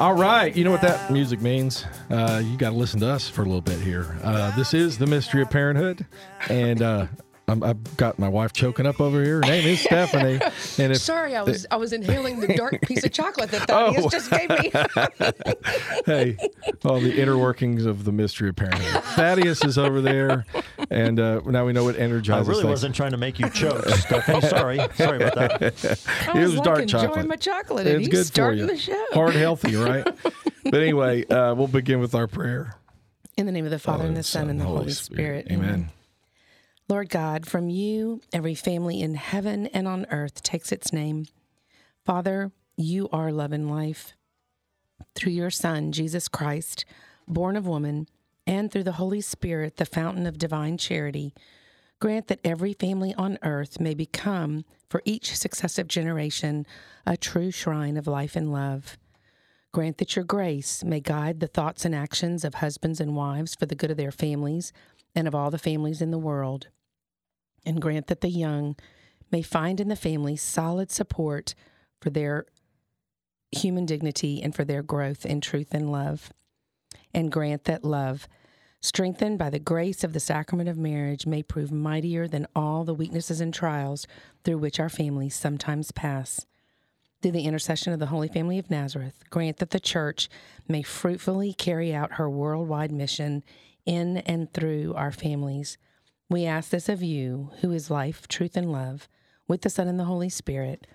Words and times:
All 0.00 0.14
right, 0.14 0.56
you 0.56 0.64
know 0.64 0.70
what 0.70 0.80
that 0.80 1.12
music 1.12 1.42
means. 1.42 1.84
Uh, 2.08 2.40
you 2.42 2.56
got 2.56 2.70
to 2.70 2.74
listen 2.74 3.00
to 3.00 3.06
us 3.06 3.28
for 3.28 3.42
a 3.42 3.44
little 3.44 3.60
bit 3.60 3.78
here. 3.80 4.16
Uh, 4.22 4.50
this 4.56 4.72
is 4.72 4.96
the 4.96 5.06
mystery 5.06 5.42
of 5.42 5.50
parenthood, 5.50 6.06
and 6.48 6.80
I'm, 7.50 7.62
I've 7.62 7.96
got 7.96 8.18
my 8.18 8.28
wife 8.28 8.52
choking 8.52 8.86
up 8.86 9.00
over 9.00 9.22
here. 9.22 9.36
Her 9.36 9.40
name 9.42 9.66
is 9.66 9.80
Stephanie, 9.80 10.40
and 10.78 10.92
if 10.92 10.98
Sorry, 10.98 11.34
I 11.34 11.42
was 11.42 11.66
I 11.70 11.76
was 11.76 11.92
inhaling 11.92 12.40
the 12.40 12.54
dark 12.54 12.80
piece 12.82 13.04
of 13.04 13.12
chocolate 13.12 13.50
that 13.50 13.62
Thaddeus 13.68 14.04
Oh. 14.04 14.08
just 14.08 14.30
gave 14.30 14.48
me. 14.50 14.70
hey, 16.06 16.36
all 16.84 17.00
the 17.00 17.20
inner 17.20 17.36
workings 17.36 17.84
of 17.86 18.04
the 18.04 18.12
mystery 18.12 18.48
of 18.50 18.56
parenthood. 18.56 19.02
Thaddeus 19.02 19.64
is 19.64 19.78
over 19.78 20.00
there, 20.00 20.46
and 20.90 21.18
uh, 21.18 21.40
now 21.46 21.66
we 21.66 21.72
know 21.72 21.84
what 21.84 21.96
energizes. 21.96 22.30
I 22.30 22.34
energizes. 22.34 22.48
really 22.48 22.62
things. 22.62 22.70
wasn't 22.70 22.94
trying 22.94 23.10
to 23.12 23.16
make 23.16 23.38
you 23.38 23.50
choke, 23.50 23.84
Stephanie. 23.88 24.40
Sorry. 24.42 24.78
Sorry 24.94 25.22
about 25.22 25.34
that. 25.60 25.62
I 26.28 26.38
It 26.38 26.42
was, 26.42 26.50
was 26.50 26.54
like 26.56 26.64
dark 26.64 26.78
enjoying 26.82 27.06
chocolate. 27.08 27.26
my 27.28 27.36
chocolate, 27.36 27.86
and 27.86 27.96
It's 27.96 28.06
he's 28.06 28.14
good 28.14 28.26
for 28.26 28.32
starting 28.32 28.60
you. 28.60 28.66
the 28.66 28.76
show. 28.78 29.04
Heart 29.12 29.34
healthy, 29.34 29.76
right? 29.76 30.06
but 30.64 30.74
anyway, 30.74 31.26
uh, 31.26 31.54
we'll 31.54 31.66
begin 31.68 32.00
with 32.00 32.14
our 32.14 32.26
prayer. 32.26 32.76
In 33.36 33.46
the 33.46 33.52
name 33.52 33.64
of 33.64 33.70
the 33.70 33.78
Father 33.78 34.04
and 34.06 34.16
the 34.16 34.22
Son 34.22 34.50
and 34.50 34.60
the 34.60 34.64
Holy 34.64 34.90
Spirit. 34.90 35.46
Amen. 35.50 35.90
Lord 36.90 37.08
God, 37.08 37.46
from 37.46 37.68
you, 37.68 38.20
every 38.32 38.56
family 38.56 39.00
in 39.00 39.14
heaven 39.14 39.68
and 39.68 39.86
on 39.86 40.06
earth 40.10 40.42
takes 40.42 40.72
its 40.72 40.92
name. 40.92 41.26
Father, 42.04 42.50
you 42.76 43.08
are 43.12 43.30
love 43.30 43.52
and 43.52 43.70
life. 43.70 44.14
Through 45.14 45.30
your 45.30 45.50
Son, 45.50 45.92
Jesus 45.92 46.26
Christ, 46.26 46.84
born 47.28 47.54
of 47.54 47.64
woman, 47.64 48.08
and 48.44 48.72
through 48.72 48.82
the 48.82 48.98
Holy 48.98 49.20
Spirit, 49.20 49.76
the 49.76 49.86
fountain 49.86 50.26
of 50.26 50.36
divine 50.36 50.78
charity, 50.78 51.32
grant 52.00 52.26
that 52.26 52.40
every 52.42 52.72
family 52.72 53.14
on 53.14 53.38
earth 53.42 53.78
may 53.78 53.94
become, 53.94 54.64
for 54.88 55.00
each 55.04 55.36
successive 55.36 55.86
generation, 55.86 56.66
a 57.06 57.16
true 57.16 57.52
shrine 57.52 57.96
of 57.96 58.08
life 58.08 58.34
and 58.34 58.52
love. 58.52 58.98
Grant 59.70 59.98
that 59.98 60.16
your 60.16 60.24
grace 60.24 60.82
may 60.82 60.98
guide 60.98 61.38
the 61.38 61.46
thoughts 61.46 61.84
and 61.84 61.94
actions 61.94 62.44
of 62.44 62.54
husbands 62.54 62.98
and 63.00 63.14
wives 63.14 63.54
for 63.54 63.66
the 63.66 63.76
good 63.76 63.92
of 63.92 63.96
their 63.96 64.10
families 64.10 64.72
and 65.14 65.28
of 65.28 65.36
all 65.36 65.52
the 65.52 65.56
families 65.56 66.02
in 66.02 66.10
the 66.10 66.18
world. 66.18 66.66
And 67.64 67.80
grant 67.80 68.06
that 68.08 68.20
the 68.20 68.28
young 68.28 68.76
may 69.30 69.42
find 69.42 69.80
in 69.80 69.88
the 69.88 69.96
family 69.96 70.36
solid 70.36 70.90
support 70.90 71.54
for 72.00 72.10
their 72.10 72.46
human 73.52 73.86
dignity 73.86 74.42
and 74.42 74.54
for 74.54 74.64
their 74.64 74.82
growth 74.82 75.26
in 75.26 75.40
truth 75.40 75.68
and 75.72 75.90
love. 75.90 76.32
And 77.12 77.32
grant 77.32 77.64
that 77.64 77.84
love, 77.84 78.28
strengthened 78.80 79.38
by 79.38 79.50
the 79.50 79.58
grace 79.58 80.04
of 80.04 80.12
the 80.12 80.20
sacrament 80.20 80.68
of 80.68 80.78
marriage, 80.78 81.26
may 81.26 81.42
prove 81.42 81.72
mightier 81.72 82.28
than 82.28 82.46
all 82.54 82.84
the 82.84 82.94
weaknesses 82.94 83.40
and 83.40 83.52
trials 83.52 84.06
through 84.44 84.58
which 84.58 84.80
our 84.80 84.88
families 84.88 85.34
sometimes 85.34 85.92
pass. 85.92 86.46
Through 87.20 87.32
the 87.32 87.44
intercession 87.44 87.92
of 87.92 87.98
the 87.98 88.06
Holy 88.06 88.28
Family 88.28 88.58
of 88.58 88.70
Nazareth, 88.70 89.24
grant 89.28 89.58
that 89.58 89.70
the 89.70 89.80
Church 89.80 90.30
may 90.66 90.82
fruitfully 90.82 91.52
carry 91.52 91.92
out 91.92 92.14
her 92.14 92.30
worldwide 92.30 92.92
mission 92.92 93.44
in 93.84 94.18
and 94.18 94.50
through 94.52 94.94
our 94.94 95.12
families. 95.12 95.76
We 96.30 96.46
ask 96.46 96.70
this 96.70 96.88
of 96.88 97.02
you, 97.02 97.50
who 97.60 97.72
is 97.72 97.90
life, 97.90 98.28
truth, 98.28 98.56
and 98.56 98.70
love, 98.70 99.08
with 99.48 99.62
the 99.62 99.68
Son 99.68 99.88
and 99.88 99.98
the 99.98 100.04
Holy 100.04 100.28
Spirit. 100.28 100.86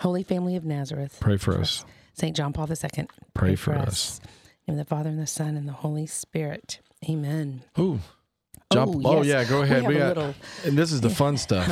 Holy 0.00 0.22
Family 0.22 0.54
of 0.54 0.66
Nazareth, 0.66 1.16
Pray 1.18 1.38
for 1.38 1.58
us. 1.58 1.86
St. 2.12 2.36
John 2.36 2.52
Paul 2.52 2.68
II, 2.68 3.06
Pray 3.32 3.54
for 3.54 3.72
us. 3.72 4.20
In 4.66 4.76
the 4.76 4.84
Father 4.84 5.08
and 5.08 5.18
the 5.18 5.26
Son 5.26 5.56
and 5.56 5.66
the 5.66 5.72
Holy 5.72 6.06
Spirit. 6.06 6.80
Amen. 7.08 7.64
Ooh. 7.78 8.00
Jump. 8.72 8.96
Oh, 8.96 9.00
Oh, 9.18 9.22
yes. 9.22 9.26
yeah, 9.26 9.44
go 9.44 9.62
ahead. 9.62 9.78
have 9.82 9.86
We, 9.86 9.94
got, 9.98 10.16
little- 10.16 10.34
and 10.64 10.76
this 10.76 10.92
is 10.92 11.00
the 11.00 11.10
fun 11.10 11.36
stuff. 11.36 11.68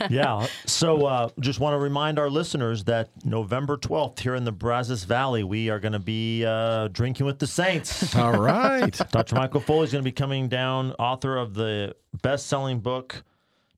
Yeah. 0.10 0.46
So 0.66 1.06
uh, 1.06 1.28
just 1.40 1.60
want 1.60 1.74
to 1.74 1.78
remind 1.78 2.18
our 2.18 2.30
listeners 2.30 2.84
that 2.84 3.10
November 3.24 3.76
12th 3.76 4.20
here 4.20 4.34
in 4.34 4.44
the 4.44 4.52
Brazos 4.52 5.04
Valley, 5.04 5.42
we 5.44 5.68
are 5.70 5.78
going 5.80 5.92
to 5.92 5.98
be 5.98 6.44
uh, 6.46 6.88
drinking 6.88 7.26
with 7.26 7.38
the 7.38 7.46
Saints. 7.46 8.14
All 8.16 8.38
right. 8.40 8.96
Dr. 9.10 9.34
Michael 9.34 9.60
Foley 9.60 9.84
is 9.84 9.92
going 9.92 10.02
to 10.02 10.08
be 10.08 10.12
coming 10.12 10.48
down, 10.48 10.92
author 10.92 11.36
of 11.36 11.54
the 11.54 11.94
best 12.22 12.46
selling 12.46 12.80
book, 12.80 13.22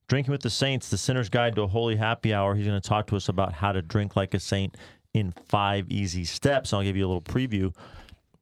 Drinking 0.08 0.32
with 0.32 0.42
the 0.42 0.50
Saints 0.50 0.88
The 0.88 0.98
Sinner's 0.98 1.28
Guide 1.28 1.54
to 1.54 1.62
a 1.62 1.66
Holy 1.68 1.94
Happy 1.94 2.34
Hour. 2.34 2.56
He's 2.56 2.66
going 2.66 2.80
to 2.80 2.88
talk 2.88 3.06
to 3.08 3.16
us 3.16 3.28
about 3.28 3.52
how 3.52 3.70
to 3.70 3.80
drink 3.80 4.16
like 4.16 4.34
a 4.34 4.40
saint 4.40 4.76
in 5.14 5.32
five 5.46 5.88
easy 5.88 6.24
steps. 6.24 6.72
I'll 6.72 6.82
give 6.82 6.96
you 6.96 7.06
a 7.06 7.08
little 7.08 7.22
preview. 7.22 7.72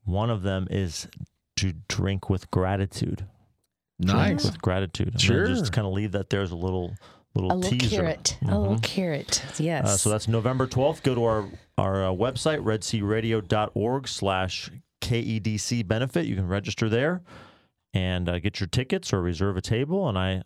One 0.04 0.30
of 0.30 0.42
them 0.42 0.66
is 0.70 1.08
to 1.56 1.74
drink 1.88 2.30
with 2.30 2.50
gratitude. 2.50 3.26
Drink 4.00 4.16
Nice. 4.16 4.44
with 4.44 4.62
gratitude. 4.62 5.10
I'm 5.14 5.18
Sure. 5.18 5.44
gonna 5.46 5.58
just 5.58 5.72
kind 5.72 5.86
of 5.86 5.92
leave 5.92 6.12
that 6.12 6.30
there 6.30 6.40
as 6.42 6.50
a 6.52 6.56
little 6.56 6.94
little 7.34 7.52
A 7.52 7.56
little 7.56 7.78
teaser. 7.78 7.96
carrot. 8.02 8.38
A 8.48 8.58
little 8.58 8.78
carrot. 8.80 9.42
Yes. 9.58 9.84
Uh, 9.86 9.96
so 9.96 10.10
that's 10.10 10.26
November 10.28 10.66
12th. 10.66 11.02
Go 11.02 11.14
to 11.14 11.24
our, 11.24 11.48
our 11.76 12.06
uh, 12.06 12.10
website, 12.10 12.62
redsearadio.org 12.64 14.08
slash 14.08 14.70
KEDC 15.00 15.86
benefit. 15.86 16.26
You 16.26 16.34
can 16.34 16.48
register 16.48 16.88
there 16.88 17.22
and 17.94 18.28
uh, 18.28 18.38
get 18.40 18.58
your 18.60 18.66
tickets 18.66 19.12
or 19.12 19.20
reserve 19.22 19.56
a 19.56 19.60
table. 19.60 20.08
And 20.08 20.18
I 20.18 20.42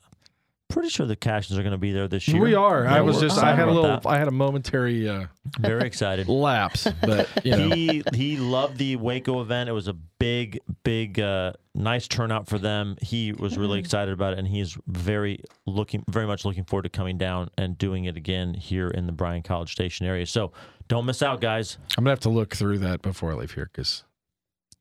pretty 0.73 0.89
sure 0.89 1.07
the 1.07 1.17
Cashins 1.17 1.59
are 1.59 1.63
going 1.63 1.73
to 1.73 1.79
be 1.79 1.93
there 1.93 2.09
this 2.09 2.27
year. 2.27 2.43
We 2.43 2.55
are. 2.55 2.85
Yeah, 2.85 2.97
I 2.97 3.01
was 3.03 3.21
just. 3.21 3.39
I 3.39 3.55
had 3.55 3.69
a 3.69 3.73
little. 3.73 4.01
that. 4.01 4.07
I 4.07 4.19
had 4.19 4.29
a 4.29 4.33
momentary 4.33 5.09
uh, 5.09 5.27
Very 5.61 5.87
excited. 5.87 6.29
lapse, 6.33 6.89
but 7.03 7.29
you 7.45 7.57
know. 7.57 7.75
he 7.75 8.03
he 8.15 8.37
loved 8.39 8.79
the 8.79 8.97
Waco 8.97 9.41
event. 9.41 9.69
It 9.69 9.73
was 9.73 9.89
a 9.89 9.93
big, 9.93 10.61
big, 10.83 11.21
uh, 11.21 11.53
nice 11.75 12.09
turnout 12.09 12.49
for 12.49 12.59
them. 12.59 12.97
He 13.03 13.33
was 13.33 13.59
really 13.59 13.79
excited 13.79 14.13
about 14.13 14.33
it, 14.33 14.39
and 14.39 14.49
he's 14.49 14.77
very 14.87 15.41
looking, 15.67 16.05
very 16.09 16.27
much 16.27 16.45
looking 16.45 16.65
forward 16.65 16.85
to 16.85 16.89
coming 16.89 17.19
down 17.19 17.51
and 17.59 17.77
doing 17.77 18.07
it 18.07 18.17
again 18.17 18.55
here 18.55 18.89
in 18.89 19.07
the 19.07 19.13
Bryan 19.13 19.43
College 19.43 19.73
Station 19.73 20.07
area. 20.07 20.27
So 20.27 20.53
don't 20.89 21.05
miss 21.07 21.23
out, 21.23 21.41
guys. 21.41 21.79
I'm 21.97 22.05
gonna 22.05 22.11
have 22.11 22.21
to 22.21 22.31
look 22.31 22.55
through 22.55 22.79
that 22.79 23.03
before 23.03 23.33
I 23.33 23.35
leave 23.35 23.53
here 23.53 23.71
because 23.73 24.05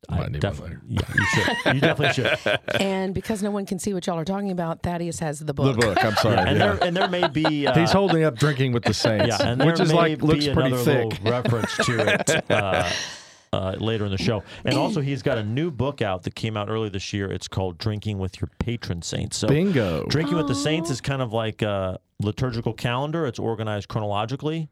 I 0.09 0.17
might 0.17 0.31
need 0.31 0.41
definitely, 0.41 0.77
later. 0.77 0.81
yeah, 0.87 1.01
you 1.15 1.25
should. 1.25 1.75
You 1.75 1.81
definitely 1.81 2.23
should. 2.23 2.59
and 2.81 3.13
because 3.13 3.43
no 3.43 3.51
one 3.51 3.65
can 3.65 3.77
see 3.79 3.93
what 3.93 4.07
y'all 4.07 4.17
are 4.17 4.25
talking 4.25 4.51
about, 4.51 4.81
Thaddeus 4.81 5.19
has 5.19 5.39
the 5.39 5.53
book. 5.53 5.75
the 5.75 5.81
book. 5.81 5.95
book. 5.95 6.05
I'm 6.05 6.15
sorry. 6.15 6.35
Yeah, 6.35 6.47
and 6.47 6.57
yeah. 6.57 6.65
there 6.65 6.83
and 6.83 6.97
there 6.97 7.07
may 7.07 7.27
be 7.27 7.67
uh, 7.67 7.79
He's 7.79 7.91
holding 7.91 8.23
up 8.23 8.35
drinking 8.35 8.71
with 8.71 8.83
the 8.83 8.93
saints, 8.93 9.27
yeah, 9.27 9.47
and 9.47 9.61
there 9.61 9.67
which 9.67 9.79
is 9.79 9.89
may 9.89 9.95
like 9.95 10.21
looks 10.21 10.47
be 10.47 10.53
pretty 10.53 10.69
another 10.69 10.83
thick. 10.83 11.21
little 11.23 11.31
reference 11.31 11.77
to 11.85 11.99
it 11.99 12.51
uh, 12.51 12.89
uh, 13.53 13.75
later 13.79 14.05
in 14.05 14.11
the 14.11 14.17
show. 14.17 14.43
And 14.65 14.75
also, 14.75 15.01
he's 15.01 15.21
got 15.21 15.37
a 15.37 15.43
new 15.43 15.69
book 15.69 16.01
out 16.01 16.23
that 16.23 16.33
came 16.35 16.57
out 16.57 16.69
early 16.69 16.89
this 16.89 17.13
year. 17.13 17.31
It's 17.31 17.47
called 17.47 17.77
"Drinking 17.77 18.17
with 18.17 18.41
Your 18.41 18.49
Patron 18.59 19.03
Saints." 19.03 19.37
So, 19.37 19.47
Bingo. 19.47 20.05
Drinking 20.07 20.35
with 20.35 20.47
the 20.47 20.55
Saints 20.55 20.89
is 20.89 20.99
kind 20.99 21.21
of 21.21 21.31
like 21.31 21.61
a 21.61 21.99
liturgical 22.19 22.73
calendar. 22.73 23.27
It's 23.27 23.39
organized 23.39 23.87
chronologically. 23.87 24.67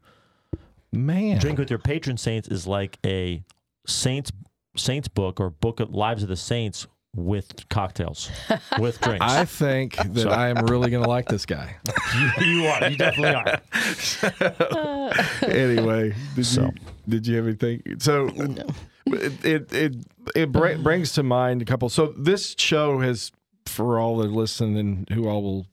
Man. 0.92 1.38
Drink 1.38 1.58
with 1.58 1.70
Your 1.70 1.78
Patron 1.78 2.16
Saints 2.16 2.48
is 2.48 2.66
like 2.66 2.98
a 3.06 3.44
saints 3.86 4.32
saints 4.76 5.08
book 5.08 5.40
or 5.40 5.50
book 5.50 5.80
of 5.80 5.90
lives 5.94 6.22
of 6.22 6.28
the 6.28 6.36
saints 6.36 6.86
with 7.16 7.68
cocktails, 7.68 8.30
with 8.78 9.00
drinks. 9.02 9.24
I 9.26 9.44
think 9.44 9.96
that 10.14 10.28
I 10.28 10.48
am 10.48 10.64
really 10.66 10.90
gonna 10.90 11.08
like 11.08 11.26
this 11.28 11.44
guy. 11.44 11.76
you, 12.40 12.46
you 12.46 12.66
are. 12.66 12.88
You 12.88 12.96
definitely 12.96 13.34
are. 13.34 15.12
anyway, 15.42 16.14
did 16.34 16.46
So. 16.46 16.62
you 16.66 16.72
did 17.08 17.26
you 17.26 17.36
have 17.36 17.46
anything? 17.46 17.82
So 17.98 18.28
it 19.06 19.44
it 19.44 19.72
it, 19.72 19.94
it 20.36 20.52
br- 20.52 20.76
brings 20.76 21.12
to 21.12 21.22
mind 21.22 21.62
a 21.62 21.64
couple. 21.64 21.88
So 21.88 22.14
this 22.16 22.54
show 22.58 23.00
has, 23.00 23.32
for 23.66 23.98
all 23.98 24.18
that 24.18 24.30
listen 24.30 24.76
and 24.76 25.08
who 25.10 25.28
all 25.28 25.42
will 25.42 25.66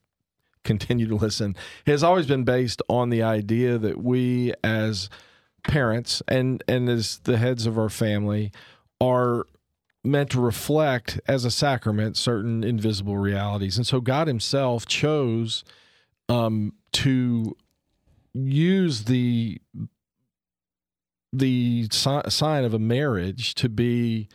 continue 0.63 1.07
to 1.07 1.15
listen, 1.15 1.55
has 1.85 2.03
always 2.03 2.25
been 2.25 2.43
based 2.45 2.81
on 2.89 3.09
the 3.09 3.21
idea 3.23 3.77
that 3.77 4.01
we 4.03 4.53
as 4.63 5.09
parents 5.67 6.23
and 6.27 6.63
and 6.67 6.89
as 6.89 7.19
the 7.19 7.37
heads 7.37 7.65
of 7.67 7.77
our 7.77 7.89
family 7.89 8.51
are 9.01 9.45
meant 10.03 10.29
to 10.29 10.39
reflect 10.39 11.19
as 11.27 11.43
a 11.43 11.51
sacrament 11.51 12.15
certain 12.15 12.63
invisible 12.63 13.17
realities 13.17 13.77
and 13.77 13.85
so 13.85 13.99
god 13.99 14.27
himself 14.27 14.85
chose 14.85 15.63
um 16.29 16.73
to 16.91 17.55
use 18.33 19.03
the 19.05 19.59
the 21.33 21.87
si- 21.91 22.29
sign 22.29 22.63
of 22.63 22.73
a 22.73 22.79
marriage 22.79 23.53
to 23.55 23.69
be 23.69 24.27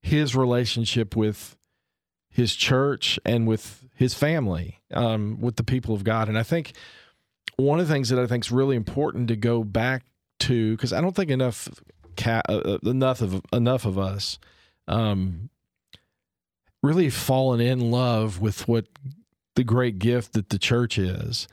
his 0.00 0.34
relationship 0.34 1.14
with 1.16 1.56
his 2.28 2.54
church 2.54 3.18
and 3.24 3.46
with 3.46 3.84
his 3.94 4.14
family, 4.14 4.80
um, 4.92 5.38
with 5.40 5.56
the 5.56 5.64
people 5.64 5.94
of 5.94 6.02
God. 6.02 6.28
And 6.28 6.38
I 6.38 6.42
think 6.42 6.72
one 7.56 7.78
of 7.78 7.86
the 7.86 7.92
things 7.92 8.08
that 8.08 8.18
I 8.18 8.26
think 8.26 8.44
is 8.44 8.50
really 8.50 8.74
important 8.74 9.28
to 9.28 9.36
go 9.36 9.62
back 9.62 10.04
to 10.40 10.72
because 10.72 10.92
I 10.92 11.00
don't 11.00 11.14
think 11.14 11.30
enough 11.30 11.68
ca- 12.16 12.42
uh, 12.48 12.78
enough 12.84 13.20
of 13.20 13.42
enough 13.52 13.84
of 13.84 13.98
us 13.98 14.38
um, 14.88 15.50
really 16.82 17.10
fallen 17.10 17.60
in 17.60 17.90
love 17.90 18.40
with 18.40 18.66
what 18.68 18.86
the 19.54 19.64
great 19.64 19.98
gift 19.98 20.32
that 20.32 20.48
the 20.48 20.58
church 20.58 20.98
is, 20.98 21.48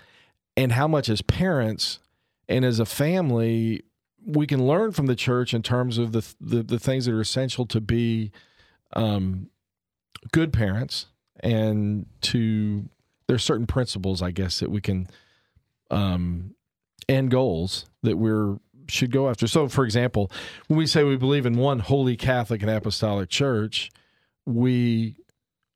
and 0.55 0.71
how 0.71 0.87
much 0.87 1.09
as 1.09 1.21
parents 1.21 1.99
and 2.47 2.65
as 2.65 2.79
a 2.79 2.85
family 2.85 3.83
we 4.25 4.45
can 4.45 4.65
learn 4.65 4.91
from 4.91 5.05
the 5.05 5.15
church 5.15 5.53
in 5.53 5.61
terms 5.61 5.97
of 5.97 6.11
the 6.11 6.35
the, 6.41 6.63
the 6.63 6.79
things 6.79 7.05
that 7.05 7.13
are 7.13 7.21
essential 7.21 7.65
to 7.65 7.79
be 7.79 8.31
um, 8.93 9.49
good 10.31 10.51
parents 10.51 11.07
and 11.41 12.05
to 12.21 12.89
there's 13.27 13.43
certain 13.43 13.67
principles 13.67 14.21
I 14.21 14.31
guess 14.31 14.59
that 14.59 14.71
we 14.71 14.81
can 14.81 15.07
um, 15.91 16.55
and 17.07 17.31
goals 17.31 17.85
that 18.03 18.17
we're 18.17 18.59
should 18.89 19.11
go 19.11 19.29
after. 19.29 19.47
So, 19.47 19.67
for 19.67 19.85
example, 19.85 20.31
when 20.67 20.77
we 20.77 20.87
say 20.87 21.03
we 21.03 21.17
believe 21.17 21.45
in 21.45 21.55
one 21.57 21.79
holy 21.79 22.15
Catholic 22.15 22.61
and 22.61 22.69
Apostolic 22.69 23.29
Church, 23.29 23.91
we 24.45 25.15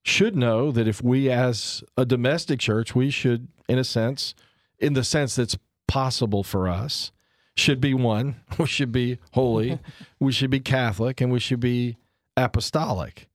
should 0.04 0.36
know 0.36 0.72
that 0.72 0.88
if 0.88 1.02
we, 1.02 1.30
as 1.30 1.84
a 1.98 2.06
domestic 2.06 2.60
church, 2.60 2.94
we 2.94 3.10
should, 3.10 3.48
in 3.70 3.80
a 3.80 3.84
sense, 3.84 4.36
in 4.80 4.94
the 4.94 5.04
sense 5.04 5.36
that's 5.36 5.58
possible 5.88 6.44
for 6.44 6.68
us, 6.68 7.12
should 7.56 7.80
be 7.80 7.94
one. 7.94 8.36
We 8.58 8.68
should 8.68 8.92
be 8.92 9.20
holy. 9.32 9.80
we 10.20 10.32
should 10.32 10.50
be 10.50 10.60
Catholic, 10.60 11.22
and 11.22 11.32
we 11.32 11.40
should 11.40 11.60
be 11.60 11.98
apostolic. 12.36 13.28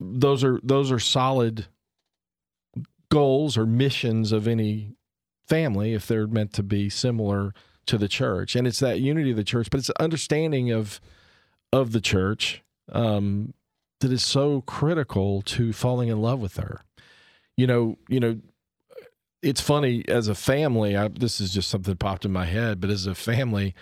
Those 0.00 0.44
are 0.44 0.60
those 0.62 0.92
are 0.92 0.98
solid 0.98 1.66
goals 3.10 3.56
or 3.56 3.66
missions 3.66 4.32
of 4.32 4.46
any 4.46 4.94
family 5.46 5.94
if 5.94 6.06
they're 6.06 6.26
meant 6.26 6.52
to 6.54 6.62
be 6.62 6.88
similar 6.88 7.54
to 7.88 7.98
the 7.98 8.08
church 8.08 8.54
and 8.54 8.66
it's 8.66 8.80
that 8.80 9.00
unity 9.00 9.30
of 9.30 9.36
the 9.36 9.44
church 9.44 9.68
but 9.70 9.78
it's 9.78 9.90
understanding 9.98 10.70
of 10.70 11.00
of 11.72 11.92
the 11.92 12.00
church 12.00 12.62
um, 12.92 13.52
that 14.00 14.12
is 14.12 14.24
so 14.24 14.62
critical 14.62 15.42
to 15.42 15.72
falling 15.72 16.08
in 16.08 16.20
love 16.20 16.40
with 16.40 16.56
her. 16.56 16.82
You 17.56 17.66
know 17.66 17.98
you 18.08 18.20
know 18.20 18.38
it's 19.42 19.60
funny 19.60 20.04
as 20.08 20.28
a 20.28 20.34
family 20.34 20.96
I, 20.96 21.08
this 21.08 21.40
is 21.40 21.52
just 21.52 21.68
something 21.68 21.92
that 21.92 21.98
popped 21.98 22.24
in 22.24 22.32
my 22.32 22.44
head 22.44 22.80
but 22.80 22.90
as 22.90 23.06
a 23.06 23.14
family 23.14 23.74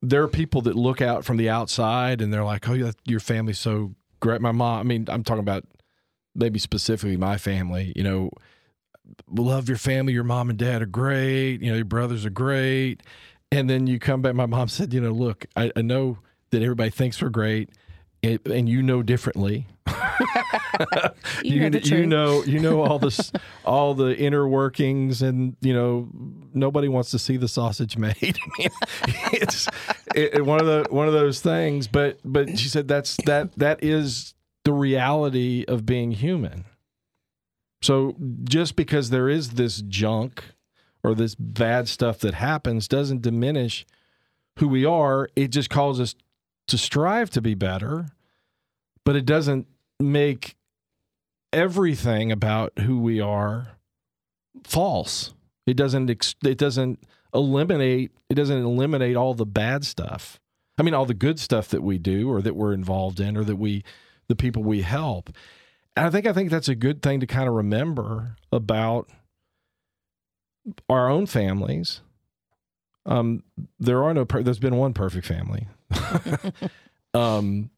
there 0.00 0.22
are 0.22 0.28
people 0.28 0.60
that 0.62 0.74
look 0.74 1.00
out 1.00 1.24
from 1.24 1.36
the 1.36 1.48
outside 1.48 2.20
and 2.20 2.32
they're 2.32 2.44
like 2.44 2.68
oh 2.68 2.74
yeah, 2.74 2.92
your 3.04 3.20
family's 3.20 3.58
so 3.58 3.94
great. 4.20 4.40
My 4.40 4.52
mom 4.52 4.80
i 4.80 4.82
mean 4.84 5.06
i'm 5.08 5.24
talking 5.24 5.40
about 5.40 5.64
maybe 6.34 6.58
specifically 6.58 7.16
my 7.16 7.36
family 7.38 7.92
you 7.96 8.04
know 8.04 8.30
love 9.28 9.68
your 9.68 9.78
family. 9.78 10.12
Your 10.12 10.24
mom 10.24 10.50
and 10.50 10.58
dad 10.58 10.82
are 10.82 10.86
great. 10.86 11.62
You 11.62 11.70
know, 11.70 11.76
your 11.76 11.84
brothers 11.84 12.24
are 12.24 12.30
great. 12.30 13.02
And 13.50 13.68
then 13.68 13.86
you 13.86 13.98
come 13.98 14.22
back. 14.22 14.34
My 14.34 14.46
mom 14.46 14.68
said, 14.68 14.94
you 14.94 15.00
know, 15.00 15.10
look, 15.12 15.46
I, 15.56 15.70
I 15.76 15.82
know 15.82 16.18
that 16.50 16.62
everybody 16.62 16.90
thinks 16.90 17.20
we're 17.20 17.28
great, 17.28 17.70
and, 18.22 18.38
and 18.46 18.68
you 18.68 18.82
know 18.82 19.02
differently. 19.02 19.66
You 21.44 21.68
know 21.70 21.78
you 21.78 22.06
know 22.06 22.42
you 22.44 22.58
know 22.60 22.80
all 22.82 22.98
this 22.98 23.30
all 23.64 23.94
the 23.94 24.16
inner 24.16 24.46
workings 24.48 25.22
and 25.22 25.56
you 25.60 25.74
know 25.74 26.08
nobody 26.54 26.88
wants 26.88 27.10
to 27.10 27.18
see 27.18 27.36
the 27.36 27.48
sausage 27.48 27.96
made 27.96 28.16
I 28.22 28.58
mean, 28.58 28.68
it's 29.32 29.68
it, 30.14 30.34
it- 30.36 30.44
one 30.46 30.60
of 30.60 30.66
the 30.66 30.86
one 30.90 31.08
of 31.08 31.12
those 31.12 31.40
things 31.40 31.88
but 31.88 32.18
but 32.24 32.58
she 32.58 32.68
said 32.68 32.88
that's 32.88 33.16
that 33.26 33.52
that 33.58 33.82
is 33.82 34.34
the 34.64 34.72
reality 34.72 35.64
of 35.68 35.84
being 35.84 36.12
human 36.12 36.64
so 37.82 38.16
just 38.44 38.76
because 38.76 39.10
there 39.10 39.28
is 39.28 39.50
this 39.50 39.82
junk 39.82 40.44
or 41.04 41.14
this 41.14 41.34
bad 41.34 41.88
stuff 41.88 42.18
that 42.20 42.34
happens 42.34 42.88
doesn't 42.88 43.22
diminish 43.22 43.84
who 44.58 44.68
we 44.68 44.84
are. 44.84 45.28
It 45.34 45.48
just 45.48 45.70
calls 45.70 46.00
us 46.00 46.14
to 46.68 46.78
strive 46.78 47.30
to 47.30 47.40
be 47.40 47.54
better, 47.54 48.10
but 49.04 49.16
it 49.16 49.26
doesn't 49.26 49.66
make 49.98 50.56
everything 51.52 52.32
about 52.32 52.72
who 52.80 52.98
we 52.98 53.20
are 53.20 53.76
false. 54.64 55.34
It 55.66 55.76
doesn't 55.76 56.10
it 56.44 56.58
doesn't 56.58 56.98
eliminate 57.34 58.12
it 58.28 58.34
doesn't 58.34 58.62
eliminate 58.62 59.16
all 59.16 59.34
the 59.34 59.46
bad 59.46 59.84
stuff. 59.84 60.40
I 60.78 60.82
mean 60.82 60.94
all 60.94 61.06
the 61.06 61.14
good 61.14 61.38
stuff 61.38 61.68
that 61.68 61.82
we 61.82 61.98
do 61.98 62.30
or 62.30 62.42
that 62.42 62.56
we're 62.56 62.72
involved 62.72 63.20
in 63.20 63.36
or 63.36 63.44
that 63.44 63.56
we 63.56 63.84
the 64.28 64.36
people 64.36 64.62
we 64.62 64.82
help. 64.82 65.30
And 65.96 66.06
I 66.06 66.10
think 66.10 66.26
I 66.26 66.32
think 66.32 66.50
that's 66.50 66.68
a 66.68 66.74
good 66.74 67.02
thing 67.02 67.20
to 67.20 67.26
kind 67.26 67.48
of 67.48 67.54
remember 67.54 68.36
about 68.50 69.10
our 70.88 71.08
own 71.08 71.26
families. 71.26 72.00
Um, 73.04 73.42
there 73.80 74.02
are 74.04 74.14
no. 74.14 74.24
Per- 74.24 74.42
there's 74.42 74.58
been 74.58 74.76
one 74.76 74.94
perfect 74.94 75.26
family. 75.26 75.66
um, 77.14 77.70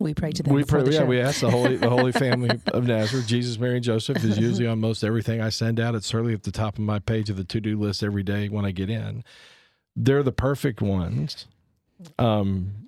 We 0.00 0.12
pray 0.12 0.32
to 0.32 0.42
them. 0.42 0.52
we 0.52 0.64
pray, 0.64 0.82
the 0.82 0.92
yeah, 0.92 0.98
show. 1.00 1.04
we 1.06 1.20
ask 1.20 1.40
the 1.40 1.50
holy 1.50 1.76
the 1.76 1.88
Holy 1.88 2.12
Family 2.26 2.60
of 2.68 2.86
Nazareth, 2.86 3.26
Jesus, 3.26 3.58
Mary, 3.58 3.76
and 3.76 3.84
Joseph 3.84 4.22
is 4.24 4.38
usually 4.38 4.66
on 4.66 4.80
most 4.80 5.04
everything 5.04 5.40
I 5.40 5.48
send 5.50 5.78
out. 5.80 5.94
It's 5.94 6.06
certainly 6.06 6.34
at 6.34 6.42
the 6.42 6.52
top 6.52 6.74
of 6.74 6.80
my 6.84 6.98
page 6.98 7.30
of 7.30 7.36
the 7.36 7.44
to 7.44 7.60
do 7.60 7.78
list 7.78 8.02
every 8.02 8.22
day 8.22 8.48
when 8.48 8.64
I 8.64 8.72
get 8.72 8.90
in. 8.90 9.22
They're 9.94 10.22
the 10.22 10.32
perfect 10.32 10.82
ones. 10.82 11.46
Um, 12.18 12.81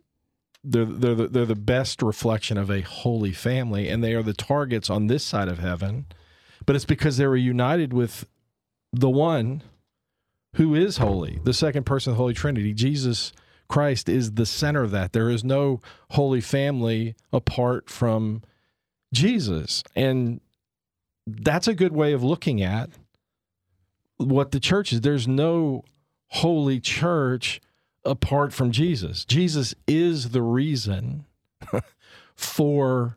they're 0.65 0.85
they're 0.85 1.15
the, 1.15 1.29
they're 1.29 1.47
the 1.47 1.55
best 1.55 2.03
reflection 2.03 2.57
of 2.57 2.71
a 2.71 2.81
holy 2.81 3.33
family, 3.33 3.89
and 3.89 4.03
they 4.03 4.15
are 4.15 4.23
the 4.23 4.33
targets 4.33 4.91
on 4.91 5.07
this 5.07 5.25
side 5.25 5.49
of 5.49 5.59
heaven. 5.59 6.07
But 6.67 6.77
it's 6.77 6.85
because 6.85 7.17
they 7.19 7.27
were 7.27 7.37
united 7.37 7.93
with 7.93 8.27
the 8.93 9.11
one 9.11 9.63
who 10.55 10.75
is 10.75 10.99
holy, 10.99 11.41
the 11.45 11.53
second 11.53 11.85
person 11.85 12.11
of 12.11 12.17
the 12.17 12.23
Holy 12.23 12.35
Trinity. 12.35 12.73
Jesus 12.73 13.33
Christ 13.69 14.09
is 14.09 14.33
the 14.33 14.47
center 14.47 14.83
of 14.83 14.91
that. 14.93 15.13
There 15.13 15.31
is 15.31 15.45
no 15.45 15.81
holy 16.11 16.41
family 16.41 17.17
apart 17.33 17.91
from 17.91 18.43
Jesus. 19.13 19.83
And 19.97 20.41
that's 21.27 21.69
a 21.69 21.75
good 21.75 21.93
way 21.93 22.13
of 22.13 22.23
looking 22.23 22.63
at 22.63 22.91
what 24.17 24.53
the 24.53 24.61
church 24.61 24.93
is. 24.93 25.01
There's 25.01 25.27
no 25.27 25.83
holy 26.29 26.81
church 26.81 27.61
apart 28.05 28.53
from 28.53 28.73
Jesus. 28.73 29.25
Jesus 29.25 29.75
is 29.87 30.31
the 30.31 30.43
reason 30.43 31.27
for 32.37 33.17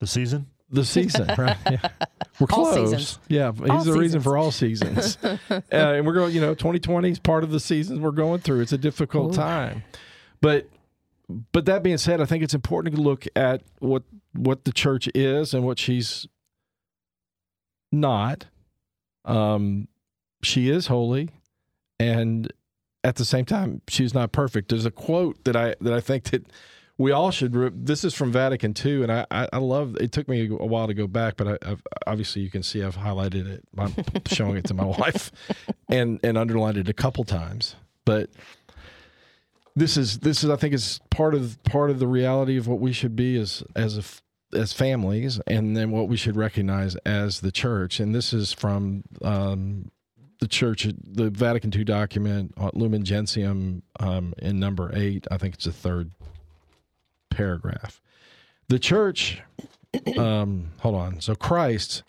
The 0.00 0.06
season? 0.06 0.46
the 0.70 0.84
season, 0.84 1.28
right? 1.38 1.56
Yeah. 1.70 1.88
We're 2.40 2.48
close. 2.48 3.18
Yeah, 3.28 3.52
he's 3.52 3.70
All 3.70 3.84
the 3.84 3.92
reason 3.92 4.20
for 4.20 4.36
all 4.36 4.50
seasons. 4.50 5.16
uh, 5.22 5.60
and 5.70 6.04
we're 6.04 6.14
going, 6.14 6.34
you 6.34 6.40
know, 6.40 6.52
2020 6.54 7.08
is 7.08 7.18
part 7.20 7.44
of 7.44 7.52
the 7.52 7.60
seasons 7.60 8.00
we're 8.00 8.10
going 8.10 8.40
through. 8.40 8.60
It's 8.60 8.72
a 8.72 8.78
difficult 8.78 9.34
Ooh. 9.34 9.36
time. 9.36 9.84
But 10.40 10.68
but 11.52 11.66
that 11.66 11.84
being 11.84 11.98
said, 11.98 12.20
I 12.20 12.24
think 12.24 12.42
it's 12.42 12.54
important 12.54 12.96
to 12.96 13.00
look 13.00 13.24
at 13.36 13.62
what 13.78 14.02
what 14.32 14.64
the 14.64 14.72
church 14.72 15.08
is 15.14 15.54
and 15.54 15.64
what 15.64 15.78
she's 15.78 16.26
not. 17.92 18.46
Um 19.24 19.86
she 20.42 20.68
is 20.70 20.88
holy 20.88 21.30
and 22.00 22.52
at 23.04 23.16
the 23.16 23.24
same 23.24 23.44
time 23.44 23.82
she's 23.86 24.14
not 24.14 24.32
perfect. 24.32 24.70
There's 24.70 24.86
a 24.86 24.90
quote 24.90 25.44
that 25.44 25.54
I 25.54 25.76
that 25.80 25.92
I 25.92 26.00
think 26.00 26.24
that 26.24 26.50
we 26.96 27.12
all 27.12 27.30
should. 27.30 27.54
Re- 27.54 27.70
this 27.72 28.04
is 28.04 28.14
from 28.14 28.32
Vatican 28.32 28.74
II, 28.84 29.02
and 29.02 29.12
I, 29.12 29.26
I, 29.30 29.48
I 29.52 29.58
love. 29.58 29.96
It 30.00 30.12
took 30.12 30.28
me 30.28 30.46
a 30.48 30.66
while 30.66 30.86
to 30.86 30.94
go 30.94 31.06
back, 31.06 31.36
but 31.36 31.48
I, 31.48 31.70
I've, 31.70 31.82
obviously 32.06 32.42
you 32.42 32.50
can 32.50 32.62
see 32.62 32.82
I've 32.82 32.96
highlighted 32.96 33.46
it. 33.46 33.64
I'm 33.76 33.94
showing 34.26 34.56
it 34.56 34.64
to 34.66 34.74
my 34.74 34.84
wife, 34.84 35.30
and 35.88 36.18
and 36.22 36.38
underlined 36.38 36.78
it 36.78 36.88
a 36.88 36.94
couple 36.94 37.24
times. 37.24 37.76
But 38.04 38.30
this 39.76 39.96
is 39.96 40.20
this 40.20 40.44
is 40.44 40.50
I 40.50 40.56
think 40.56 40.72
is 40.72 41.00
part 41.10 41.34
of 41.34 41.62
part 41.64 41.90
of 41.90 41.98
the 41.98 42.06
reality 42.06 42.56
of 42.56 42.68
what 42.68 42.80
we 42.80 42.92
should 42.92 43.16
be 43.16 43.36
as 43.38 43.62
as 43.74 44.22
as 44.54 44.72
families, 44.72 45.40
and 45.48 45.76
then 45.76 45.90
what 45.90 46.08
we 46.08 46.16
should 46.16 46.36
recognize 46.36 46.94
as 47.04 47.40
the 47.40 47.50
church. 47.50 47.98
And 47.98 48.14
this 48.14 48.32
is 48.32 48.52
from 48.52 49.02
um, 49.20 49.90
the 50.44 50.48
church, 50.48 50.86
the 51.02 51.30
Vatican 51.30 51.72
II 51.74 51.84
document, 51.84 52.52
uh, 52.58 52.70
Lumen 52.74 53.02
Gentium, 53.02 53.82
um, 53.98 54.34
in 54.36 54.60
number 54.60 54.90
eight. 54.94 55.26
I 55.30 55.38
think 55.38 55.54
it's 55.54 55.64
the 55.64 55.72
third 55.72 56.10
paragraph. 57.30 58.02
The 58.68 58.78
church, 58.78 59.40
um, 60.18 60.72
hold 60.80 60.96
on. 60.96 61.22
So 61.22 61.34
Christ, 61.34 62.02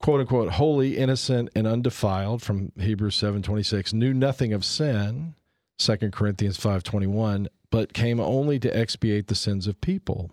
quote 0.00 0.20
unquote, 0.20 0.52
holy, 0.52 0.96
innocent, 0.96 1.50
and 1.56 1.66
undefiled, 1.66 2.40
from 2.40 2.70
Hebrews 2.78 3.16
seven 3.16 3.42
twenty 3.42 3.64
six, 3.64 3.92
knew 3.92 4.14
nothing 4.14 4.52
of 4.52 4.64
sin. 4.64 5.34
Second 5.76 6.12
Corinthians 6.12 6.56
five 6.56 6.84
twenty 6.84 7.08
one, 7.08 7.48
but 7.72 7.92
came 7.92 8.20
only 8.20 8.60
to 8.60 8.76
expiate 8.76 9.26
the 9.26 9.34
sins 9.34 9.66
of 9.66 9.80
people. 9.80 10.30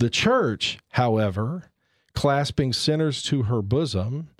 The 0.00 0.10
church, 0.10 0.78
however, 0.90 1.70
clasping 2.12 2.72
sinners 2.72 3.22
to 3.24 3.44
her 3.44 3.62
bosom, 3.62 4.30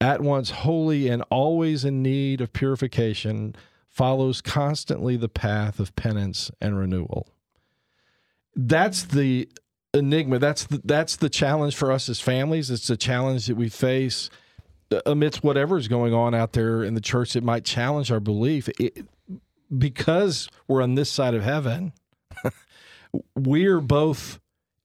at 0.00 0.20
once 0.20 0.50
holy 0.50 1.08
and 1.08 1.22
always 1.30 1.84
in 1.84 2.02
need 2.02 2.40
of 2.40 2.52
purification, 2.52 3.54
follows 3.88 4.40
constantly 4.40 5.16
the 5.16 5.28
path 5.28 5.78
of 5.78 5.94
penance 5.96 6.50
and 6.60 6.78
renewal. 6.78 7.28
That's 8.56 9.04
the 9.04 9.48
enigma. 9.92 10.38
That's 10.38 10.64
the, 10.64 10.80
that's 10.84 11.16
the 11.16 11.30
challenge 11.30 11.76
for 11.76 11.92
us 11.92 12.08
as 12.08 12.20
families. 12.20 12.70
It's 12.70 12.88
the 12.88 12.96
challenge 12.96 13.46
that 13.46 13.56
we 13.56 13.68
face 13.68 14.30
uh, 14.90 15.00
amidst 15.06 15.42
whatever 15.42 15.78
is 15.78 15.88
going 15.88 16.12
on 16.12 16.34
out 16.34 16.52
there 16.52 16.82
in 16.82 16.94
the 16.94 17.00
church 17.00 17.32
that 17.32 17.44
might 17.44 17.64
challenge 17.64 18.10
our 18.10 18.20
belief. 18.20 18.68
It, 18.80 19.06
because 19.76 20.48
we're 20.68 20.82
on 20.82 20.94
this 20.94 21.10
side 21.10 21.34
of 21.34 21.42
heaven, 21.42 21.92
we're 23.36 23.80
both, 23.80 24.40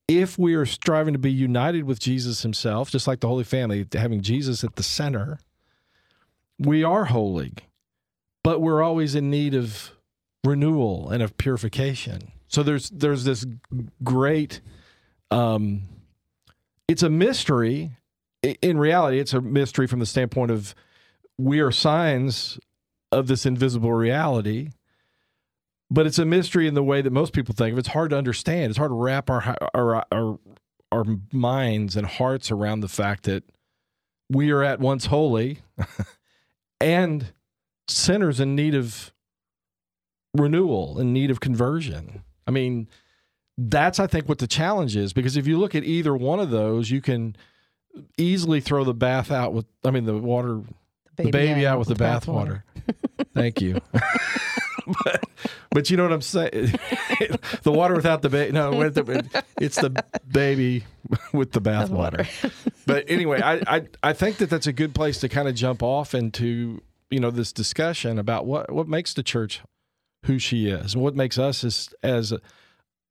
if 0.10 0.40
we 0.40 0.56
are 0.56 0.66
striving 0.66 1.14
to 1.14 1.20
be 1.20 1.32
united 1.32 1.84
with 1.84 2.00
Jesus 2.00 2.42
himself, 2.42 2.90
just 2.90 3.06
like 3.06 3.20
the 3.20 3.28
Holy 3.28 3.44
Family, 3.44 3.86
having 3.94 4.22
Jesus 4.22 4.64
at 4.64 4.76
the 4.76 4.82
center, 4.82 5.40
we 6.58 6.84
are 6.84 7.06
holy, 7.06 7.54
but 8.44 8.60
we're 8.60 8.82
always 8.82 9.14
in 9.14 9.30
need 9.30 9.54
of 9.54 9.92
renewal 10.44 11.12
and 11.12 11.22
of 11.22 11.38
purification. 11.38 12.32
So 12.48 12.64
there's 12.64 12.90
there's 12.90 13.24
this 13.24 13.46
great 14.04 14.62
um 15.30 15.84
it's 16.88 17.04
a 17.04 17.10
mystery. 17.10 17.92
In 18.42 18.80
reality, 18.80 19.20
it's 19.20 19.34
a 19.34 19.42
mystery 19.42 19.86
from 19.86 20.00
the 20.00 20.08
standpoint 20.08 20.50
of 20.50 20.74
we 21.38 21.60
are 21.60 21.72
signs 21.72 22.58
of 23.12 23.28
this 23.28 23.46
invisible 23.46 23.94
reality. 23.94 24.72
But 25.92 26.06
it's 26.06 26.20
a 26.20 26.26
mystery 26.26 26.68
in 26.68 26.76
the 26.76 26.84
way 26.84 27.02
that 27.02 27.12
most 27.12 27.34
people 27.34 27.56
think 27.56 27.74
of. 27.74 27.80
It's 27.80 27.90
hard 27.90 28.12
to 28.12 28.18
understand. 28.18 28.70
It's 28.70 28.78
hard 28.78 28.92
to 28.92 28.96
wrap 28.96 29.30
our 29.30 29.56
our 29.74 30.06
our, 30.12 30.40
our 30.92 31.06
minds 31.32 31.96
and 31.96 32.06
hearts 32.06 32.52
around 32.52 32.82
the 32.82 32.88
fact 32.88 33.24
that 33.24 33.44
we 34.30 34.52
are 34.52 34.64
at 34.64 34.80
once 34.80 35.08
holy 35.08 35.60
and 36.82 37.34
sinners 37.88 38.40
in 38.40 38.56
need 38.56 38.76
of 38.76 39.12
renewal, 40.36 41.00
in 41.00 41.12
need 41.12 41.32
of 41.32 41.40
conversion. 41.40 42.24
I 42.46 42.52
mean, 42.52 42.88
that's 43.58 44.00
I 44.00 44.08
think 44.08 44.30
what 44.30 44.38
the 44.38 44.48
challenge 44.48 44.96
is 44.96 45.12
because 45.12 45.36
if 45.36 45.48
you 45.48 45.58
look 45.58 45.76
at 45.76 45.84
either 45.84 46.16
one 46.16 46.40
of 46.40 46.50
those, 46.50 46.92
you 46.92 47.02
can 47.02 47.36
easily 48.18 48.62
throw 48.62 48.84
the 48.84 48.94
bath 48.94 49.32
out 49.32 49.54
with 49.54 49.66
I 49.84 49.92
mean 49.92 50.06
the 50.06 50.18
water 50.18 50.62
the 51.26 51.32
baby 51.32 51.66
out 51.66 51.80
with 51.80 51.88
the 51.88 51.96
bathwater. 51.96 52.64
Thank 53.34 53.62
you. 53.62 53.80
but, 55.04 55.24
but 55.72 55.90
you 55.90 55.98
know 55.98 56.04
what 56.04 56.14
I'm 56.14 56.22
saying? 56.22 56.52
the 57.64 57.72
water 57.72 57.96
without 57.96 58.22
the 58.22 58.30
baby. 58.30 58.52
No, 58.52 58.82
it's 58.82 59.76
the 59.78 60.04
baby 60.32 60.86
with 61.34 61.52
the 61.52 61.62
bathwater. 61.62 62.28
but 62.86 63.06
anyway, 63.08 63.42
I, 63.42 63.62
I 63.68 63.88
I 64.04 64.14
think 64.14 64.38
that 64.38 64.50
that's 64.50 64.68
a 64.68 64.74
good 64.74 64.96
place 64.96 65.20
to 65.20 65.30
kind 65.30 65.48
of 65.48 65.56
jump 65.56 65.84
off 65.84 66.14
into 66.14 66.82
you 67.10 67.20
know 67.20 67.32
this 67.32 67.52
discussion 67.52 68.20
about 68.20 68.46
what 68.46 68.72
what 68.72 68.88
makes 68.88 69.14
the 69.14 69.24
church 69.24 69.62
who 70.26 70.40
she 70.40 70.68
is 70.68 70.94
and 70.94 71.04
what 71.04 71.16
makes 71.16 71.38
us 71.38 71.64
as 71.64 71.90
as 72.04 72.32
a, 72.32 72.42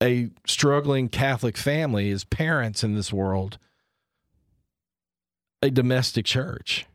a 0.03 0.31
struggling 0.47 1.09
Catholic 1.09 1.57
family 1.57 2.11
as 2.11 2.25
parents 2.25 2.85
in 2.85 2.95
this 2.95 3.13
world 3.13 3.59
a 5.63 5.71
domestic 5.71 6.25
church. 6.25 6.87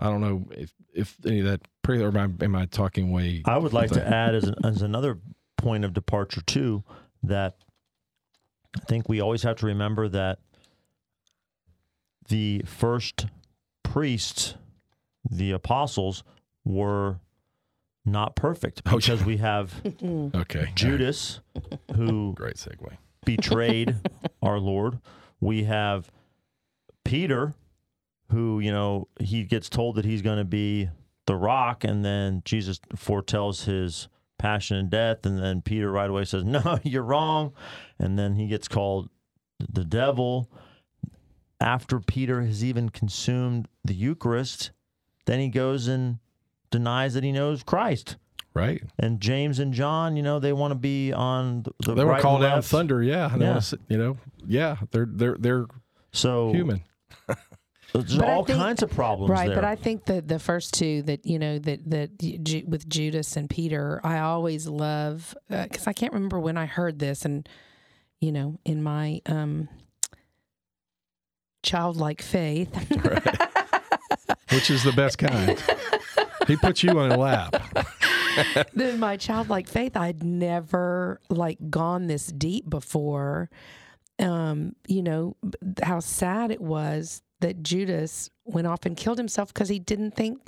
I 0.00 0.04
don't 0.04 0.20
know 0.20 0.46
if 0.52 0.72
if 0.94 1.16
any 1.24 1.40
of 1.40 1.46
that 1.46 1.60
or 1.88 2.16
am 2.16 2.36
I, 2.40 2.44
am 2.44 2.56
I 2.56 2.66
talking 2.66 3.10
way? 3.10 3.42
I 3.44 3.58
would 3.58 3.72
like 3.72 3.90
to 3.92 4.06
add 4.06 4.34
as, 4.34 4.44
an, 4.44 4.54
as 4.64 4.82
another 4.82 5.18
point 5.56 5.84
of 5.84 5.92
departure 5.92 6.40
too 6.42 6.84
that 7.22 7.56
I 8.76 8.80
think 8.80 9.08
we 9.08 9.20
always 9.20 9.42
have 9.42 9.56
to 9.56 9.66
remember 9.66 10.08
that 10.08 10.38
the 12.28 12.62
first 12.64 13.26
priests, 13.82 14.54
the 15.28 15.50
apostles, 15.50 16.22
were 16.64 17.18
not 18.04 18.36
perfect 18.36 18.82
Oh, 18.86 18.96
because 18.96 19.24
we 19.24 19.38
have 19.38 19.74
mm-hmm. 19.84 20.36
Okay, 20.36 20.70
Judas 20.74 21.40
who 21.94 22.32
Great 22.36 22.56
segue. 22.56 22.96
betrayed 23.24 23.96
our 24.42 24.58
Lord. 24.58 25.00
We 25.40 25.64
have 25.64 26.10
Peter, 27.04 27.54
who, 28.30 28.60
you 28.60 28.70
know, 28.72 29.08
he 29.20 29.44
gets 29.44 29.68
told 29.68 29.96
that 29.96 30.04
he's 30.04 30.22
going 30.22 30.38
to 30.38 30.44
be 30.44 30.88
the 31.26 31.36
rock, 31.36 31.84
and 31.84 32.04
then 32.04 32.42
Jesus 32.44 32.80
foretells 32.96 33.64
his 33.64 34.08
passion 34.38 34.76
and 34.76 34.90
death. 34.90 35.24
And 35.26 35.38
then 35.38 35.60
Peter 35.62 35.90
right 35.90 36.08
away 36.10 36.24
says, 36.24 36.44
No, 36.44 36.78
you're 36.82 37.02
wrong. 37.02 37.52
And 37.98 38.18
then 38.18 38.34
he 38.34 38.46
gets 38.46 38.68
called 38.68 39.08
the 39.58 39.84
devil. 39.84 40.50
After 41.60 42.00
Peter 42.00 42.40
has 42.42 42.64
even 42.64 42.88
consumed 42.88 43.68
the 43.84 43.94
Eucharist, 43.94 44.70
then 45.26 45.40
he 45.40 45.48
goes 45.48 45.88
and 45.88 46.18
denies 46.70 47.14
that 47.14 47.22
he 47.22 47.32
knows 47.32 47.62
Christ. 47.62 48.16
Right. 48.54 48.82
And 48.98 49.20
James 49.20 49.58
and 49.58 49.72
John, 49.74 50.16
you 50.16 50.22
know, 50.22 50.40
they 50.40 50.52
want 50.52 50.72
to 50.72 50.76
be 50.76 51.12
on 51.12 51.62
the, 51.62 51.72
the 51.80 51.94
They 51.94 52.04
were 52.04 52.18
called 52.18 52.40
down 52.40 52.62
thunder. 52.62 53.02
Yeah. 53.02 53.36
Yeah. 53.36 53.58
sit- 53.60 53.80
you 53.88 53.98
know. 53.98 54.16
Yeah. 54.46 54.76
They're 54.90 55.06
they're 55.08 55.36
they're 55.38 55.66
So 56.12 56.50
human. 56.52 56.82
There's 57.92 58.16
But 58.16 58.28
all 58.28 58.44
think- 58.44 58.58
kinds 58.58 58.82
of 58.82 58.90
problems 58.90 59.30
right 59.30 59.46
there. 59.48 59.54
but 59.56 59.64
i 59.64 59.74
think 59.74 60.04
that 60.06 60.28
the 60.28 60.38
first 60.38 60.74
two 60.74 61.02
that 61.02 61.26
you 61.26 61.38
know 61.38 61.58
that 61.58 61.90
that 61.90 62.64
with 62.68 62.88
judas 62.88 63.36
and 63.36 63.50
peter 63.50 64.00
i 64.04 64.18
always 64.20 64.66
love 64.68 65.34
because 65.48 65.86
i 65.86 65.92
can't 65.92 66.12
remember 66.12 66.38
when 66.38 66.56
i 66.56 66.66
heard 66.66 66.98
this 67.00 67.24
and 67.24 67.48
you 68.20 68.30
know 68.32 68.58
in 68.64 68.82
my 68.82 69.20
um 69.26 69.68
childlike 71.62 72.22
faith 72.22 72.72
which 74.52 74.70
is 74.70 74.82
the 74.82 74.92
best 74.92 75.18
kind. 75.18 75.62
he 76.48 76.56
puts 76.56 76.82
you 76.82 76.98
on 76.98 77.12
a 77.12 77.16
lap. 77.18 77.54
then 78.74 78.98
my 78.98 79.16
childlike 79.16 79.68
faith 79.68 79.96
i'd 79.96 80.22
never 80.22 81.20
like 81.28 81.58
gone 81.68 82.06
this 82.06 82.26
deep 82.28 82.68
before 82.70 83.50
um 84.20 84.74
you 84.86 85.02
know 85.02 85.36
how 85.82 85.98
sad 86.00 86.50
it 86.50 86.60
was 86.60 87.22
that 87.40 87.62
judas 87.62 88.30
went 88.44 88.66
off 88.66 88.86
and 88.86 88.96
killed 88.96 89.18
himself 89.18 89.52
because 89.52 89.68
he 89.68 89.78
didn't 89.78 90.12
think 90.14 90.40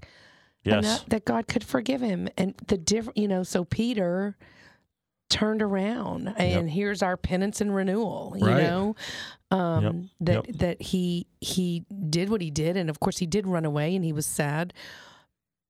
yes. 0.64 0.84
enough 0.84 1.06
that 1.06 1.24
God 1.24 1.46
could 1.48 1.64
forgive 1.64 2.00
him. 2.00 2.28
And 2.36 2.54
the 2.66 2.76
different, 2.78 3.16
you 3.18 3.28
know, 3.28 3.42
so 3.42 3.64
Peter 3.64 4.36
turned 5.30 5.62
around 5.62 6.28
and 6.36 6.68
here's 6.70 7.02
our 7.02 7.16
penance 7.16 7.60
and 7.62 7.74
renewal, 7.74 8.34
you 8.38 8.46
Right. 8.46 8.62
know, 8.62 8.96
um, 9.50 10.10
that, 10.20 10.46
Yep. 10.46 10.56
that 10.58 10.82
he, 10.82 11.26
he 11.40 11.84
did 12.10 12.28
what 12.28 12.42
he 12.42 12.50
did. 12.50 12.76
And 12.76 12.90
of 12.90 13.00
course 13.00 13.18
he 13.18 13.26
did 13.26 13.46
run 13.46 13.64
away 13.64 13.96
and 13.96 14.04
he 14.04 14.12
was 14.12 14.26
sad, 14.26 14.74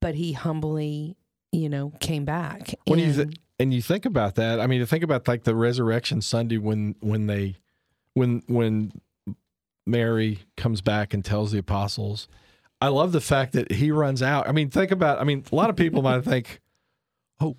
but 0.01 0.17
he 0.17 0.33
humbly, 0.33 1.17
you 1.53 1.69
know, 1.69 1.93
came 2.01 2.25
back. 2.25 2.75
When 2.87 2.99
you 2.99 3.05
and, 3.07 3.15
th- 3.15 3.37
and 3.61 3.73
you 3.75 3.83
think 3.83 4.05
about 4.05 4.35
that, 4.35 4.59
I 4.59 4.67
mean, 4.67 4.81
to 4.81 4.87
think 4.87 5.05
about 5.05 5.29
like 5.29 5.45
the 5.45 5.55
resurrection 5.55 6.21
Sunday 6.23 6.59
when 6.59 6.97
when 7.01 7.27
they 7.29 7.57
when 8.15 8.43
when 8.49 8.93
Mary 9.87 10.41
comes 10.57 10.81
back 10.81 11.13
and 11.15 11.25
tells 11.25 11.53
the 11.53 11.59
apostles. 11.59 12.29
I 12.81 12.89
love 12.89 13.13
the 13.13 13.21
fact 13.21 13.53
that 13.53 13.73
he 13.73 13.91
runs 13.91 14.23
out. 14.23 14.49
I 14.49 14.53
mean, 14.53 14.71
think 14.71 14.91
about. 14.91 15.21
I 15.21 15.25
mean, 15.25 15.45
a 15.51 15.55
lot 15.55 15.71
of 15.71 15.77
people 15.77 16.03
might 16.03 16.21
think, 16.25 16.61
"Oh, 17.41 17.57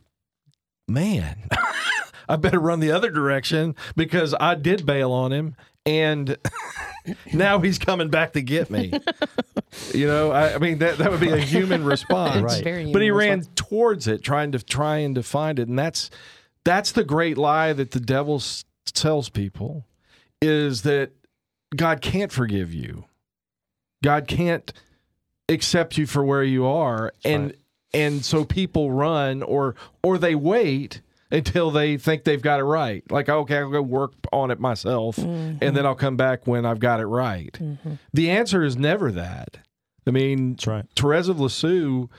man, 0.88 1.48
I 2.30 2.36
better 2.36 2.60
run 2.60 2.80
the 2.80 2.92
other 2.92 3.10
direction 3.10 3.76
because 3.96 4.34
I 4.40 4.56
did 4.56 4.86
bail 4.86 5.12
on 5.12 5.32
him, 5.32 5.56
and 5.86 6.38
now 7.34 7.60
he's 7.60 7.78
coming 7.80 8.10
back 8.10 8.34
to 8.34 8.42
get 8.42 8.70
me." 8.70 8.94
you 9.94 10.06
know, 10.08 10.32
I, 10.32 10.56
I 10.56 10.58
mean 10.60 10.80
that 10.80 10.98
that 11.00 11.10
would 11.12 11.20
be 11.22 11.32
a 11.32 11.38
human 11.38 11.84
response, 11.84 12.42
Right. 12.42 12.64
very 12.64 12.92
but 12.92 13.02
he 13.02 13.12
ran 13.12 13.40
response. 13.40 13.56
towards 13.70 14.08
it, 14.08 14.24
trying 14.24 14.52
to 14.52 14.60
trying 14.60 15.16
to 15.16 15.24
find 15.24 15.58
it, 15.60 15.68
and 15.68 15.80
that's 15.80 16.10
that's 16.66 16.92
the 16.92 17.04
great 17.04 17.38
lie 17.38 17.74
that 17.74 17.92
the 17.92 18.00
devil 18.00 18.36
s- 18.36 18.66
tells 18.86 19.30
people 19.30 19.86
is 20.42 20.82
that 20.84 21.12
God 21.76 22.02
can't 22.02 22.32
forgive 22.32 22.74
you. 22.74 23.06
God 24.04 24.28
can't 24.28 24.72
accept 25.50 25.98
you 25.98 26.06
for 26.06 26.24
where 26.24 26.44
you 26.44 26.66
are, 26.66 27.14
and 27.24 27.46
right. 27.46 27.56
and 27.94 28.26
so 28.26 28.44
people 28.44 28.92
run 28.92 29.44
or 29.44 29.76
or 30.04 30.18
they 30.18 30.36
wait 30.36 31.02
until 31.32 31.72
they 31.72 31.98
think 31.98 32.24
they've 32.24 32.42
got 32.42 32.60
it 32.60 32.64
right. 32.64 33.10
Like 33.12 33.30
okay, 33.30 33.58
I'll 33.58 33.72
go 33.72 33.82
work 33.82 34.14
on 34.32 34.52
it 34.52 34.60
myself, 34.60 35.18
and 35.18 35.60
mm-hmm. 35.60 35.76
then 35.76 35.86
I'll 35.86 35.96
come 35.96 36.18
back 36.18 36.46
when 36.48 36.66
I've 36.66 36.80
got 36.80 37.00
it 37.00 37.06
right. 37.06 37.54
Mm-hmm. 37.54 37.94
The 38.14 38.30
answer 38.30 38.64
is 38.64 38.78
never 38.78 39.12
that. 39.12 39.60
I 40.06 40.12
mean, 40.12 40.52
That's 40.52 40.68
right. 40.68 40.86
Therese 40.96 41.30
of 41.30 41.40
Lisieux, 41.40 42.10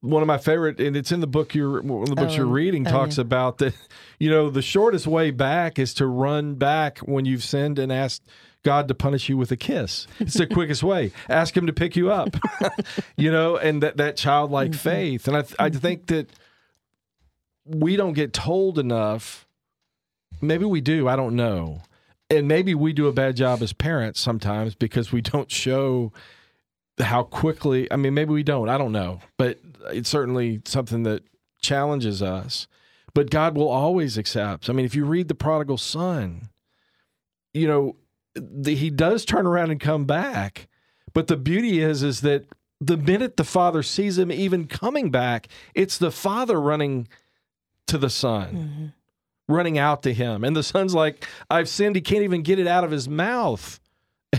one 0.00 0.22
of 0.22 0.26
my 0.28 0.38
favorite, 0.38 0.78
and 0.80 0.96
it's 0.96 1.10
in 1.12 1.20
the 1.20 1.26
book 1.26 1.54
you're 1.54 1.82
one 1.82 2.02
of 2.02 2.08
the 2.08 2.14
books 2.16 2.34
Oh, 2.34 2.36
you're 2.36 2.46
reading, 2.46 2.86
oh, 2.86 2.90
talks 2.90 3.16
yeah. 3.18 3.22
about 3.22 3.58
that. 3.58 3.74
You 4.20 4.30
know, 4.30 4.50
the 4.50 4.62
shortest 4.62 5.06
way 5.06 5.30
back 5.30 5.78
is 5.78 5.94
to 5.94 6.06
run 6.06 6.56
back 6.56 6.98
when 6.98 7.24
you've 7.24 7.44
sinned 7.44 7.78
and 7.78 7.92
ask 7.92 8.20
God 8.64 8.88
to 8.88 8.94
punish 8.94 9.28
you 9.28 9.36
with 9.36 9.52
a 9.52 9.56
kiss. 9.56 10.08
It's 10.18 10.34
the 10.34 10.46
quickest 10.48 10.82
way. 10.82 11.12
Ask 11.28 11.56
Him 11.56 11.68
to 11.68 11.72
pick 11.72 11.94
you 11.94 12.10
up. 12.10 12.30
you 13.16 13.30
know, 13.30 13.56
and 13.56 13.80
that 13.84 13.96
that 13.98 14.16
childlike 14.16 14.72
Mm-hmm. 14.72 14.78
faith, 14.78 15.28
and 15.28 15.36
I 15.36 15.42
th- 15.42 15.54
I 15.60 15.70
think 15.70 16.06
that 16.08 16.28
we 17.64 17.94
don't 17.96 18.14
get 18.14 18.32
told 18.32 18.78
enough. 18.78 19.46
Maybe 20.40 20.64
we 20.64 20.80
do. 20.80 21.06
I 21.08 21.14
don't 21.14 21.36
know. 21.36 21.82
And 22.30 22.48
maybe 22.48 22.74
we 22.74 22.92
do 22.92 23.06
a 23.06 23.12
bad 23.12 23.36
job 23.36 23.62
as 23.62 23.72
parents 23.72 24.20
sometimes 24.20 24.74
because 24.74 25.12
we 25.12 25.20
don't 25.20 25.50
show 25.50 26.12
how 26.98 27.22
quickly. 27.22 27.90
I 27.92 27.96
mean, 27.96 28.14
maybe 28.14 28.32
we 28.32 28.42
don't. 28.42 28.68
I 28.68 28.78
don't 28.78 28.92
know. 28.92 29.20
But 29.36 29.58
it's 29.86 30.08
certainly 30.08 30.60
something 30.64 31.02
that 31.04 31.22
challenges 31.60 32.22
us. 32.22 32.66
But 33.14 33.30
God 33.30 33.56
will 33.56 33.68
always 33.68 34.18
accept. 34.18 34.68
I 34.68 34.72
mean, 34.72 34.84
if 34.86 34.94
you 34.94 35.04
read 35.04 35.28
the 35.28 35.34
prodigal 35.34 35.78
son, 35.78 36.50
you 37.52 37.66
know, 37.66 37.96
the, 38.34 38.74
he 38.74 38.90
does 38.90 39.24
turn 39.24 39.46
around 39.46 39.70
and 39.70 39.80
come 39.80 40.04
back. 40.04 40.68
But 41.14 41.26
the 41.26 41.36
beauty 41.36 41.80
is, 41.80 42.02
is 42.02 42.20
that 42.20 42.46
the 42.80 42.96
minute 42.96 43.36
the 43.36 43.44
father 43.44 43.82
sees 43.82 44.18
him 44.18 44.30
even 44.30 44.66
coming 44.66 45.10
back, 45.10 45.48
it's 45.74 45.98
the 45.98 46.12
father 46.12 46.60
running 46.60 47.08
to 47.86 47.98
the 47.98 48.10
son, 48.10 48.54
mm-hmm. 48.54 49.52
running 49.52 49.78
out 49.78 50.02
to 50.04 50.12
him. 50.12 50.44
And 50.44 50.54
the 50.54 50.62
son's 50.62 50.94
like, 50.94 51.26
I've 51.50 51.68
sinned. 51.68 51.96
He 51.96 52.02
can't 52.02 52.22
even 52.22 52.42
get 52.42 52.58
it 52.58 52.66
out 52.66 52.84
of 52.84 52.90
his 52.90 53.08
mouth. 53.08 53.80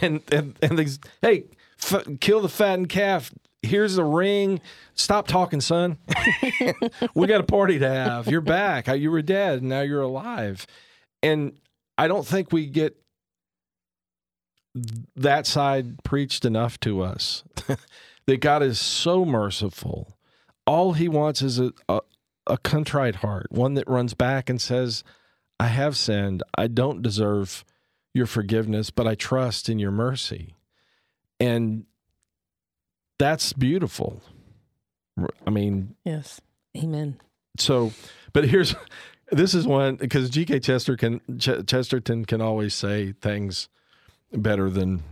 And, 0.01 0.21
and, 0.31 0.55
and 0.61 0.77
they, 0.77 0.85
hey, 1.21 1.45
f- 1.81 2.07
kill 2.21 2.39
the 2.41 2.47
fattened 2.47 2.89
calf. 2.89 3.33
Here's 3.61 3.95
the 3.95 4.05
ring. 4.05 4.61
Stop 4.93 5.27
talking, 5.27 5.59
son. 5.59 5.97
we 7.13 7.27
got 7.27 7.41
a 7.41 7.45
party 7.45 7.79
to 7.79 7.89
have. 7.89 8.27
You're 8.27 8.41
back. 8.41 8.87
You 8.87 9.11
were 9.11 9.21
dead. 9.21 9.59
And 9.59 9.69
now 9.69 9.81
you're 9.81 10.01
alive. 10.01 10.65
And 11.21 11.59
I 11.97 12.07
don't 12.07 12.25
think 12.25 12.51
we 12.53 12.67
get 12.67 12.95
that 15.15 15.45
side 15.45 16.03
preached 16.03 16.45
enough 16.45 16.79
to 16.81 17.01
us 17.01 17.43
that 18.27 18.37
God 18.39 18.63
is 18.63 18.79
so 18.79 19.25
merciful. 19.25 20.17
All 20.65 20.93
he 20.93 21.09
wants 21.09 21.41
is 21.41 21.59
a, 21.59 21.73
a, 21.89 21.99
a 22.47 22.57
contrite 22.57 23.15
heart, 23.15 23.47
one 23.49 23.73
that 23.73 23.89
runs 23.89 24.13
back 24.13 24.49
and 24.49 24.61
says, 24.61 25.03
I 25.59 25.67
have 25.67 25.97
sinned. 25.97 26.43
I 26.57 26.67
don't 26.67 27.01
deserve 27.01 27.65
your 28.13 28.25
forgiveness, 28.25 28.89
but 28.89 29.07
I 29.07 29.15
trust 29.15 29.67
in 29.67 29.79
your 29.79 29.91
mercy. 29.91 30.55
And 31.39 31.85
that's 33.19 33.53
beautiful. 33.53 34.21
I 35.45 35.49
mean, 35.49 35.95
Yes. 36.05 36.41
Amen. 36.77 37.19
so, 37.57 37.91
but 38.33 38.45
here's 38.45 38.73
this 39.31 39.53
is 39.53 39.67
one 39.67 39.95
because 39.95 40.29
G.K. 40.29 40.59
Chester 40.61 40.95
can 40.97 41.19
Ch- 41.37 41.65
Chesterton 41.67 42.25
can 42.25 42.41
always 42.41 42.73
say 42.73 43.13
things 43.21 43.69
better 44.31 44.69
than 44.69 45.03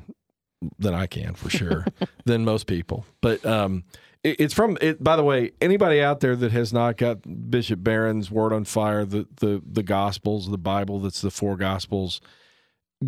than 0.79 0.93
I 0.95 1.05
can 1.07 1.35
for 1.35 1.49
sure 1.49 1.85
than 2.25 2.43
most 2.45 2.65
people. 2.67 3.05
But 3.21 3.45
um, 3.45 3.83
it, 4.23 4.39
it's 4.39 4.53
from 4.53 4.77
it. 4.81 5.03
By 5.03 5.15
the 5.17 5.23
way, 5.23 5.51
anybody 5.61 6.01
out 6.01 6.19
there 6.21 6.35
that 6.35 6.51
has 6.51 6.71
not 6.71 6.97
got 6.97 7.51
Bishop 7.51 7.83
Barron's 7.83 8.31
Word 8.31 8.53
on 8.53 8.63
Fire, 8.65 9.03
the 9.05 9.27
the 9.37 9.61
the 9.69 9.83
Gospels, 9.83 10.49
the 10.49 10.57
Bible, 10.57 10.99
that's 10.99 11.21
the 11.21 11.31
four 11.31 11.57
Gospels. 11.57 12.21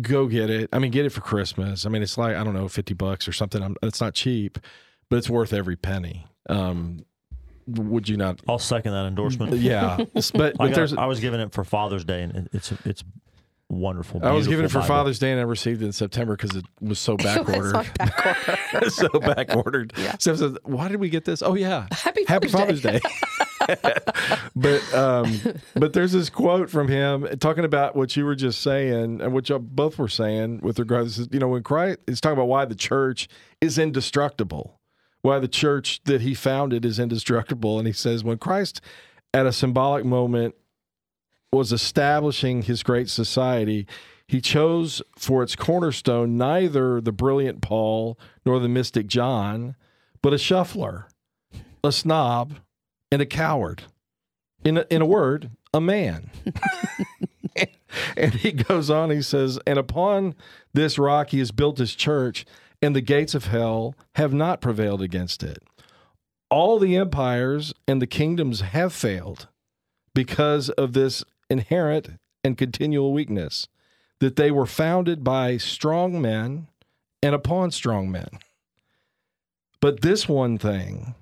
Go 0.00 0.26
get 0.28 0.50
it. 0.50 0.68
I 0.72 0.78
mean, 0.78 0.90
get 0.92 1.06
it 1.06 1.10
for 1.10 1.20
Christmas. 1.22 1.84
I 1.86 1.88
mean, 1.88 2.02
it's 2.02 2.18
like 2.18 2.36
I 2.36 2.44
don't 2.44 2.54
know, 2.54 2.68
fifty 2.68 2.94
bucks 2.94 3.26
or 3.26 3.32
something. 3.32 3.62
I'm, 3.62 3.76
it's 3.82 4.00
not 4.00 4.14
cheap, 4.14 4.58
but 5.10 5.16
it's 5.16 5.28
worth 5.28 5.52
every 5.52 5.76
penny. 5.76 6.26
Um, 6.48 7.04
would 7.66 8.08
you 8.08 8.16
not 8.16 8.40
I'll 8.48 8.58
second 8.58 8.92
that 8.92 9.06
endorsement. 9.06 9.52
yeah, 9.58 9.98
but, 10.34 10.56
I, 10.60 10.68
got- 10.68 10.74
there's. 10.74 10.94
I 10.94 11.06
was 11.06 11.20
given 11.20 11.40
it 11.40 11.52
for 11.52 11.62
Father's 11.64 12.04
Day, 12.04 12.22
and 12.22 12.48
it's 12.52 12.72
it's 12.84 13.04
wonderful. 13.68 14.24
I 14.24 14.32
was 14.32 14.48
given 14.48 14.64
it 14.64 14.70
for 14.70 14.78
Bible. 14.80 14.88
Father's 14.88 15.18
Day, 15.20 15.30
and 15.30 15.38
I 15.38 15.44
received 15.44 15.82
it 15.82 15.86
in 15.86 15.92
September 15.92 16.36
because 16.36 16.56
it 16.56 16.64
was 16.80 16.98
so 16.98 17.16
back 17.16 17.48
ordered. 17.48 17.76
on 17.76 17.86
back 17.98 18.48
order. 18.74 18.90
so 18.90 19.08
back 19.20 19.54
ordered. 19.54 19.92
Yeah. 19.98 20.16
So 20.18 20.32
I 20.32 20.36
said, 20.36 20.56
why 20.64 20.88
did 20.88 20.98
we 20.98 21.10
get 21.10 21.24
this? 21.24 21.42
Oh 21.42 21.54
yeah, 21.54 21.86
Happy 21.92 22.24
Happy 22.24 22.48
Father's 22.48 22.80
Father's 22.80 23.00
Day. 23.00 23.00
but 24.56 24.94
um, 24.94 25.38
but 25.74 25.92
there's 25.92 26.12
this 26.12 26.30
quote 26.30 26.70
from 26.70 26.88
him 26.88 27.28
talking 27.38 27.64
about 27.64 27.94
what 27.94 28.16
you 28.16 28.24
were 28.24 28.34
just 28.34 28.62
saying 28.62 29.20
and 29.20 29.32
what 29.32 29.48
y'all 29.48 29.58
both 29.58 29.98
were 29.98 30.08
saying 30.08 30.60
with 30.60 30.78
regards 30.78 31.16
to 31.16 31.28
you 31.32 31.38
know 31.38 31.48
when 31.48 31.62
Christ 31.62 31.98
is 32.08 32.20
talking 32.20 32.38
about 32.38 32.48
why 32.48 32.64
the 32.64 32.74
church 32.74 33.28
is 33.60 33.78
indestructible, 33.78 34.79
why 35.22 35.38
the 35.38 35.48
church 35.48 36.00
that 36.04 36.22
he 36.22 36.34
founded 36.34 36.84
is 36.84 36.98
indestructible, 36.98 37.78
and 37.78 37.86
he 37.86 37.92
says 37.92 38.24
when 38.24 38.38
Christ 38.38 38.80
at 39.32 39.46
a 39.46 39.52
symbolic 39.52 40.04
moment 40.04 40.54
was 41.52 41.72
establishing 41.72 42.62
his 42.62 42.82
great 42.82 43.08
society, 43.08 43.86
he 44.26 44.40
chose 44.40 45.02
for 45.18 45.42
its 45.42 45.56
cornerstone 45.56 46.38
neither 46.38 47.00
the 47.00 47.12
brilliant 47.12 47.60
Paul 47.60 48.18
nor 48.46 48.60
the 48.60 48.68
mystic 48.68 49.08
John, 49.08 49.74
but 50.22 50.32
a 50.32 50.38
shuffler, 50.38 51.08
a 51.82 51.90
snob, 51.90 52.54
and 53.10 53.20
a 53.20 53.26
coward. 53.26 53.82
In 54.62 54.76
a, 54.78 54.86
in 54.90 55.02
a 55.02 55.06
word, 55.06 55.50
a 55.72 55.80
man. 55.80 56.30
and 58.16 58.34
he 58.34 58.52
goes 58.52 58.90
on, 58.90 59.10
he 59.10 59.22
says, 59.22 59.58
And 59.66 59.78
upon 59.78 60.34
this 60.74 60.98
rock 60.98 61.30
he 61.30 61.38
has 61.38 61.50
built 61.50 61.78
his 61.78 61.94
church, 61.94 62.44
and 62.82 62.96
the 62.96 63.00
gates 63.00 63.34
of 63.34 63.46
hell 63.46 63.94
have 64.14 64.32
not 64.32 64.60
prevailed 64.60 65.02
against 65.02 65.42
it. 65.42 65.62
All 66.50 66.78
the 66.78 66.96
empires 66.96 67.72
and 67.86 68.00
the 68.00 68.06
kingdoms 68.06 68.60
have 68.60 68.92
failed 68.92 69.48
because 70.14 70.68
of 70.70 70.92
this 70.92 71.22
inherent 71.48 72.18
and 72.42 72.56
continual 72.56 73.12
weakness, 73.12 73.68
that 74.18 74.36
they 74.36 74.50
were 74.50 74.66
founded 74.66 75.22
by 75.22 75.56
strong 75.56 76.20
men 76.20 76.66
and 77.22 77.34
upon 77.34 77.70
strong 77.70 78.10
men. 78.10 78.28
But 79.80 80.00
this 80.00 80.28
one 80.28 80.58
thing, 80.58 81.14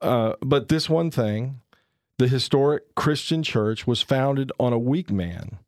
uh, 0.00 0.34
but 0.40 0.68
this 0.68 0.88
one 0.88 1.10
thing, 1.10 1.60
the 2.18 2.28
historic 2.28 2.94
Christian 2.94 3.42
church 3.42 3.86
was 3.86 4.02
founded 4.02 4.52
on 4.58 4.72
a 4.72 4.78
weak 4.78 5.10
man. 5.10 5.58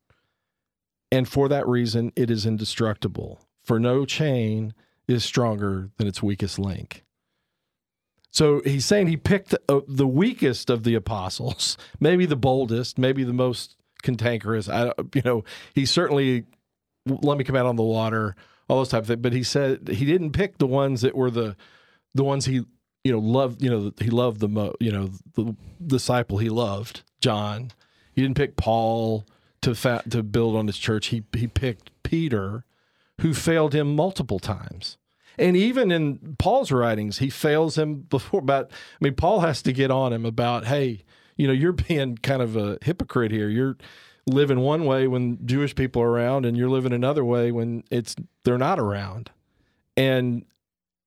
And 1.11 1.29
for 1.29 1.49
that 1.49 1.66
reason, 1.66 2.12
it 2.16 2.31
is 2.31 2.47
indestructible. 2.47 3.40
For 3.62 3.79
no 3.79 4.05
chain 4.05 4.75
is 5.07 5.25
stronger 5.25 5.90
than 5.96 6.07
its 6.07 6.22
weakest 6.22 6.59
link. 6.59 7.05
So 8.31 8.62
he's 8.64 8.87
saying 8.87 9.09
he 9.09 9.16
picked 9.16 9.55
uh, 9.68 9.81
the 9.87 10.07
weakest 10.07 10.70
of 10.70 10.85
the 10.85 10.94
apostles, 10.94 11.77
maybe 12.01 12.27
the 12.27 12.37
boldest, 12.37 12.98
maybe 12.98 13.25
the 13.25 13.33
most 13.33 13.77
cantankerous. 14.03 14.68
I, 14.68 14.92
you 15.14 15.22
know, 15.22 15.44
he 15.75 15.85
certainly 15.85 16.44
let 17.07 17.37
me 17.37 17.44
come 17.44 17.57
out 17.57 17.66
on 17.66 17.77
the 17.77 17.83
water, 17.83 18.35
all 18.68 18.79
those 18.79 18.88
type 18.88 19.03
of 19.03 19.07
things. 19.09 19.20
But 19.20 19.33
he 19.33 19.42
said 19.42 19.88
he 19.88 20.05
didn't 20.05 20.33
pick 20.33 20.59
the 20.59 20.66
ones 20.66 21.03
that 21.03 21.14
were 21.14 21.31
the 21.31 21.57
the 22.14 22.25
ones 22.25 22.46
he 22.46 22.64
you 23.05 23.12
know 23.12 23.18
loved. 23.18 23.62
You 23.62 23.70
know, 23.70 23.92
he 24.01 24.11
loved 24.11 24.40
the 24.40 24.48
mo. 24.48 24.75
You 24.81 24.92
know, 24.92 25.11
the 25.35 25.55
disciple 25.85 26.38
he 26.38 26.48
loved, 26.48 27.03
John. 27.20 27.70
He 28.14 28.22
didn't 28.22 28.37
pick 28.37 28.57
Paul 28.57 29.27
to 29.62 29.75
fa- 29.75 30.03
to 30.09 30.22
build 30.22 30.57
on 30.57 30.66
his 30.66 30.79
church. 30.79 31.09
He 31.09 31.25
he 31.35 31.46
picked 31.46 31.90
Peter, 32.03 32.64
who 33.20 33.35
failed 33.35 33.75
him 33.75 33.94
multiple 33.94 34.38
times. 34.38 34.98
And 35.38 35.57
even 35.57 35.90
in 35.90 36.37
Paul's 36.38 36.70
writings, 36.70 37.18
he 37.18 37.31
fails 37.31 37.79
him 37.79 38.01
before. 38.03 38.40
About 38.40 38.70
I 38.70 38.96
mean, 39.01 39.14
Paul 39.14 39.40
has 39.40 39.62
to 39.62 39.72
get 39.72 39.90
on 39.90 40.12
him 40.12 40.27
about, 40.27 40.66
hey, 40.66 41.05
you 41.37 41.46
know, 41.46 41.53
you're 41.53 41.72
being 41.72 42.18
kind 42.18 42.42
of 42.42 42.57
a 42.57 42.79
hypocrite 42.83 43.33
here. 43.33 43.48
You're 43.48 43.77
living 44.27 44.61
one 44.61 44.85
way 44.85 45.09
when 45.09 45.44
Jewish 45.46 45.75
people 45.75 46.03
are 46.03 46.11
around, 46.11 46.44
and 46.44 46.57
you're 46.57 46.68
living 46.68 46.92
another 46.92 47.25
way 47.25 47.51
when 47.51 47.85
it's 47.90 48.14
they're 48.44 48.59
not 48.59 48.79
around. 48.79 49.31
And 49.96 50.44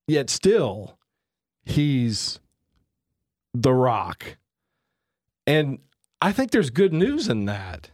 yet, 0.07 0.29
still, 0.29 0.97
he's 1.63 2.39
the 3.53 3.73
rock. 3.73 4.37
And 5.47 5.79
I 6.21 6.31
think 6.31 6.51
there's 6.51 6.71
good 6.71 6.93
news 6.93 7.27
in 7.27 7.45
that. 7.45 7.91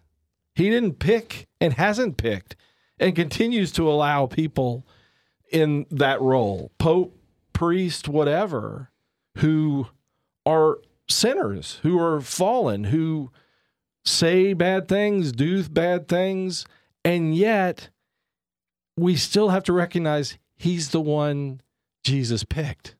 He 0.55 0.69
didn't 0.69 0.99
pick 0.99 1.47
and 1.59 1.73
hasn't 1.73 2.17
picked 2.17 2.55
and 3.01 3.15
continues 3.15 3.71
to 3.73 3.89
allow 3.89 4.27
people 4.27 4.85
in 5.51 5.85
that 5.89 6.21
role, 6.21 6.71
pope, 6.77 7.17
priest, 7.51 8.07
whatever, 8.07 8.91
who 9.39 9.87
are 10.45 10.77
sinners, 11.09 11.79
who 11.81 11.99
are 11.99 12.21
fallen, 12.21 12.85
who 12.85 13.31
say 14.05 14.53
bad 14.53 14.87
things, 14.87 15.31
do 15.31 15.63
bad 15.67 16.07
things, 16.07 16.65
and 17.03 17.35
yet 17.35 17.89
we 18.95 19.15
still 19.15 19.49
have 19.49 19.63
to 19.63 19.73
recognize 19.73 20.37
he's 20.55 20.89
the 20.89 21.01
one 21.01 21.59
Jesus 22.03 22.43
picked. 22.43 22.95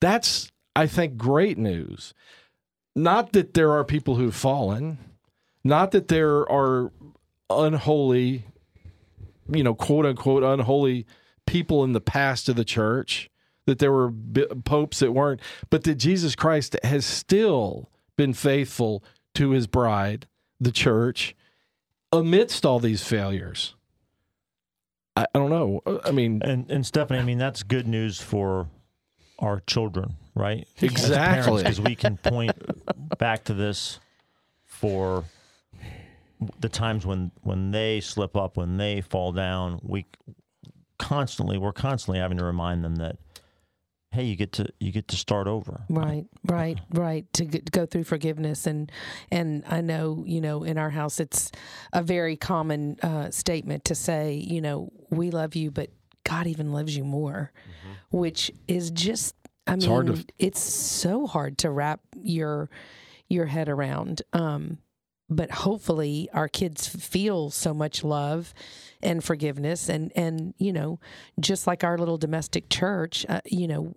That's, 0.00 0.50
I 0.74 0.86
think, 0.86 1.16
great 1.16 1.56
news. 1.56 2.14
Not 2.96 3.32
that 3.32 3.54
there 3.54 3.72
are 3.72 3.84
people 3.84 4.16
who've 4.16 4.34
fallen, 4.34 4.98
not 5.62 5.92
that 5.92 6.08
there 6.08 6.50
are 6.50 6.90
unholy, 7.48 8.46
you 9.52 9.62
know, 9.62 9.74
quote 9.74 10.06
unquote, 10.06 10.42
unholy 10.42 11.06
people 11.46 11.84
in 11.84 11.92
the 11.92 12.00
past 12.00 12.48
of 12.48 12.56
the 12.56 12.64
church, 12.64 13.30
that 13.66 13.78
there 13.78 13.92
were 13.92 14.12
popes 14.64 15.00
that 15.00 15.12
weren't, 15.12 15.40
but 15.68 15.84
that 15.84 15.96
Jesus 15.96 16.34
Christ 16.34 16.76
has 16.82 17.04
still 17.04 17.90
been 18.16 18.32
faithful 18.32 19.04
to 19.34 19.50
his 19.50 19.66
bride, 19.66 20.26
the 20.60 20.72
church, 20.72 21.34
amidst 22.12 22.66
all 22.66 22.80
these 22.80 23.04
failures. 23.04 23.74
I, 25.16 25.26
I 25.34 25.38
don't 25.38 25.50
know. 25.50 25.80
Uh, 25.86 25.98
I 26.04 26.10
mean, 26.10 26.40
And 26.44 26.70
and 26.70 26.84
Stephanie, 26.86 27.18
I 27.18 27.24
mean 27.24 27.38
that's 27.38 27.62
good 27.62 27.86
news 27.86 28.20
for 28.20 28.68
our 29.38 29.60
children, 29.66 30.16
right? 30.34 30.66
Exactly. 30.80 31.62
Because 31.62 31.80
we 31.80 31.94
can 31.94 32.16
point 32.16 32.52
back 33.18 33.44
to 33.44 33.54
this 33.54 34.00
for 34.64 35.24
the 36.60 36.68
times 36.68 37.04
when 37.06 37.30
when 37.42 37.70
they 37.70 38.00
slip 38.00 38.36
up, 38.36 38.56
when 38.56 38.76
they 38.76 39.00
fall 39.00 39.32
down. 39.32 39.80
We 39.82 40.06
constantly 40.98 41.58
we're 41.58 41.72
constantly 41.72 42.18
having 42.18 42.38
to 42.38 42.44
remind 42.44 42.84
them 42.84 42.96
that 42.96 43.16
hey, 44.12 44.24
you 44.24 44.34
get 44.34 44.52
to 44.52 44.66
you 44.80 44.90
get 44.92 45.06
to 45.08 45.16
start 45.16 45.46
over. 45.46 45.84
Right, 45.88 46.24
right, 46.44 46.80
right. 46.92 47.32
To 47.34 47.44
g- 47.44 47.62
go 47.70 47.86
through 47.86 48.04
forgiveness 48.04 48.66
and 48.66 48.90
and 49.30 49.62
I 49.68 49.80
know 49.82 50.24
you 50.26 50.40
know 50.40 50.64
in 50.64 50.78
our 50.78 50.90
house 50.90 51.20
it's 51.20 51.52
a 51.92 52.02
very 52.02 52.36
common 52.36 52.98
uh, 53.02 53.30
statement 53.30 53.84
to 53.86 53.94
say 53.94 54.34
you 54.34 54.60
know 54.60 54.90
we 55.10 55.30
love 55.30 55.54
you, 55.54 55.70
but 55.70 55.90
God 56.24 56.46
even 56.46 56.72
loves 56.72 56.96
you 56.96 57.04
more, 57.04 57.52
which 58.10 58.50
is 58.68 58.90
just 58.90 59.34
I 59.66 59.72
mean, 59.72 59.78
It's 59.78 59.86
hard 59.86 60.06
to- 60.08 60.24
it's 60.38 60.60
so 60.60 61.26
hard 61.26 61.58
to 61.58 61.70
wrap 61.70 62.00
your 62.20 62.68
your 63.28 63.46
head 63.46 63.68
around. 63.68 64.22
Um, 64.32 64.78
but 65.30 65.50
hopefully, 65.50 66.28
our 66.34 66.48
kids 66.48 66.86
feel 66.88 67.50
so 67.50 67.72
much 67.72 68.02
love 68.04 68.52
and 69.02 69.22
forgiveness, 69.22 69.88
and 69.88 70.12
and 70.16 70.54
you 70.58 70.72
know, 70.72 70.98
just 71.38 71.66
like 71.66 71.84
our 71.84 71.96
little 71.96 72.18
domestic 72.18 72.68
church, 72.68 73.24
uh, 73.28 73.40
you 73.46 73.68
know, 73.68 73.94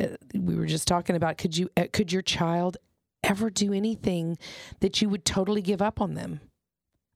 uh, 0.00 0.06
we 0.34 0.54
were 0.54 0.66
just 0.66 0.86
talking 0.88 1.16
about 1.16 1.36
could 1.36 1.56
you 1.56 1.68
uh, 1.76 1.86
could 1.92 2.12
your 2.12 2.22
child 2.22 2.76
ever 3.24 3.50
do 3.50 3.72
anything 3.72 4.38
that 4.80 5.02
you 5.02 5.08
would 5.08 5.24
totally 5.24 5.62
give 5.62 5.82
up 5.82 6.00
on 6.00 6.14
them? 6.14 6.40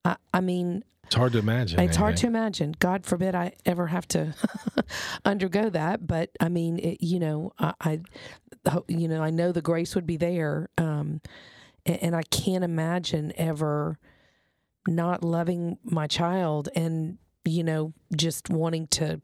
I, 0.05 0.17
I 0.33 0.41
mean, 0.41 0.83
It's 1.05 1.15
hard 1.15 1.33
to 1.33 1.39
imagine. 1.39 1.79
it's 1.79 1.97
hard 1.97 2.17
to 2.17 2.27
imagine. 2.27 2.75
God 2.79 3.05
forbid 3.05 3.33
I 3.35 3.53
ever 3.65 3.87
have 3.87 4.07
to 4.09 4.33
undergo 5.25 5.69
that. 5.69 6.05
But 6.05 6.29
I 6.39 6.49
mean, 6.49 6.79
it, 6.79 7.01
you 7.03 7.19
know, 7.19 7.51
I, 7.59 7.73
I, 7.81 7.99
you 8.87 9.07
know, 9.07 9.21
I 9.21 9.29
know 9.31 9.51
the 9.51 9.61
grace 9.61 9.95
would 9.95 10.05
be 10.07 10.17
there, 10.17 10.69
um, 10.77 11.21
and, 11.87 12.15
I 12.15 12.23
can't 12.23 12.63
imagine 12.63 13.33
ever 13.35 13.97
not 14.87 15.23
loving 15.23 15.77
my 15.83 16.07
child 16.07 16.69
and 16.75 17.17
you 17.45 17.63
know 17.63 17.93
just 18.15 18.49
wanting 18.49 18.87
to 18.87 19.21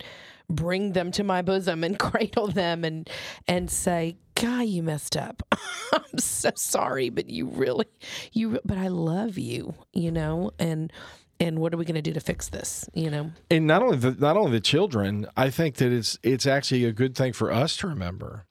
bring 0.50 0.94
them 0.94 1.12
to 1.12 1.24
my 1.24 1.42
bosom 1.42 1.84
and 1.84 1.98
cradle 2.00 2.48
them 2.48 2.84
and 2.84 3.10
and 3.48 3.70
say 3.70 4.18
god 4.36 4.62
you 4.62 4.84
messed 4.84 5.16
up. 5.16 5.42
I'm 5.94 6.18
so 6.18 6.52
sorry 6.56 7.10
but 7.10 7.30
you 7.30 7.48
really 7.48 7.88
you 8.32 8.60
but 8.66 8.78
i 8.78 8.88
love 8.88 9.38
you 9.38 9.74
you 9.94 10.12
know 10.12 10.52
and 10.60 10.92
and 11.40 11.60
what 11.60 11.74
are 11.74 11.78
we 11.78 11.86
going 11.86 11.96
to 11.96 12.02
do 12.02 12.14
to 12.14 12.20
fix 12.20 12.50
this 12.50 12.90
you 12.94 13.10
know? 13.10 13.32
And 13.50 13.68
not 13.68 13.84
only 13.84 13.98
the 13.98 14.12
not 14.12 14.38
only 14.38 14.52
the 14.52 14.62
children, 14.62 15.28
I 15.36 15.50
think 15.50 15.76
that 15.76 15.92
it's 15.92 16.18
it's 16.24 16.46
actually 16.46 16.86
a 16.86 16.92
good 16.92 17.16
thing 17.16 17.34
for 17.34 17.52
us 17.52 17.78
to 17.78 17.88
remember 17.88 18.46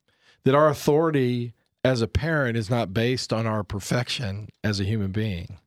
that 0.45 0.55
our 0.55 0.69
authority 0.69 1.55
as 1.85 2.03
a 2.03 2.09
parent 2.09 2.57
is 2.57 2.71
not 2.71 2.95
based 2.95 3.33
on 3.33 3.47
our 3.47 3.65
perfection 3.65 4.49
as 4.63 4.81
a 4.81 4.85
human 4.85 5.11
being. 5.11 5.59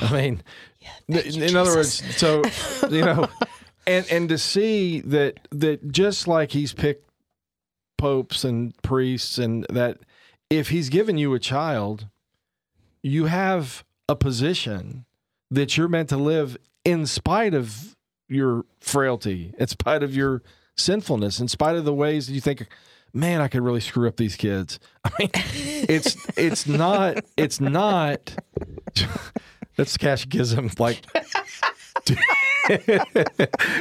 I 0.00 0.12
mean, 0.12 0.42
in, 1.08 1.42
in 1.42 1.56
other 1.56 1.74
words, 1.74 2.02
so 2.16 2.42
you 2.90 3.04
know, 3.04 3.28
and 3.86 4.06
and 4.10 4.28
to 4.28 4.38
see 4.38 5.00
that 5.00 5.40
that 5.50 5.90
just 5.90 6.28
like 6.28 6.52
he's 6.52 6.72
picked 6.72 7.08
popes 7.96 8.44
and 8.44 8.74
priests 8.82 9.38
and 9.38 9.66
that 9.70 9.98
if 10.50 10.70
he's 10.70 10.88
given 10.88 11.18
you 11.18 11.34
a 11.34 11.38
child, 11.38 12.06
you 13.02 13.26
have 13.26 13.84
a 14.08 14.16
position 14.16 15.04
that 15.50 15.76
you're 15.76 15.88
meant 15.88 16.08
to 16.08 16.16
live 16.16 16.56
in 16.84 17.06
spite 17.06 17.54
of 17.54 17.96
your 18.28 18.64
frailty, 18.80 19.54
in 19.58 19.66
spite 19.66 20.02
of 20.02 20.14
your 20.14 20.42
sinfulness, 20.76 21.40
in 21.40 21.48
spite 21.48 21.76
of 21.76 21.84
the 21.84 21.94
ways 21.94 22.26
that 22.26 22.34
you 22.34 22.40
think, 22.40 22.66
man, 23.12 23.40
I 23.40 23.48
could 23.48 23.62
really 23.62 23.80
screw 23.80 24.08
up 24.08 24.16
these 24.16 24.36
kids. 24.36 24.78
I 25.04 25.10
mean, 25.18 25.30
it's 25.34 26.16
it's 26.36 26.66
not 26.66 27.24
it's 27.36 27.60
not 27.60 28.34
that's 29.76 29.96
catechism 29.96 30.70
like 30.78 31.02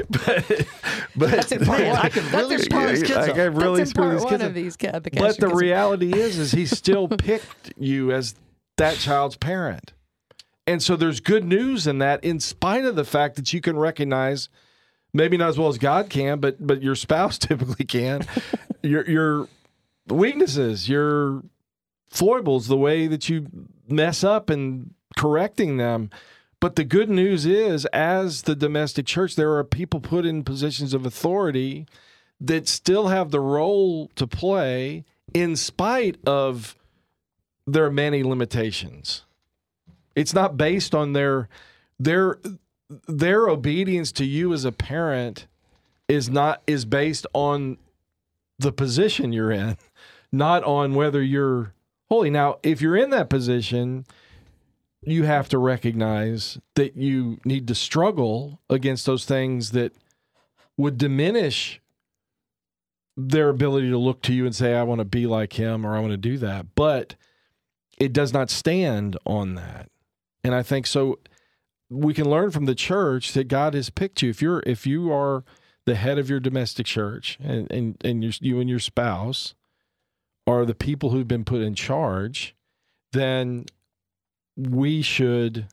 but 0.09 0.67
but 1.15 1.31
That's 1.31 1.51
in 1.51 1.65
part 1.65 1.81
one. 1.81 1.97
I 1.97 2.09
could 2.09 2.23
really 2.31 2.57
screw 2.57 2.87
these 2.87 3.03
kids 3.03 3.17
I 3.17 3.31
could 3.31 3.57
really 3.57 3.79
That's 3.79 3.89
screw 3.91 4.03
part 4.03 4.13
these 4.15 4.23
one 4.23 4.33
kids 4.33 4.43
of 4.43 4.53
these 4.53 4.77
ca- 4.77 4.99
the 4.99 5.09
But 5.11 5.37
the 5.39 5.49
reality 5.49 6.13
is, 6.13 6.37
is 6.37 6.51
he 6.51 6.65
still 6.65 7.07
picked 7.07 7.73
you 7.77 8.11
as 8.11 8.35
that 8.77 8.97
child's 8.97 9.35
parent. 9.35 9.93
And 10.65 10.81
so 10.83 10.95
there's 10.95 11.19
good 11.19 11.45
news 11.45 11.87
in 11.87 11.99
that, 11.99 12.23
in 12.23 12.39
spite 12.39 12.85
of 12.85 12.95
the 12.95 13.05
fact 13.05 13.35
that 13.37 13.53
you 13.53 13.61
can 13.61 13.77
recognize, 13.77 14.49
maybe 15.13 15.37
not 15.37 15.49
as 15.49 15.57
well 15.57 15.69
as 15.69 15.77
God 15.77 16.09
can, 16.09 16.39
but 16.39 16.65
but 16.65 16.81
your 16.81 16.95
spouse 16.95 17.37
typically 17.37 17.85
can, 17.85 18.25
your 18.81 19.07
your 19.09 19.47
weaknesses, 20.07 20.87
your 20.87 21.43
foibles, 22.09 22.67
the 22.67 22.77
way 22.77 23.07
that 23.07 23.29
you 23.29 23.47
mess 23.87 24.23
up 24.23 24.49
and 24.49 24.93
correcting 25.17 25.77
them. 25.77 26.09
But 26.59 26.75
the 26.75 26.83
good 26.83 27.09
news 27.09 27.45
is, 27.45 27.85
as 27.87 28.43
the 28.43 28.55
domestic 28.55 29.05
church, 29.05 29.35
there 29.35 29.55
are 29.55 29.63
people 29.63 29.99
put 29.99 30.25
in 30.25 30.43
positions 30.43 30.93
of 30.93 31.05
authority 31.05 31.85
that 32.41 32.67
still 32.67 33.07
have 33.07 33.31
the 33.31 33.39
role 33.39 34.09
to 34.15 34.25
play 34.25 35.05
in 35.33 35.55
spite 35.55 36.17
of 36.25 36.75
their 37.65 37.91
many 37.91 38.23
limitations. 38.23 39.23
It's 40.15 40.33
not 40.33 40.57
based 40.57 40.95
on 40.95 41.13
their 41.13 41.47
their 41.99 42.39
their 43.07 43.47
obedience 43.47 44.11
to 44.13 44.25
you 44.25 44.53
as 44.53 44.65
a 44.65 44.71
parent 44.71 45.47
is 46.07 46.29
not 46.29 46.61
is 46.65 46.85
based 46.85 47.27
on 47.33 47.77
the 48.59 48.71
position 48.71 49.33
you're 49.33 49.51
in, 49.51 49.77
not 50.31 50.63
on 50.63 50.95
whether 50.95 51.21
you're 51.21 51.73
holy. 52.09 52.29
Now, 52.29 52.57
if 52.63 52.81
you're 52.81 52.95
in 52.95 53.09
that 53.11 53.29
position, 53.29 54.05
you 55.01 55.23
have 55.23 55.47
to 55.49 55.57
recognize 55.57 56.57
that 56.75 56.97
you 56.97 57.39
need 57.45 57.67
to 57.67 57.75
struggle 57.75 58.59
against 58.69 59.05
those 59.05 59.25
things 59.25 59.71
that 59.71 59.93
would 60.75 60.97
diminish 60.97 61.81
their 63.15 63.49
ability 63.49 63.89
to 63.89 63.97
look 63.97 64.21
to 64.21 64.33
you 64.33 64.45
and 64.45 64.55
say, 64.55 64.75
I 64.75 64.83
want 64.83 64.99
to 64.99 65.05
be 65.05 65.25
like 65.25 65.53
him 65.53 65.85
or 65.85 65.95
I 65.95 65.99
want 65.99 66.11
to 66.11 66.17
do 66.17 66.37
that. 66.37 66.75
But 66.75 67.15
it 67.97 68.13
does 68.13 68.31
not 68.31 68.49
stand 68.49 69.17
on 69.25 69.55
that. 69.55 69.89
And 70.43 70.53
I 70.53 70.61
think 70.61 70.85
so 70.85 71.19
we 71.89 72.13
can 72.13 72.29
learn 72.29 72.51
from 72.51 72.65
the 72.65 72.75
church 72.75 73.33
that 73.33 73.47
God 73.47 73.73
has 73.73 73.89
picked 73.89 74.21
you. 74.21 74.29
If 74.29 74.41
you're 74.41 74.61
if 74.65 74.85
you 74.85 75.11
are 75.11 75.43
the 75.87 75.95
head 75.95 76.19
of 76.19 76.29
your 76.29 76.41
domestic 76.41 76.85
church 76.85 77.39
and, 77.41 77.71
and, 77.71 77.97
and 78.03 78.21
you 78.21 78.31
you 78.41 78.59
and 78.59 78.69
your 78.69 78.77
spouse 78.77 79.55
are 80.45 80.65
the 80.65 80.75
people 80.75 81.11
who've 81.11 81.27
been 81.27 81.45
put 81.45 81.61
in 81.61 81.75
charge, 81.75 82.53
then 83.13 83.65
we 84.57 85.01
should 85.01 85.67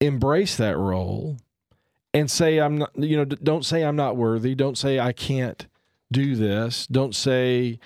embrace 0.00 0.56
that 0.56 0.78
role 0.78 1.36
and 2.14 2.30
say 2.30 2.58
I'm 2.58 2.78
not 2.78 2.92
you 2.96 3.16
know 3.16 3.24
don't 3.24 3.64
say 3.64 3.82
I'm 3.82 3.96
not 3.96 4.16
worthy. 4.16 4.54
Don't 4.54 4.78
say 4.78 5.00
I 5.00 5.12
can't 5.12 5.66
do 6.12 6.36
this. 6.36 6.86
Don't 6.86 7.16
say 7.16 7.80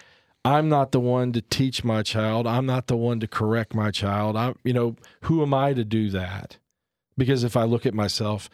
I'm 0.45 0.69
not 0.69 0.93
the 0.93 1.01
one 1.01 1.33
to 1.33 1.41
teach 1.41 1.83
my 1.83 2.03
child. 2.03 2.47
I'm 2.47 2.67
not 2.67 2.89
the 2.89 2.97
one 2.97 3.21
to 3.21 3.27
correct 3.27 3.75
my 3.75 3.91
child. 3.91 4.37
I 4.37 4.53
you 4.65 4.75
know 4.75 4.97
who 5.23 5.41
am 5.41 5.55
I 5.55 5.73
to 5.73 5.85
do 5.85 6.11
that? 6.11 6.59
Because 7.17 7.43
if 7.43 7.57
I 7.57 7.65
look 7.65 7.87
at 7.87 7.95
myself 7.95 8.51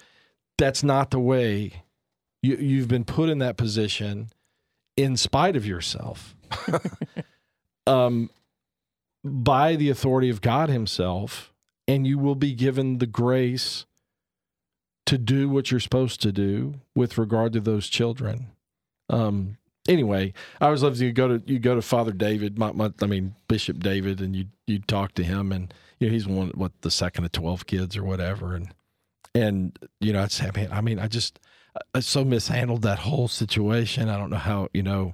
that's 0.59 0.83
not 0.83 1.11
the 1.11 1.21
way 1.21 1.85
you 2.42 2.57
you've 2.57 2.88
been 2.88 3.05
put 3.05 3.29
in 3.29 3.38
that 3.38 3.57
position 3.57 4.29
in 4.96 5.16
spite 5.16 5.57
of 5.57 5.66
yourself 5.66 6.35
um 7.87 8.31
by 9.24 9.77
the 9.77 9.90
authority 9.90 10.31
of 10.31 10.40
God 10.40 10.68
himself 10.68 11.53
and 11.88 12.07
you 12.07 12.18
will 12.18 12.35
be 12.35 12.53
given 12.53 12.98
the 12.98 13.07
grace 13.07 13.87
to 15.07 15.16
do 15.16 15.48
what 15.48 15.70
you're 15.70 15.81
supposed 15.81 16.20
to 16.20 16.31
do 16.31 16.74
with 16.94 17.16
regard 17.16 17.55
to 17.55 17.61
those 17.61 17.88
children. 17.88 18.48
Um, 19.09 19.57
anyway, 19.88 20.35
I 20.61 20.66
always 20.66 20.83
love 20.83 21.01
you 21.01 21.12
go 21.12 21.38
to 21.38 21.42
you 21.51 21.59
go 21.59 21.74
to 21.74 21.81
Father 21.81 22.12
David, 22.12 22.59
my, 22.59 22.72
my, 22.72 22.92
I 23.01 23.07
mean 23.07 23.35
Bishop 23.48 23.81
David, 23.81 24.20
and 24.20 24.37
you 24.37 24.44
you 24.66 24.81
talk 24.81 25.14
to 25.14 25.24
him, 25.24 25.51
and 25.51 25.72
you 25.98 26.09
know 26.09 26.12
he's 26.12 26.29
one 26.29 26.51
what 26.51 26.72
the 26.83 26.90
second 26.90 27.24
of 27.24 27.33
twelve 27.33 27.66
kids 27.66 27.96
or 27.96 28.05
whatever, 28.05 28.55
and 28.55 28.74
and 29.35 29.79
you 29.98 30.12
know 30.12 30.22
I'd 30.22 30.31
say, 30.31 30.51
man, 30.55 30.68
I 30.70 30.83
mean 30.83 30.98
I 30.98 31.07
just 31.07 31.40
so 32.00 32.24
mishandled 32.24 32.83
that 32.83 32.98
whole 33.00 33.28
situation. 33.28 34.09
I 34.09 34.16
don't 34.18 34.31
know 34.31 34.37
how 34.37 34.68
you 34.72 34.83
know. 34.83 35.12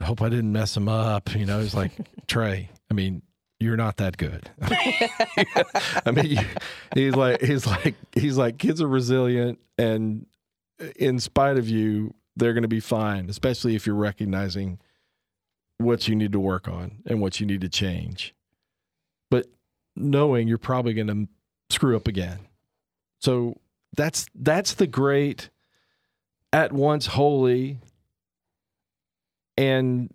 I 0.00 0.04
hope 0.04 0.20
I 0.20 0.28
didn't 0.28 0.52
mess 0.52 0.76
him 0.76 0.88
up. 0.88 1.34
You 1.34 1.46
know, 1.46 1.60
he's 1.60 1.74
like 1.74 1.92
Trey. 2.26 2.70
I 2.90 2.94
mean, 2.94 3.22
you're 3.58 3.76
not 3.76 3.96
that 3.96 4.16
good. 4.16 4.50
I 4.62 6.10
mean, 6.12 6.26
you, 6.26 6.40
he's 6.94 7.14
like, 7.14 7.40
he's 7.40 7.66
like, 7.66 7.94
he's 8.14 8.36
like, 8.36 8.58
kids 8.58 8.82
are 8.82 8.88
resilient, 8.88 9.58
and 9.78 10.26
in 10.96 11.18
spite 11.18 11.56
of 11.56 11.68
you, 11.68 12.14
they're 12.36 12.52
going 12.52 12.62
to 12.62 12.68
be 12.68 12.80
fine. 12.80 13.30
Especially 13.30 13.74
if 13.74 13.86
you're 13.86 13.96
recognizing 13.96 14.78
what 15.78 16.08
you 16.08 16.14
need 16.14 16.32
to 16.32 16.40
work 16.40 16.68
on 16.68 17.02
and 17.06 17.20
what 17.20 17.40
you 17.40 17.46
need 17.46 17.60
to 17.62 17.68
change, 17.68 18.34
but 19.30 19.46
knowing 19.94 20.48
you're 20.48 20.58
probably 20.58 20.94
going 20.94 21.06
to 21.08 21.28
screw 21.74 21.96
up 21.96 22.08
again. 22.08 22.40
So 23.20 23.56
that's 23.96 24.26
that's 24.34 24.74
the 24.74 24.86
great, 24.86 25.50
at 26.52 26.72
once 26.72 27.06
holy, 27.06 27.80
and 29.56 30.12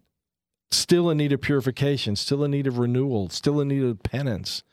still 0.72 1.10
in 1.10 1.18
need 1.18 1.34
of 1.34 1.42
purification, 1.42 2.16
still 2.16 2.44
in 2.44 2.52
need 2.52 2.68
of 2.68 2.78
renewal, 2.78 3.30
still 3.30 3.60
in 3.60 3.68
need 3.68 3.84
of 3.84 4.02
penance. 4.04 4.64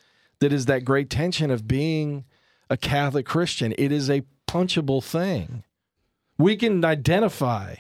That 0.40 0.52
is 0.52 0.66
that 0.66 0.84
great 0.84 1.10
tension 1.10 1.50
of 1.50 1.66
being 1.66 2.24
a 2.70 2.76
Catholic 2.76 3.26
Christian. 3.26 3.74
It 3.76 3.90
is 3.90 4.08
a 4.08 4.22
punchable 4.46 5.02
thing. 5.02 5.64
We 6.38 6.56
can 6.56 6.84
identify 6.84 7.76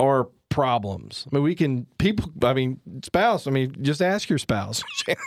our 0.00 0.28
problems. 0.48 1.26
I 1.26 1.34
mean, 1.34 1.44
we 1.44 1.54
can, 1.54 1.86
people, 1.98 2.30
I 2.42 2.52
mean, 2.52 2.80
spouse, 3.04 3.46
I 3.46 3.50
mean, 3.50 3.76
just 3.82 4.00
ask 4.00 4.28
your 4.28 4.38
spouse. 4.38 4.84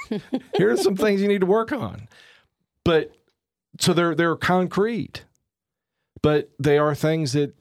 Here 0.56 0.72
are 0.72 0.78
some 0.78 0.96
things 0.96 1.22
you 1.22 1.28
need 1.28 1.42
to 1.42 1.46
work 1.46 1.72
on. 1.72 2.08
But 2.84 3.14
so 3.80 3.94
they're, 3.94 4.16
they're 4.16 4.36
concrete, 4.36 5.26
but 6.22 6.52
they 6.60 6.78
are 6.78 6.94
things 6.96 7.34
that 7.34 7.56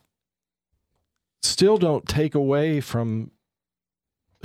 still 1.42 1.78
don't 1.78 2.06
take 2.08 2.34
away 2.34 2.80
from 2.80 3.30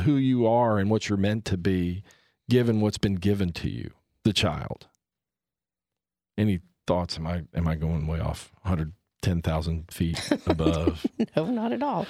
who 0.02 0.16
you 0.16 0.46
are 0.48 0.78
and 0.78 0.90
what 0.90 1.10
you're 1.10 1.18
meant 1.18 1.46
to 1.46 1.58
be, 1.58 2.04
given 2.50 2.82
what's 2.82 2.98
been 2.98 3.16
given 3.16 3.52
to 3.54 3.70
you, 3.70 3.92
the 4.24 4.34
child. 4.34 4.88
Any 6.38 6.60
thoughts? 6.86 7.18
Am 7.18 7.26
I 7.28 7.44
am 7.54 7.68
I 7.68 7.76
going 7.76 8.08
way 8.08 8.20
off? 8.20 8.52
Hundred 8.64 8.92
ten 9.22 9.42
thousand 9.42 9.90
feet 9.92 10.20
above. 10.48 11.06
no, 11.36 11.46
not 11.46 11.72
at 11.72 11.82
all. 11.82 12.06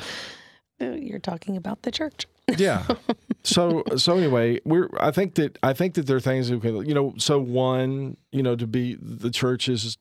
You're 0.80 1.20
talking 1.20 1.56
about 1.58 1.84
the 1.84 1.92
church. 1.92 2.26
yeah. 2.58 2.86
So 3.46 3.84
so 3.96 4.18
anyway, 4.18 4.60
we're 4.66 4.90
I 5.00 5.12
think 5.12 5.36
that 5.36 5.58
I 5.62 5.74
think 5.74 5.94
that 5.96 6.08
there 6.08 6.18
are 6.18 6.22
things 6.22 6.50
that 6.50 6.62
can, 6.62 6.86
you 6.86 6.94
know, 6.94 7.14
so 7.18 7.40
one, 7.40 8.18
you 8.32 8.42
know, 8.42 8.56
to 8.56 8.68
be 8.68 8.96
the 9.00 9.30
church 9.30 9.70
is 9.70 9.98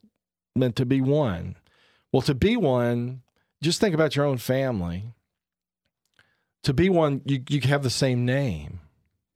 meant 0.57 0.77
to 0.77 0.87
be 0.87 1.01
one. 1.01 1.57
Well, 2.13 2.23
to 2.23 2.35
be 2.35 2.57
one, 2.57 3.23
just 3.63 3.81
think 3.81 3.95
about 3.95 4.17
your 4.17 4.25
own 4.25 4.39
family. 4.39 5.05
To 6.63 6.73
be 6.73 6.89
one, 6.89 7.21
you 7.27 7.43
you 7.49 7.61
have 7.63 7.83
the 7.83 7.91
same 7.91 8.25
name. 8.25 8.81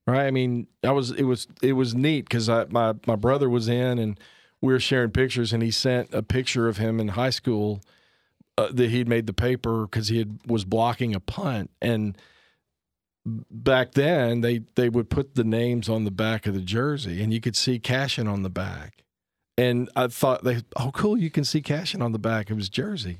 Right? 0.07 0.25
I 0.25 0.31
mean, 0.31 0.65
I 0.83 0.91
was 0.91 1.11
it 1.11 1.23
was 1.23 1.47
it 1.61 1.73
was 1.73 1.93
neat 1.93 2.33
I 2.49 2.65
my 2.69 2.95
my 3.05 3.15
brother 3.15 3.49
was 3.49 3.69
in 3.69 3.99
and 3.99 4.19
we 4.59 4.73
were 4.73 4.79
sharing 4.79 5.11
pictures 5.11 5.53
and 5.53 5.61
he 5.61 5.71
sent 5.71 6.13
a 6.13 6.23
picture 6.23 6.67
of 6.67 6.77
him 6.77 6.99
in 6.99 7.09
high 7.09 7.29
school 7.29 7.81
uh, 8.57 8.69
that 8.73 8.89
he'd 8.89 9.07
made 9.07 9.27
the 9.27 9.33
paper 9.33 9.83
because 9.83 10.07
he 10.07 10.17
had 10.17 10.39
was 10.47 10.65
blocking 10.65 11.13
a 11.13 11.19
punt 11.19 11.69
and 11.81 12.17
back 13.25 13.91
then 13.93 14.41
they 14.41 14.61
they 14.75 14.89
would 14.89 15.09
put 15.09 15.35
the 15.35 15.43
names 15.43 15.89
on 15.89 16.03
the 16.03 16.11
back 16.11 16.47
of 16.47 16.53
the 16.53 16.61
jersey 16.61 17.21
and 17.21 17.33
you 17.33 17.41
could 17.41 17.55
see 17.55 17.79
Cashin 17.79 18.27
on 18.27 18.43
the 18.43 18.49
back. 18.49 19.03
And 19.57 19.89
I 19.95 20.07
thought 20.07 20.43
they 20.43 20.61
oh 20.77 20.91
cool 20.93 21.17
you 21.17 21.29
can 21.29 21.43
see 21.43 21.61
Cashin 21.61 22.01
on 22.01 22.11
the 22.11 22.19
back 22.19 22.49
of 22.49 22.57
his 22.57 22.69
jersey. 22.69 23.19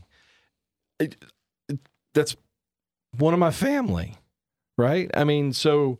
It- 0.99 1.15
it- 1.67 1.79
that's 2.13 2.35
one 3.17 3.33
of 3.33 3.39
my 3.39 3.51
family 3.51 4.17
right? 4.77 5.11
I 5.13 5.23
mean 5.25 5.53
so 5.53 5.99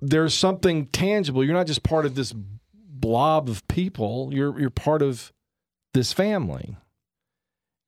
there's 0.00 0.32
something 0.32 0.86
tangible. 0.86 1.44
You're 1.44 1.54
not 1.54 1.66
just 1.66 1.82
part 1.82 2.06
of 2.06 2.14
this 2.14 2.32
blob 2.72 3.48
of 3.48 3.66
people. 3.68 4.30
You're 4.32 4.58
you're 4.58 4.70
part 4.70 5.02
of 5.02 5.32
this 5.92 6.12
family. 6.12 6.76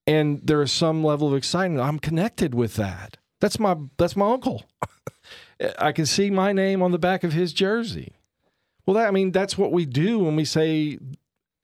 And 0.07 0.41
there 0.45 0.61
is 0.63 0.73
some 0.73 1.05
level 1.05 1.29
of 1.29 1.35
excitement. 1.35 1.81
I'm 1.81 2.01
connected 2.01 2.55
with 2.55 2.75
that. 2.75 3.19
That's 3.43 3.59
my 3.59 3.77
that's 3.97 4.15
my 4.15 4.33
uncle. 4.33 4.63
I 5.77 5.91
can 5.91 6.07
see 6.07 6.31
my 6.31 6.53
name 6.53 6.81
on 6.81 6.93
the 6.93 6.99
back 6.99 7.25
of 7.25 7.33
his 7.33 7.53
jersey. 7.53 8.13
Well, 8.87 8.95
that 8.95 9.09
I 9.09 9.11
mean 9.11 9.33
that's 9.33 9.59
what 9.59 9.73
we 9.73 9.85
do 9.85 10.21
when 10.21 10.37
we 10.37 10.45
say 10.45 10.97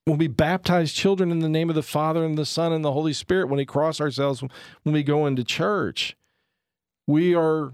when 0.03 0.17
we 0.17 0.27
baptize 0.27 0.91
children 0.91 1.31
in 1.31 1.39
the 1.39 1.47
name 1.47 1.69
of 1.69 1.75
the 1.75 1.81
Father 1.81 2.25
and 2.25 2.37
the 2.37 2.45
Son 2.45 2.73
and 2.73 2.83
the 2.83 2.91
Holy 2.91 3.13
Spirit. 3.13 3.47
When 3.47 3.59
we 3.59 3.65
cross 3.65 4.01
ourselves 4.01 4.41
when 4.41 4.93
we 4.93 5.03
go 5.03 5.25
into 5.25 5.45
church, 5.45 6.17
we 7.07 7.33
are 7.33 7.71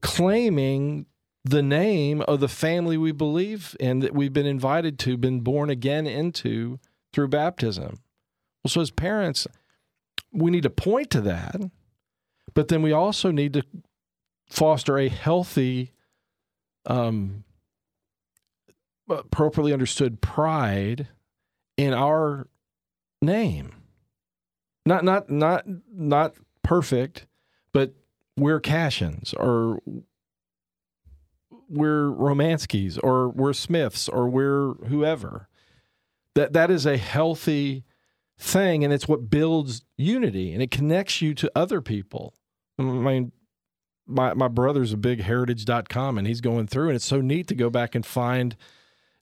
claiming 0.00 1.06
the 1.44 1.62
name 1.62 2.20
of 2.28 2.38
the 2.38 2.48
family 2.48 2.96
we 2.96 3.10
believe 3.10 3.74
in 3.80 3.98
that 3.98 4.14
we've 4.14 4.32
been 4.32 4.46
invited 4.46 4.96
to, 5.00 5.16
been 5.16 5.40
born 5.40 5.70
again 5.70 6.06
into 6.06 6.78
through 7.12 7.28
baptism. 7.28 7.98
Well, 8.62 8.70
so 8.70 8.80
as 8.80 8.92
parents, 8.92 9.48
we 10.32 10.52
need 10.52 10.62
to 10.62 10.70
point 10.70 11.10
to 11.10 11.20
that, 11.22 11.56
but 12.54 12.68
then 12.68 12.82
we 12.82 12.92
also 12.92 13.30
need 13.30 13.52
to 13.54 13.62
foster 14.48 14.98
a 14.98 15.08
healthy, 15.08 15.92
um, 16.86 17.44
appropriately 19.08 19.72
understood 19.72 20.20
pride 20.20 21.08
in 21.76 21.92
our 21.92 22.46
name. 23.20 23.72
Not 24.86 25.04
not 25.04 25.30
not 25.30 25.64
not 25.92 26.34
perfect, 26.62 27.26
but 27.72 27.94
we're 28.36 28.60
Cashins 28.60 29.34
or 29.34 29.80
we're 31.68 32.10
Romanskys 32.10 32.98
or 33.02 33.30
we're 33.30 33.52
Smiths 33.52 34.08
or 34.08 34.28
we're 34.28 34.74
whoever. 34.86 35.48
That 36.34 36.52
that 36.52 36.70
is 36.70 36.84
a 36.84 36.96
healthy 36.96 37.84
thing 38.38 38.84
and 38.84 38.92
it's 38.92 39.08
what 39.08 39.30
builds 39.30 39.84
unity 39.96 40.52
and 40.52 40.62
it 40.62 40.70
connects 40.70 41.22
you 41.22 41.34
to 41.34 41.50
other 41.54 41.80
people. 41.80 42.34
I 42.78 42.82
mean 42.82 43.32
my 44.06 44.34
my 44.34 44.48
brother's 44.48 44.92
a 44.92 44.98
big 44.98 45.22
heritage.com 45.22 46.18
and 46.18 46.26
he's 46.26 46.40
going 46.40 46.66
through 46.66 46.88
and 46.88 46.96
it's 46.96 47.04
so 47.04 47.20
neat 47.20 47.46
to 47.48 47.54
go 47.54 47.70
back 47.70 47.94
and 47.94 48.04
find 48.04 48.56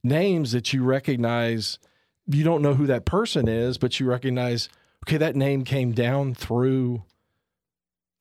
names 0.02 0.52
that 0.52 0.72
you 0.72 0.82
recognize 0.82 1.78
you 2.26 2.42
don't 2.42 2.62
know 2.62 2.74
who 2.74 2.86
that 2.86 3.04
person 3.04 3.48
is 3.48 3.78
but 3.78 4.00
you 4.00 4.06
recognize 4.06 4.68
okay 5.06 5.16
that 5.16 5.36
name 5.36 5.64
came 5.64 5.92
down 5.92 6.34
through 6.34 7.04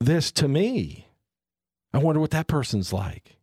this 0.06 0.32
to 0.32 0.48
me. 0.48 1.06
I 1.94 1.98
wonder 1.98 2.20
what 2.20 2.30
that 2.30 2.46
person's 2.46 2.92
like. 2.92 3.36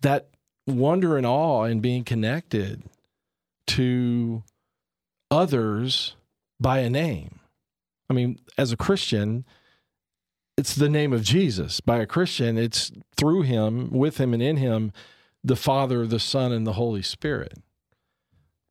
That 0.00 0.28
wonder 0.66 1.16
and 1.16 1.26
awe 1.26 1.64
and 1.64 1.82
being 1.82 2.04
connected 2.04 2.82
to 3.68 4.42
others 5.30 6.16
by 6.60 6.78
a 6.80 6.90
name. 6.90 7.40
I 8.08 8.14
mean, 8.14 8.38
as 8.56 8.72
a 8.72 8.76
Christian, 8.76 9.44
it's 10.56 10.74
the 10.74 10.88
name 10.88 11.12
of 11.12 11.22
Jesus. 11.22 11.80
By 11.80 11.98
a 11.98 12.06
Christian, 12.06 12.56
it's 12.56 12.90
through 13.16 13.42
him, 13.42 13.90
with 13.90 14.18
him, 14.18 14.32
and 14.32 14.42
in 14.42 14.56
him, 14.56 14.92
the 15.44 15.56
Father, 15.56 16.06
the 16.06 16.18
Son, 16.18 16.52
and 16.52 16.66
the 16.66 16.74
Holy 16.74 17.02
Spirit. 17.02 17.58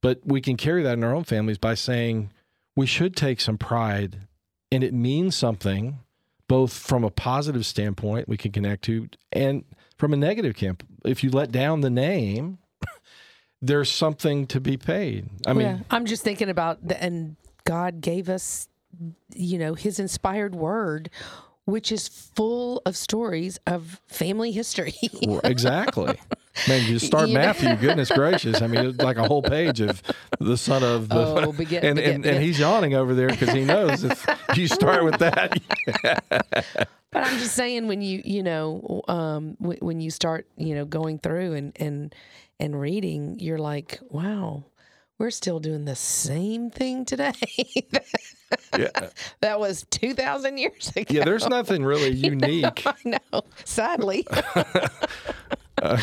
But 0.02 0.20
we 0.26 0.42
can 0.42 0.58
carry 0.58 0.84
that 0.84 0.94
in 0.94 1.04
our 1.04 1.16
own 1.16 1.24
families 1.24 1.58
by 1.58 1.74
saying 1.76 2.32
we 2.76 2.86
should 2.86 3.16
take 3.16 3.40
some 3.40 3.58
pride, 3.58 4.28
and 4.72 4.84
it 4.84 4.94
means 4.94 5.36
something, 5.36 6.00
both 6.48 6.74
from 6.74 7.04
a 7.04 7.10
positive 7.10 7.66
standpoint 7.66 8.28
we 8.28 8.38
can 8.38 8.52
connect 8.52 8.84
to, 8.86 9.10
and 9.32 9.64
from 9.98 10.14
a 10.14 10.18
negative 10.18 10.56
camp. 10.56 10.84
If 11.04 11.24
you 11.24 11.30
let 11.30 11.52
down 11.52 11.82
the 11.82 11.90
name, 11.90 12.58
there's 13.62 13.90
something 13.90 14.48
to 14.48 14.60
be 14.60 14.78
paid. 14.78 15.30
I 15.46 15.54
mean, 15.54 15.62
yeah, 15.62 15.80
I'm 15.90 16.06
just 16.06 16.24
thinking 16.24 16.50
about 16.50 16.86
the, 16.88 17.02
and 17.02 17.36
God 17.64 18.02
gave 18.02 18.30
us, 18.30 18.68
you 19.34 19.58
know, 19.58 19.76
His 19.76 20.00
inspired 20.00 20.56
word, 20.56 21.10
which 21.66 21.92
is 21.92 22.08
full 22.08 22.82
of 22.86 22.96
stories 22.96 23.60
of 23.68 24.00
family 24.08 24.52
history. 24.52 24.94
Well, 25.28 25.42
exactly. 25.44 26.20
Man, 26.68 26.90
you 26.90 27.00
start 27.00 27.28
You 27.30 27.34
know? 27.36 27.42
Matthew. 27.42 27.76
Goodness 27.76 28.10
gracious! 28.12 28.62
I 28.62 28.68
mean, 28.68 28.86
it's 28.86 29.00
like 29.00 29.18
a 29.18 29.28
whole 29.28 29.42
page 29.42 29.82
of 29.82 30.02
the 30.40 30.56
son 30.58 30.84
of 30.84 31.10
the, 31.10 31.16
Oh, 31.18 31.52
beget, 31.52 31.84
and, 31.84 31.96
beget, 31.98 32.14
and 32.14 32.24
beget. 32.24 32.36
and 32.36 32.44
he's 32.44 32.60
yawning 32.60 32.94
over 32.94 33.14
there 33.14 33.28
because 33.28 33.50
he 33.50 33.66
knows 33.66 34.04
if 34.04 34.26
you 34.56 34.68
start 34.68 35.04
with 35.04 35.18
that, 35.20 35.60
But 37.12 37.24
I'm 37.28 37.40
just 37.40 37.56
saying 37.56 37.88
when 37.88 38.02
you 38.02 38.22
you 38.26 38.44
know 38.44 39.02
um, 39.08 39.56
when 39.60 40.00
you 40.00 40.12
start 40.12 40.48
you 40.58 40.76
know 40.76 40.86
going 40.86 41.20
through 41.20 41.54
and 41.54 41.74
and 41.78 42.16
and 42.60 42.80
reading, 42.80 43.38
you're 43.40 43.58
like, 43.58 44.00
wow, 44.10 44.64
we're 45.18 45.32
still 45.32 45.60
doing 45.60 45.86
the 45.86 45.96
same 45.96 46.70
thing 46.70 47.06
today. 47.06 47.32
yeah, 48.78 49.10
that 49.42 49.60
was 49.60 49.86
two 49.90 50.14
thousand 50.14 50.58
years 50.58 50.92
ago. 50.96 51.06
yeah. 51.14 51.24
There's 51.26 51.48
nothing 51.48 51.84
really 51.84 52.10
unique. 52.16 52.86
I 52.86 52.94
know. 53.06 53.42
Sadly, 53.64 54.28
I 55.82 55.98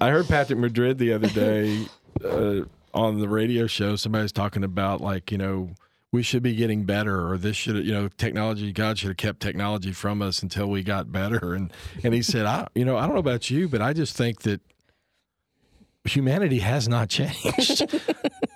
heard 0.00 0.28
Patrick 0.28 0.58
Madrid 0.58 0.98
the 0.98 1.12
other 1.12 1.28
day 1.28 1.86
uh, 2.24 2.62
on 2.92 3.20
the 3.20 3.28
radio 3.28 3.66
show. 3.66 3.96
Somebody 3.96 4.22
was 4.22 4.32
talking 4.32 4.64
about 4.64 5.00
like 5.00 5.30
you 5.32 5.38
know 5.38 5.70
we 6.12 6.22
should 6.22 6.42
be 6.42 6.54
getting 6.54 6.84
better, 6.84 7.28
or 7.28 7.38
this 7.38 7.56
should 7.56 7.84
you 7.84 7.92
know 7.92 8.08
technology. 8.08 8.72
God 8.72 8.98
should 8.98 9.08
have 9.08 9.16
kept 9.16 9.40
technology 9.40 9.92
from 9.92 10.22
us 10.22 10.42
until 10.42 10.68
we 10.68 10.82
got 10.82 11.10
better. 11.12 11.54
And 11.54 11.72
and 12.02 12.14
he 12.14 12.22
said, 12.22 12.46
I 12.46 12.68
you 12.74 12.84
know 12.84 12.96
I 12.96 13.02
don't 13.06 13.14
know 13.14 13.20
about 13.20 13.50
you, 13.50 13.68
but 13.68 13.82
I 13.82 13.92
just 13.92 14.16
think 14.16 14.42
that 14.42 14.60
humanity 16.04 16.58
has 16.60 16.88
not 16.88 17.08
changed. 17.08 17.84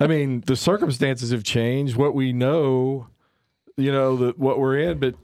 I 0.01 0.07
mean, 0.07 0.43
the 0.47 0.57
circumstances 0.57 1.31
have 1.31 1.45
changed. 1.45 1.97
What 1.97 2.15
we 2.15 2.33
know, 2.33 3.09
you 3.77 3.91
know, 3.91 4.17
that 4.17 4.39
what 4.39 4.59
we're 4.59 4.79
in, 4.79 4.99
but 4.99 5.15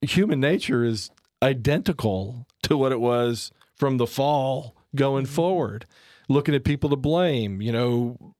human 0.00 0.40
nature 0.40 0.84
is 0.84 1.10
identical 1.42 2.46
to 2.62 2.76
what 2.76 2.92
it 2.92 3.00
was 3.00 3.50
from 3.74 3.96
the 3.96 4.06
fall 4.06 4.74
going 4.94 5.24
mm-hmm. 5.24 5.34
forward. 5.34 5.86
Looking 6.28 6.54
at 6.54 6.64
people 6.64 6.90
to 6.90 6.96
blame, 6.96 7.62
you 7.62 7.70
know, 7.70 8.34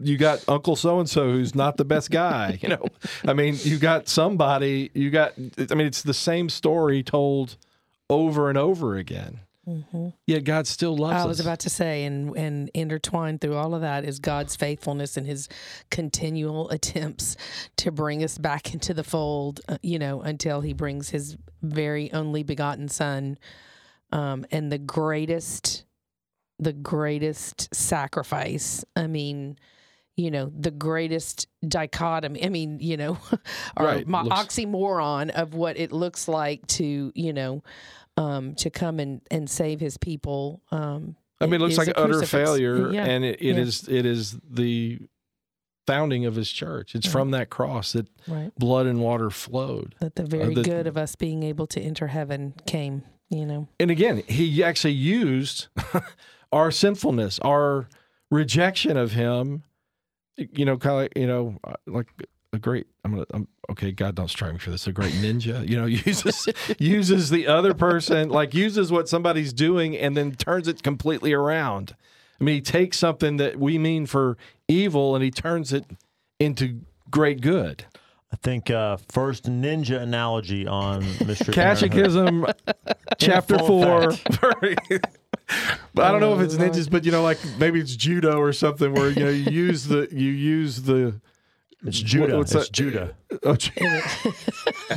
you 0.00 0.16
got 0.16 0.42
Uncle 0.48 0.76
so 0.76 0.98
and 0.98 1.08
so 1.08 1.30
who's 1.30 1.54
not 1.54 1.76
the 1.76 1.84
best 1.84 2.10
guy, 2.10 2.58
you 2.62 2.68
know. 2.68 2.86
I 3.26 3.34
mean, 3.34 3.58
you 3.62 3.78
got 3.78 4.08
somebody, 4.08 4.90
you 4.94 5.10
got 5.10 5.32
I 5.70 5.74
mean, 5.74 5.86
it's 5.86 6.02
the 6.02 6.14
same 6.14 6.48
story 6.48 7.02
told 7.02 7.56
over 8.08 8.48
and 8.48 8.56
over 8.56 8.96
again. 8.96 9.40
Yet 10.26 10.44
God 10.44 10.66
still 10.66 10.96
loves 10.96 11.14
us. 11.14 11.20
I 11.20 11.22
us. 11.22 11.28
was 11.28 11.40
about 11.40 11.58
to 11.60 11.70
say, 11.70 12.04
and 12.04 12.36
and 12.36 12.70
intertwined 12.74 13.40
through 13.40 13.56
all 13.56 13.74
of 13.74 13.80
that 13.80 14.04
is 14.04 14.18
God's 14.20 14.54
faithfulness 14.56 15.16
and 15.16 15.26
His 15.26 15.48
continual 15.90 16.68
attempts 16.76 17.36
to 17.78 17.90
bring 17.90 18.22
us 18.22 18.38
back 18.38 18.72
into 18.74 18.94
the 18.94 19.04
fold. 19.04 19.60
uh, 19.68 19.78
You 19.82 19.98
know, 19.98 20.20
until 20.22 20.60
He 20.60 20.72
brings 20.72 21.10
His 21.10 21.36
very 21.62 22.12
only 22.12 22.42
begotten 22.44 22.88
Son, 22.88 23.38
um, 24.12 24.46
and 24.52 24.70
the 24.70 24.78
greatest, 24.78 25.84
the 26.60 26.72
greatest 26.72 27.74
sacrifice. 27.74 28.84
I 28.94 29.08
mean, 29.08 29.58
you 30.16 30.30
know, 30.30 30.50
the 30.56 30.70
greatest 30.70 31.48
dichotomy. 31.66 32.44
I 32.44 32.48
mean, 32.48 32.78
you 32.80 32.96
know, 32.96 33.18
or 33.76 33.84
Right, 33.86 34.06
mo- 34.06 34.22
looks- 34.22 34.36
oxymoron 34.56 35.30
of 35.30 35.54
what 35.54 35.76
it 35.76 35.90
looks 35.92 36.28
like 36.28 36.66
to, 36.68 37.12
you 37.14 37.32
know, 37.32 37.62
um, 38.16 38.54
to 38.56 38.70
come 38.70 38.98
and, 39.00 39.20
and 39.30 39.48
save 39.48 39.80
his 39.80 39.96
people. 39.98 40.62
Um, 40.70 41.16
I 41.40 41.46
mean, 41.46 41.54
it 41.54 41.60
looks 41.60 41.76
like 41.78 41.92
utter 41.96 42.22
failure, 42.22 42.90
Yeah. 42.92 43.04
and 43.04 43.24
it, 43.24 43.40
it 43.42 43.56
Yeah. 43.56 43.62
is 43.62 43.88
it 43.88 44.06
is 44.06 44.38
the 44.48 44.98
founding 45.86 46.24
of 46.26 46.34
his 46.34 46.50
church. 46.50 46.94
It's 46.94 47.06
from 47.06 47.30
that 47.30 47.48
cross 47.50 47.92
that 47.92 48.08
right. 48.26 48.50
blood 48.58 48.86
and 48.86 49.00
water 49.00 49.30
flowed. 49.30 49.94
That 50.00 50.16
the 50.16 50.24
very 50.24 50.54
the- 50.54 50.62
good 50.62 50.86
of 50.86 50.96
us 50.96 51.14
being 51.14 51.42
able 51.42 51.66
to 51.68 51.80
enter 51.80 52.06
heaven 52.08 52.54
came, 52.66 53.02
you 53.28 53.44
know. 53.46 53.68
And 53.78 53.90
again, 53.90 54.22
he 54.26 54.64
actually 54.64 54.94
used 54.94 55.68
our 56.52 56.70
sinfulness, 56.70 57.38
our 57.40 57.88
rejection 58.30 58.96
of 58.96 59.12
him. 59.12 59.62
You 60.38 60.64
know, 60.66 60.76
kind 60.76 60.92
of 60.94 61.00
like, 61.02 61.12
you 61.16 61.26
know, 61.26 61.58
uh, 61.64 61.74
like 61.86 62.08
a 62.56 62.58
great. 62.58 62.86
I'm 63.04 63.12
gonna. 63.12 63.26
I'm, 63.32 63.48
okay, 63.70 63.92
God, 63.92 64.14
don't 64.14 64.28
strike 64.28 64.52
me 64.52 64.58
for 64.58 64.70
this. 64.70 64.86
A 64.86 64.92
great 64.92 65.12
ninja, 65.14 65.66
you 65.68 65.76
know, 65.76 65.86
uses 65.86 66.48
uses 66.78 67.30
the 67.30 67.46
other 67.46 67.74
person, 67.74 68.28
like 68.28 68.54
uses 68.54 68.90
what 68.90 69.08
somebody's 69.08 69.52
doing, 69.52 69.96
and 69.96 70.16
then 70.16 70.34
turns 70.34 70.66
it 70.66 70.82
completely 70.82 71.32
around. 71.32 71.94
I 72.40 72.44
mean, 72.44 72.56
he 72.56 72.60
takes 72.60 72.98
something 72.98 73.36
that 73.38 73.58
we 73.58 73.78
mean 73.78 74.06
for 74.06 74.36
evil, 74.68 75.14
and 75.14 75.24
he 75.24 75.30
turns 75.30 75.72
it 75.72 75.84
into 76.38 76.80
great 77.10 77.40
good. 77.40 77.84
I 78.32 78.36
think 78.36 78.70
uh, 78.70 78.98
first 79.08 79.44
ninja 79.44 80.00
analogy 80.00 80.66
on 80.66 81.02
Mr. 81.20 81.52
Catechism, 81.52 82.46
chapter 83.18 83.58
four. 83.58 84.12
but 85.94 86.04
I 86.04 86.10
don't 86.10 86.20
know 86.20 86.34
if 86.34 86.40
it's 86.40 86.56
ninjas, 86.56 86.90
but 86.90 87.04
you 87.04 87.12
know, 87.12 87.22
like 87.22 87.38
maybe 87.58 87.80
it's 87.80 87.94
judo 87.94 88.38
or 88.38 88.52
something 88.52 88.92
where 88.92 89.10
you 89.10 89.24
know 89.24 89.30
you 89.30 89.50
use 89.50 89.86
the 89.86 90.08
you 90.10 90.30
use 90.30 90.82
the 90.82 91.20
It's 91.86 92.00
Judah. 92.00 92.36
what's 92.38 92.52
it's 92.54 92.66
that? 92.66 92.72
Judah, 92.72 93.14
oh, 93.44 93.54
Ju- 93.56 93.70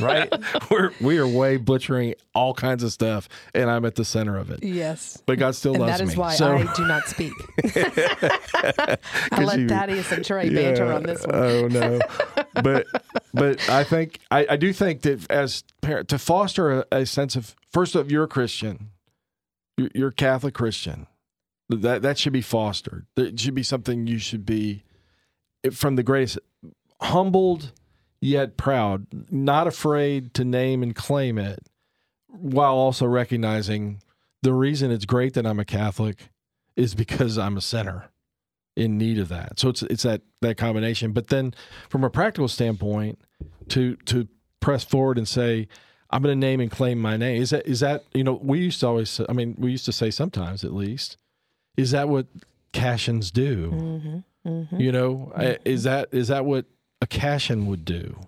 right? 0.00 0.32
we're 0.70 0.90
we 1.00 1.18
are 1.18 1.26
way 1.26 1.56
butchering 1.56 2.14
all 2.34 2.52
kinds 2.54 2.82
of 2.82 2.92
stuff, 2.92 3.28
and 3.54 3.70
I'm 3.70 3.84
at 3.84 3.94
the 3.94 4.04
center 4.04 4.36
of 4.36 4.50
it. 4.50 4.62
Yes. 4.64 5.22
But 5.26 5.38
God 5.38 5.54
still 5.54 5.74
And 5.74 5.82
loves 5.82 5.92
me. 6.00 6.06
that 6.06 6.10
is 6.10 6.16
me. 6.16 6.20
why 6.20 6.34
so, 6.34 6.56
I 6.56 6.72
do 6.74 6.86
not 6.86 7.04
speak. 7.08 7.32
I 9.32 9.44
let 9.44 9.58
you- 9.58 9.68
Thaddeus 9.68 10.12
and 10.12 10.24
Trey 10.24 10.50
banter 10.50 10.92
on 10.92 11.02
this 11.04 11.26
one. 11.26 11.34
Oh 11.34 11.68
no, 11.68 12.00
but 12.62 12.86
but 13.32 13.68
I 13.68 13.84
think 13.84 14.18
I, 14.30 14.46
I 14.50 14.56
do 14.56 14.72
think 14.72 15.02
that 15.02 15.30
as 15.30 15.64
parent 15.80 16.08
to 16.08 16.18
foster 16.18 16.80
a, 16.80 16.84
a 16.92 17.06
sense 17.06 17.36
of 17.36 17.54
first 17.72 17.94
of 17.94 18.10
you're 18.10 18.24
a 18.24 18.28
Christian, 18.28 18.90
you're, 19.76 19.90
you're 19.94 20.08
a 20.08 20.12
Catholic 20.12 20.54
Christian. 20.54 21.06
That 21.68 22.02
that 22.02 22.18
should 22.18 22.32
be 22.32 22.42
fostered. 22.42 23.06
It 23.16 23.38
should 23.38 23.54
be 23.54 23.62
something 23.62 24.06
you 24.06 24.18
should 24.18 24.44
be 24.44 24.82
from 25.72 25.94
the 25.96 26.02
greatest 26.02 26.38
humbled 27.00 27.72
yet 28.20 28.56
proud, 28.56 29.06
not 29.30 29.66
afraid 29.66 30.34
to 30.34 30.44
name 30.44 30.82
and 30.82 30.94
claim 30.94 31.38
it, 31.38 31.60
while 32.28 32.74
also 32.74 33.06
recognizing 33.06 34.02
the 34.42 34.52
reason 34.52 34.90
it's 34.90 35.04
great 35.04 35.34
that 35.34 35.46
I'm 35.46 35.58
a 35.60 35.64
Catholic 35.64 36.28
is 36.76 36.94
because 36.94 37.36
I'm 37.38 37.56
a 37.56 37.60
sinner 37.60 38.10
in 38.76 38.96
need 38.96 39.18
of 39.18 39.28
that. 39.28 39.58
So 39.58 39.68
it's 39.68 39.82
it's 39.82 40.04
that 40.04 40.22
that 40.40 40.56
combination. 40.56 41.12
But 41.12 41.28
then 41.28 41.54
from 41.88 42.04
a 42.04 42.10
practical 42.10 42.48
standpoint, 42.48 43.18
to 43.68 43.96
to 44.06 44.28
press 44.60 44.84
forward 44.84 45.18
and 45.18 45.26
say, 45.28 45.68
I'm 46.10 46.22
going 46.22 46.34
to 46.38 46.46
name 46.46 46.60
and 46.60 46.70
claim 46.70 46.98
my 46.98 47.16
name. 47.16 47.42
Is 47.42 47.50
that 47.50 47.66
is 47.66 47.80
that 47.80 48.04
you 48.14 48.24
know 48.24 48.38
we 48.42 48.60
used 48.60 48.80
to 48.80 48.86
always 48.86 49.20
I 49.28 49.32
mean 49.32 49.56
we 49.58 49.70
used 49.70 49.84
to 49.86 49.92
say 49.92 50.10
sometimes 50.10 50.64
at 50.64 50.72
least 50.72 51.16
is 51.76 51.90
that 51.90 52.08
what 52.08 52.26
Cashins 52.72 53.30
do? 53.30 54.22
Mm-hmm. 54.46 54.80
You 54.80 54.92
know, 54.92 55.32
I- 55.36 55.58
is 55.64 55.82
that 55.84 56.08
is 56.12 56.28
that 56.28 56.44
what 56.44 56.64
a 57.00 57.06
Cashin 57.06 57.66
would 57.66 57.84
do? 57.84 58.20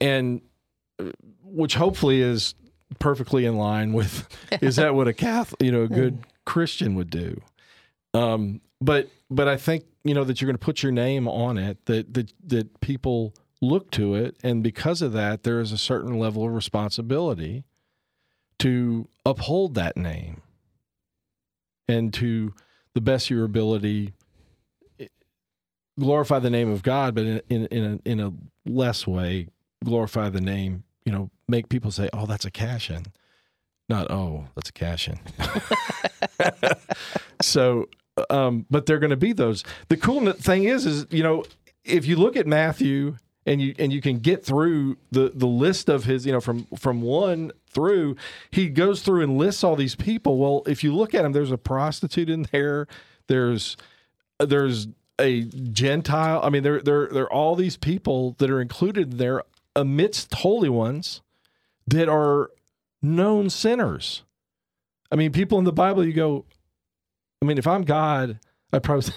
And 0.00 0.42
uh, 0.98 1.10
which 1.42 1.74
hopefully 1.74 2.20
is 2.20 2.54
perfectly 2.98 3.44
in 3.44 3.56
line 3.56 3.92
with 3.92 4.28
is 4.60 4.76
that 4.76 4.94
what 4.94 5.08
a 5.08 5.12
Catholic, 5.12 5.62
you 5.62 5.72
know, 5.72 5.82
a 5.82 5.88
good 5.88 6.18
Christian 6.44 6.94
would 6.94 7.10
do? 7.10 7.40
Um, 8.12 8.60
but 8.80 9.08
but 9.30 9.48
I 9.48 9.56
think 9.56 9.84
you 10.04 10.14
know 10.14 10.24
that 10.24 10.40
you're 10.40 10.46
going 10.46 10.58
to 10.58 10.64
put 10.64 10.82
your 10.82 10.92
name 10.92 11.26
on 11.26 11.58
it, 11.58 11.84
that 11.86 12.14
that 12.14 12.32
that 12.46 12.80
people 12.80 13.34
look 13.60 13.90
to 13.92 14.14
it, 14.14 14.36
and 14.42 14.62
because 14.62 15.02
of 15.02 15.12
that, 15.12 15.42
there 15.42 15.60
is 15.60 15.72
a 15.72 15.78
certain 15.78 16.18
level 16.18 16.44
of 16.46 16.52
responsibility 16.52 17.64
to 18.58 19.08
uphold 19.26 19.74
that 19.74 19.96
name 19.96 20.42
and 21.88 22.14
to 22.14 22.54
the 22.94 23.00
best 23.00 23.26
of 23.26 23.30
your 23.30 23.44
ability 23.44 24.12
glorify 25.98 26.38
the 26.38 26.50
name 26.50 26.70
of 26.70 26.82
God, 26.82 27.14
but 27.14 27.24
in 27.24 27.42
in 27.48 27.66
in 27.66 27.84
a, 27.84 28.08
in 28.08 28.20
a 28.20 28.32
less 28.66 29.06
way, 29.06 29.48
glorify 29.84 30.28
the 30.28 30.40
name. 30.40 30.84
You 31.04 31.12
know, 31.12 31.30
make 31.48 31.68
people 31.68 31.90
say, 31.90 32.08
"Oh, 32.12 32.26
that's 32.26 32.44
a 32.44 32.50
cash 32.50 32.90
in," 32.90 33.06
not 33.88 34.10
"Oh, 34.10 34.46
that's 34.54 34.70
a 34.70 34.72
cash 34.72 35.08
in." 35.08 35.18
so, 37.42 37.88
um, 38.30 38.66
but 38.70 38.86
they're 38.86 38.98
going 38.98 39.10
to 39.10 39.16
be 39.16 39.32
those. 39.32 39.64
The 39.88 39.96
cool 39.96 40.32
thing 40.32 40.64
is, 40.64 40.86
is 40.86 41.06
you 41.10 41.22
know, 41.22 41.44
if 41.84 42.06
you 42.06 42.16
look 42.16 42.36
at 42.36 42.46
Matthew 42.46 43.16
and 43.46 43.60
you 43.60 43.74
and 43.78 43.92
you 43.92 44.00
can 44.00 44.18
get 44.18 44.44
through 44.44 44.96
the 45.10 45.32
the 45.34 45.46
list 45.46 45.88
of 45.88 46.04
his, 46.04 46.24
you 46.24 46.32
know, 46.32 46.40
from 46.40 46.66
from 46.76 47.02
one 47.02 47.52
through, 47.68 48.16
he 48.50 48.68
goes 48.68 49.02
through 49.02 49.22
and 49.22 49.36
lists 49.36 49.62
all 49.62 49.76
these 49.76 49.94
people. 49.94 50.38
Well, 50.38 50.62
if 50.66 50.82
you 50.82 50.94
look 50.94 51.14
at 51.14 51.24
him, 51.24 51.32
there's 51.32 51.52
a 51.52 51.58
prostitute 51.58 52.30
in 52.30 52.46
there. 52.52 52.86
There's 53.26 53.76
there's 54.38 54.88
a 55.18 55.42
Gentile. 55.42 56.40
I 56.42 56.50
mean, 56.50 56.62
there 56.62 56.80
there 56.80 57.08
there 57.08 57.24
are 57.24 57.32
all 57.32 57.56
these 57.56 57.76
people 57.76 58.36
that 58.38 58.50
are 58.50 58.60
included 58.60 59.18
there 59.18 59.42
amidst 59.76 60.34
holy 60.34 60.68
ones 60.68 61.22
that 61.86 62.08
are 62.08 62.50
known 63.02 63.50
sinners. 63.50 64.22
I 65.10 65.16
mean, 65.16 65.32
people 65.32 65.58
in 65.58 65.64
the 65.64 65.72
Bible, 65.72 66.04
you 66.04 66.12
go. 66.12 66.44
I 67.42 67.46
mean, 67.46 67.58
if 67.58 67.66
I'm 67.66 67.82
God, 67.82 68.38
I 68.72 68.78
probably 68.78 69.12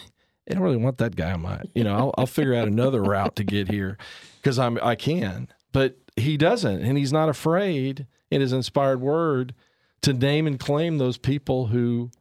I 0.49 0.53
don't 0.53 0.63
really 0.63 0.77
want 0.77 0.97
that 0.97 1.15
guy 1.15 1.31
on 1.31 1.41
my. 1.41 1.61
You 1.73 1.83
know, 1.83 1.95
I'll, 1.95 2.13
I'll 2.17 2.27
figure 2.27 2.53
out 2.53 2.67
another 2.67 3.01
route 3.01 3.35
to 3.37 3.43
get 3.43 3.69
here 3.69 3.97
because 4.41 4.59
I'm 4.59 4.79
I 4.81 4.95
can. 4.95 5.47
But 5.71 5.97
he 6.15 6.37
doesn't, 6.37 6.81
and 6.81 6.97
he's 6.97 7.13
not 7.13 7.29
afraid 7.29 8.07
in 8.31 8.41
his 8.41 8.53
inspired 8.53 9.01
word 9.01 9.53
to 10.01 10.13
name 10.13 10.47
and 10.47 10.59
claim 10.59 10.97
those 10.97 11.17
people 11.17 11.67
who 11.67 12.11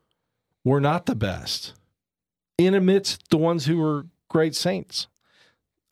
were 0.65 0.81
not 0.81 1.07
the 1.07 1.15
best 1.15 1.75
in 2.59 2.75
amidst 2.75 3.29
the 3.31 3.37
ones 3.37 3.67
who 3.67 3.79
were 3.79 4.07
great 4.29 4.55
saints. 4.55 5.07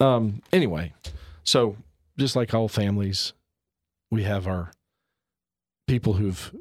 Um, 0.01 0.43
anyway, 0.53 0.93
so 1.43 1.77
just 2.19 2.37
like 2.37 2.55
all 2.55 2.69
families, 2.69 3.33
we 4.11 4.23
have 4.25 4.47
our 4.47 4.73
people 5.87 6.15
who've 6.15 6.55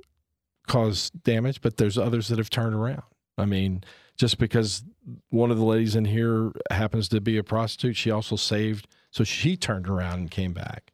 caused 0.67 1.23
damage, 1.23 1.61
but 1.61 1.77
there's 1.77 1.97
others 1.97 2.27
that 2.27 2.37
have 2.37 2.49
turned 2.49 2.75
around. 2.75 3.03
I 3.37 3.45
mean, 3.45 3.83
just 4.17 4.37
because 4.37 4.83
one 5.29 5.51
of 5.51 5.57
the 5.57 5.65
ladies 5.65 5.95
in 5.95 6.05
here 6.05 6.51
happens 6.69 7.07
to 7.09 7.21
be 7.21 7.37
a 7.37 7.43
prostitute, 7.43 7.95
she 7.95 8.11
also 8.11 8.35
saved, 8.35 8.87
so 9.11 9.23
she 9.23 9.57
turned 9.57 9.87
around 9.87 10.19
and 10.19 10.31
came 10.31 10.53
back. 10.53 10.91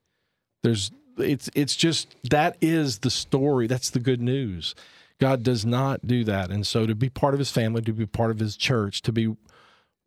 There's 0.63 0.91
it's 1.17 1.49
it's 1.53 1.75
just 1.75 2.15
that 2.29 2.57
is 2.61 2.99
the 2.99 3.09
story. 3.09 3.67
That's 3.67 3.89
the 3.89 3.99
good 3.99 4.21
news. 4.21 4.73
God 5.19 5.43
does 5.43 5.65
not 5.65 6.07
do 6.07 6.23
that. 6.23 6.49
And 6.49 6.65
so 6.65 6.85
to 6.85 6.95
be 6.95 7.09
part 7.09 7.33
of 7.33 7.39
his 7.39 7.51
family, 7.51 7.81
to 7.81 7.93
be 7.93 8.05
part 8.05 8.31
of 8.31 8.39
his 8.39 8.55
church, 8.55 9.01
to 9.03 9.11
be 9.11 9.35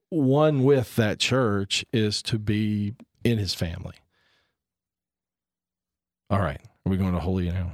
one 0.09 0.63
with 0.65 0.97
that 0.97 1.19
church 1.19 1.85
is 1.93 2.23
to 2.23 2.39
be 2.39 2.95
in 3.25 3.39
his 3.39 3.55
family. 3.55 3.95
All 6.31 6.41
right. 6.41 6.61
Are 6.87 6.91
we 6.91 6.97
going 6.97 7.13
to 7.15 7.21
holy 7.21 7.51
now? 7.51 7.71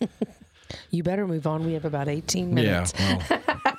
You 0.90 1.02
better 1.04 1.26
move 1.28 1.46
on. 1.46 1.64
We 1.64 1.74
have 1.74 1.84
about 1.84 2.08
18 2.08 2.52
minutes. 2.52 2.92
Yeah. 2.98 3.22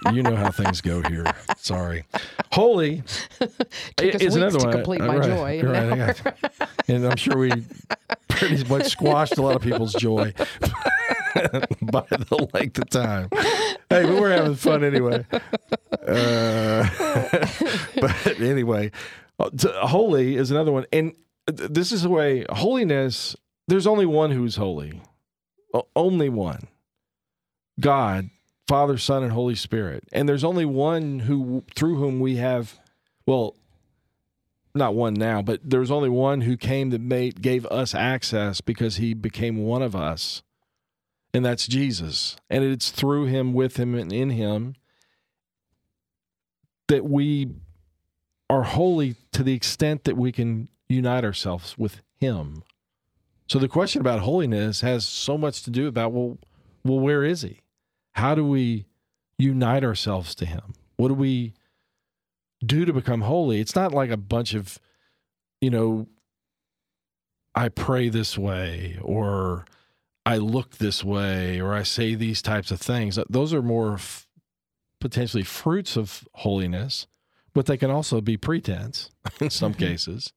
Well, 0.05 0.15
you 0.15 0.23
know 0.23 0.35
how 0.37 0.51
things 0.51 0.79
go 0.81 1.01
here. 1.01 1.25
Sorry. 1.57 2.05
Holy 2.53 3.03
Took 3.97 4.15
us 4.15 4.21
is 4.21 4.21
weeks 4.21 4.35
another 4.35 4.59
to 4.59 4.65
one. 4.65 4.71
complete 4.73 5.01
Uh, 5.01 5.07
my 5.07 5.17
right, 5.17 5.61
joy. 5.61 5.61
right, 5.69 6.21
And 6.87 7.05
I'm 7.05 7.17
sure 7.17 7.37
we 7.37 7.51
pretty 8.29 8.63
much 8.69 8.87
squashed 8.87 9.37
a 9.37 9.41
lot 9.41 9.55
of 9.57 9.61
people's 9.61 9.93
joy 9.93 10.33
by 11.81 12.05
the 12.09 12.47
length 12.53 12.79
of 12.79 12.89
time. 12.89 13.29
Hey, 13.89 14.03
but 14.03 14.19
we're 14.19 14.31
having 14.31 14.55
fun 14.55 14.83
anyway. 14.83 15.25
Uh, 15.31 16.89
but 18.01 18.39
anyway, 18.39 18.91
uh, 19.39 19.49
holy 19.87 20.35
is 20.35 20.51
another 20.51 20.71
one. 20.71 20.85
And 20.91 21.13
this 21.47 21.91
is 21.91 22.03
the 22.03 22.09
way 22.09 22.45
holiness, 22.49 23.35
there's 23.67 23.87
only 23.87 24.05
one 24.05 24.31
who's 24.31 24.55
holy. 24.55 25.01
Only 25.95 26.29
one. 26.29 26.67
God, 27.79 28.29
Father, 28.67 28.97
Son, 28.97 29.23
and 29.23 29.31
Holy 29.31 29.55
Spirit. 29.55 30.03
And 30.11 30.27
there's 30.27 30.43
only 30.43 30.65
one 30.65 31.19
who 31.19 31.63
through 31.75 31.95
whom 31.95 32.19
we 32.19 32.37
have, 32.37 32.79
well, 33.25 33.55
not 34.73 34.95
one 34.95 35.13
now, 35.13 35.41
but 35.41 35.59
there's 35.63 35.91
only 35.91 36.09
one 36.09 36.41
who 36.41 36.55
came 36.57 36.89
that 36.91 37.01
made 37.01 37.41
gave 37.41 37.65
us 37.67 37.93
access 37.93 38.61
because 38.61 38.97
he 38.97 39.13
became 39.13 39.57
one 39.57 39.81
of 39.81 39.95
us. 39.95 40.41
And 41.37 41.45
that's 41.45 41.67
Jesus. 41.67 42.35
And 42.49 42.63
it's 42.63 42.89
through 42.89 43.25
him, 43.25 43.53
with 43.53 43.77
him, 43.77 43.93
and 43.93 44.11
in 44.11 44.31
him 44.31 44.75
that 46.87 47.05
we 47.05 47.49
are 48.49 48.63
holy 48.63 49.15
to 49.33 49.43
the 49.43 49.53
extent 49.53 50.05
that 50.05 50.17
we 50.17 50.31
can 50.31 50.69
unite 50.87 51.23
ourselves 51.23 51.77
with 51.77 52.01
Him. 52.19 52.63
So 53.47 53.59
the 53.59 53.67
question 53.67 54.01
about 54.01 54.21
holiness 54.21 54.81
has 54.81 55.05
so 55.05 55.37
much 55.37 55.63
to 55.63 55.69
do 55.69 55.87
about 55.87 56.11
well, 56.11 56.37
well, 56.83 56.99
where 56.99 57.23
is 57.23 57.41
He? 57.41 57.61
How 58.13 58.35
do 58.35 58.45
we 58.45 58.85
unite 59.37 59.83
ourselves 59.83 60.33
to 60.35 60.45
Him? 60.45 60.73
What 60.95 61.09
do 61.09 61.13
we 61.13 61.53
do 62.65 62.85
to 62.85 62.93
become 62.93 63.21
holy? 63.21 63.59
It's 63.59 63.75
not 63.75 63.93
like 63.93 64.09
a 64.09 64.17
bunch 64.17 64.53
of, 64.53 64.79
you 65.61 65.69
know, 65.69 66.07
I 67.53 67.69
pray 67.69 68.09
this 68.09 68.37
way 68.37 68.97
or 69.01 69.65
I 70.27 70.37
look 70.37 70.77
this 70.77 71.03
way 71.03 71.59
or 71.61 71.73
I 71.73 71.83
say 71.83 72.13
these 72.15 72.41
types 72.41 72.69
of 72.71 72.81
things. 72.81 73.17
Those 73.29 73.53
are 73.53 73.61
more 73.61 73.93
f- 73.93 74.27
potentially 74.99 75.43
fruits 75.43 75.95
of 75.95 76.27
holiness, 76.33 77.07
but 77.53 77.65
they 77.65 77.77
can 77.77 77.89
also 77.91 78.19
be 78.19 78.35
pretense 78.35 79.09
in 79.39 79.49
some 79.49 79.73
Mhm. 79.73 79.79
cases. 79.79 80.33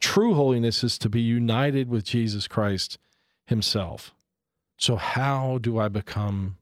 True 0.00 0.34
holiness 0.34 0.82
is 0.82 0.98
to 0.98 1.08
be 1.08 1.20
united 1.20 1.88
with 1.88 2.04
Jesus 2.04 2.48
Christ 2.48 2.98
himself. 3.46 4.14
So, 4.78 4.96
how 4.96 5.58
do 5.58 5.78
I 5.78 5.88
become 5.88 6.56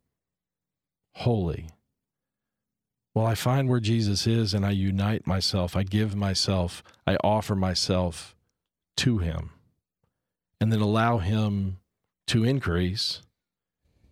holy? 1.14 1.70
Well, 3.14 3.26
I 3.26 3.34
find 3.34 3.68
where 3.68 3.80
Jesus 3.80 4.26
is 4.26 4.52
and 4.54 4.66
I 4.66 4.70
unite 4.72 5.26
myself. 5.26 5.76
I 5.76 5.82
give 5.82 6.14
myself, 6.16 6.82
I 7.06 7.16
offer 7.24 7.54
myself 7.54 8.34
to 8.98 9.18
him, 9.18 9.50
and 10.60 10.72
then 10.72 10.80
allow 10.80 11.18
him 11.18 11.78
to 12.26 12.44
increase 12.44 13.22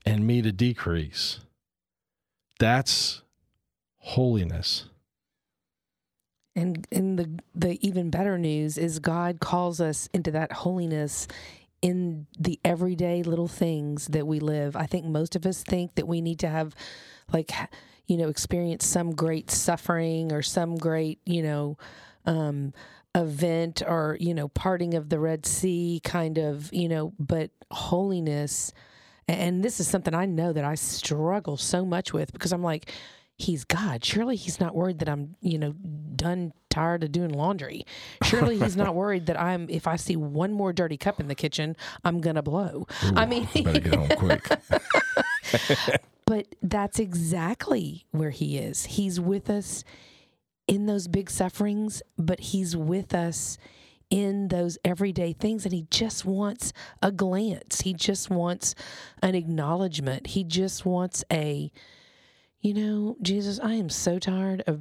and 0.04 0.26
me 0.26 0.40
to 0.42 0.52
decrease. 0.52 1.40
That's 2.58 3.22
holiness. 3.98 4.86
And 6.54 6.86
and 6.90 7.18
the 7.18 7.40
the 7.54 7.86
even 7.86 8.08
better 8.08 8.38
news 8.38 8.78
is 8.78 8.98
God 8.98 9.40
calls 9.40 9.80
us 9.80 10.08
into 10.14 10.30
that 10.30 10.52
holiness 10.52 11.28
in 11.82 12.26
the 12.38 12.58
everyday 12.64 13.22
little 13.22 13.48
things 13.48 14.06
that 14.08 14.26
we 14.26 14.40
live. 14.40 14.74
I 14.74 14.86
think 14.86 15.04
most 15.04 15.36
of 15.36 15.44
us 15.44 15.62
think 15.62 15.96
that 15.96 16.08
we 16.08 16.22
need 16.22 16.38
to 16.38 16.48
have 16.48 16.74
like 17.30 17.52
you 18.06 18.16
know 18.16 18.28
experience 18.28 18.86
some 18.86 19.14
great 19.14 19.50
suffering 19.50 20.32
or 20.32 20.40
some 20.40 20.76
great, 20.76 21.20
you 21.26 21.42
know, 21.42 21.76
um 22.24 22.72
event 23.16 23.82
or, 23.84 24.16
you 24.20 24.34
know, 24.34 24.48
parting 24.48 24.94
of 24.94 25.08
the 25.08 25.18
Red 25.18 25.46
Sea 25.46 26.00
kind 26.04 26.38
of, 26.38 26.72
you 26.72 26.88
know, 26.88 27.12
but 27.18 27.50
holiness 27.72 28.72
and 29.28 29.64
this 29.64 29.80
is 29.80 29.88
something 29.88 30.14
I 30.14 30.26
know 30.26 30.52
that 30.52 30.64
I 30.64 30.76
struggle 30.76 31.56
so 31.56 31.84
much 31.84 32.12
with 32.12 32.32
because 32.32 32.52
I'm 32.52 32.62
like 32.62 32.92
he's 33.38 33.64
God. 33.64 34.04
Surely 34.04 34.36
he's 34.36 34.60
not 34.60 34.74
worried 34.74 34.98
that 35.00 35.08
I'm, 35.08 35.36
you 35.40 35.58
know, 35.58 35.72
done 35.72 36.52
tired 36.70 37.04
of 37.04 37.12
doing 37.12 37.30
laundry. 37.30 37.84
Surely 38.22 38.58
he's 38.58 38.76
not 38.76 38.94
worried 38.94 39.26
that 39.26 39.40
I'm 39.40 39.68
if 39.68 39.86
I 39.86 39.96
see 39.96 40.16
one 40.16 40.52
more 40.52 40.72
dirty 40.72 40.96
cup 40.96 41.20
in 41.20 41.28
the 41.28 41.34
kitchen, 41.34 41.76
I'm 42.04 42.20
gonna 42.20 42.42
blow. 42.42 42.86
I 43.14 43.26
mean 43.26 43.48
better 43.54 43.80
get 43.80 43.94
home 43.94 44.08
quick. 44.16 44.48
but 46.24 46.46
that's 46.62 46.98
exactly 46.98 48.06
where 48.10 48.30
he 48.30 48.58
is. 48.58 48.86
He's 48.86 49.20
with 49.20 49.50
us 49.50 49.84
in 50.66 50.86
those 50.86 51.08
big 51.08 51.30
sufferings, 51.30 52.02
but 52.18 52.40
he's 52.40 52.76
with 52.76 53.14
us 53.14 53.58
in 54.10 54.48
those 54.48 54.78
everyday 54.84 55.32
things 55.32 55.64
and 55.64 55.74
he 55.74 55.86
just 55.90 56.24
wants 56.24 56.72
a 57.02 57.10
glance. 57.10 57.80
He 57.80 57.92
just 57.92 58.30
wants 58.30 58.74
an 59.22 59.34
acknowledgement. 59.34 60.28
He 60.28 60.44
just 60.44 60.86
wants 60.86 61.24
a 61.32 61.70
you 62.60 62.74
know, 62.74 63.16
Jesus, 63.22 63.60
I 63.60 63.74
am 63.74 63.88
so 63.88 64.18
tired 64.18 64.64
of 64.66 64.80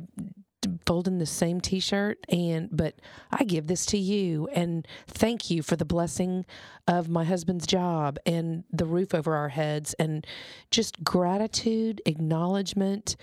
folding 0.87 1.19
the 1.19 1.25
same 1.27 1.61
t-shirt 1.61 2.25
and 2.29 2.69
but 2.71 2.95
I 3.31 3.43
give 3.43 3.67
this 3.67 3.85
to 3.87 3.97
you 3.97 4.47
and 4.53 4.87
thank 5.05 5.51
you 5.51 5.61
for 5.61 5.75
the 5.75 5.85
blessing 5.85 6.45
of 6.87 7.07
my 7.09 7.23
husband's 7.23 7.67
job 7.67 8.17
and 8.25 8.63
the 8.71 8.87
roof 8.87 9.13
over 9.13 9.35
our 9.35 9.49
heads 9.49 9.93
and 9.99 10.25
just 10.71 11.03
gratitude, 11.03 12.01
acknowledgement, 12.07 13.15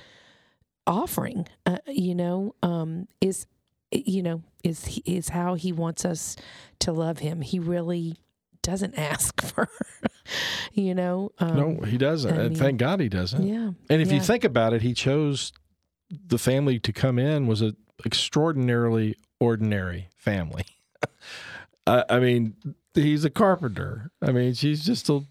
offering, 0.87 1.47
uh, 1.67 1.79
you 1.87 2.15
know, 2.15 2.55
um, 2.63 3.09
is 3.21 3.47
you 3.91 4.23
know 4.23 4.43
is 4.65 5.01
is 5.05 5.29
how 5.31 5.55
he 5.55 5.73
wants 5.73 6.05
us 6.05 6.37
to 6.81 6.93
love 6.93 7.19
him. 7.19 7.41
He 7.41 7.59
really 7.59 8.17
doesn't 8.63 8.95
ask 8.99 9.41
for, 9.43 9.69
you 10.73 10.95
know. 10.95 11.33
Um, 11.39 11.57
no, 11.57 11.87
he 11.87 11.99
doesn't. 11.99 12.33
I 12.33 12.43
and 12.43 12.51
mean, 12.51 12.59
thank 12.59 12.79
God 12.79 13.01
he 13.01 13.09
doesn't. 13.09 13.47
Yeah. 13.47 13.71
And 13.91 14.03
if 14.03 14.13
you 14.13 14.21
think 14.21 14.45
about 14.45 14.73
it, 14.73 14.83
he 14.83 14.95
chose 14.95 15.53
the 16.11 16.39
family 16.39 16.79
to 16.81 16.93
come 16.93 17.19
in 17.19 17.47
was 17.47 17.63
an 17.63 17.77
extraordinarily 18.05 19.17
ordinary 19.41 20.09
family. 20.17 20.65
I, 21.87 22.05
I 22.09 22.21
mean, 22.21 22.55
he's 22.95 23.25
a 23.25 23.31
carpenter. 23.31 24.11
I 24.21 24.33
mean, 24.33 24.55
she's 24.55 24.85
just 24.85 25.09
a 25.09 25.23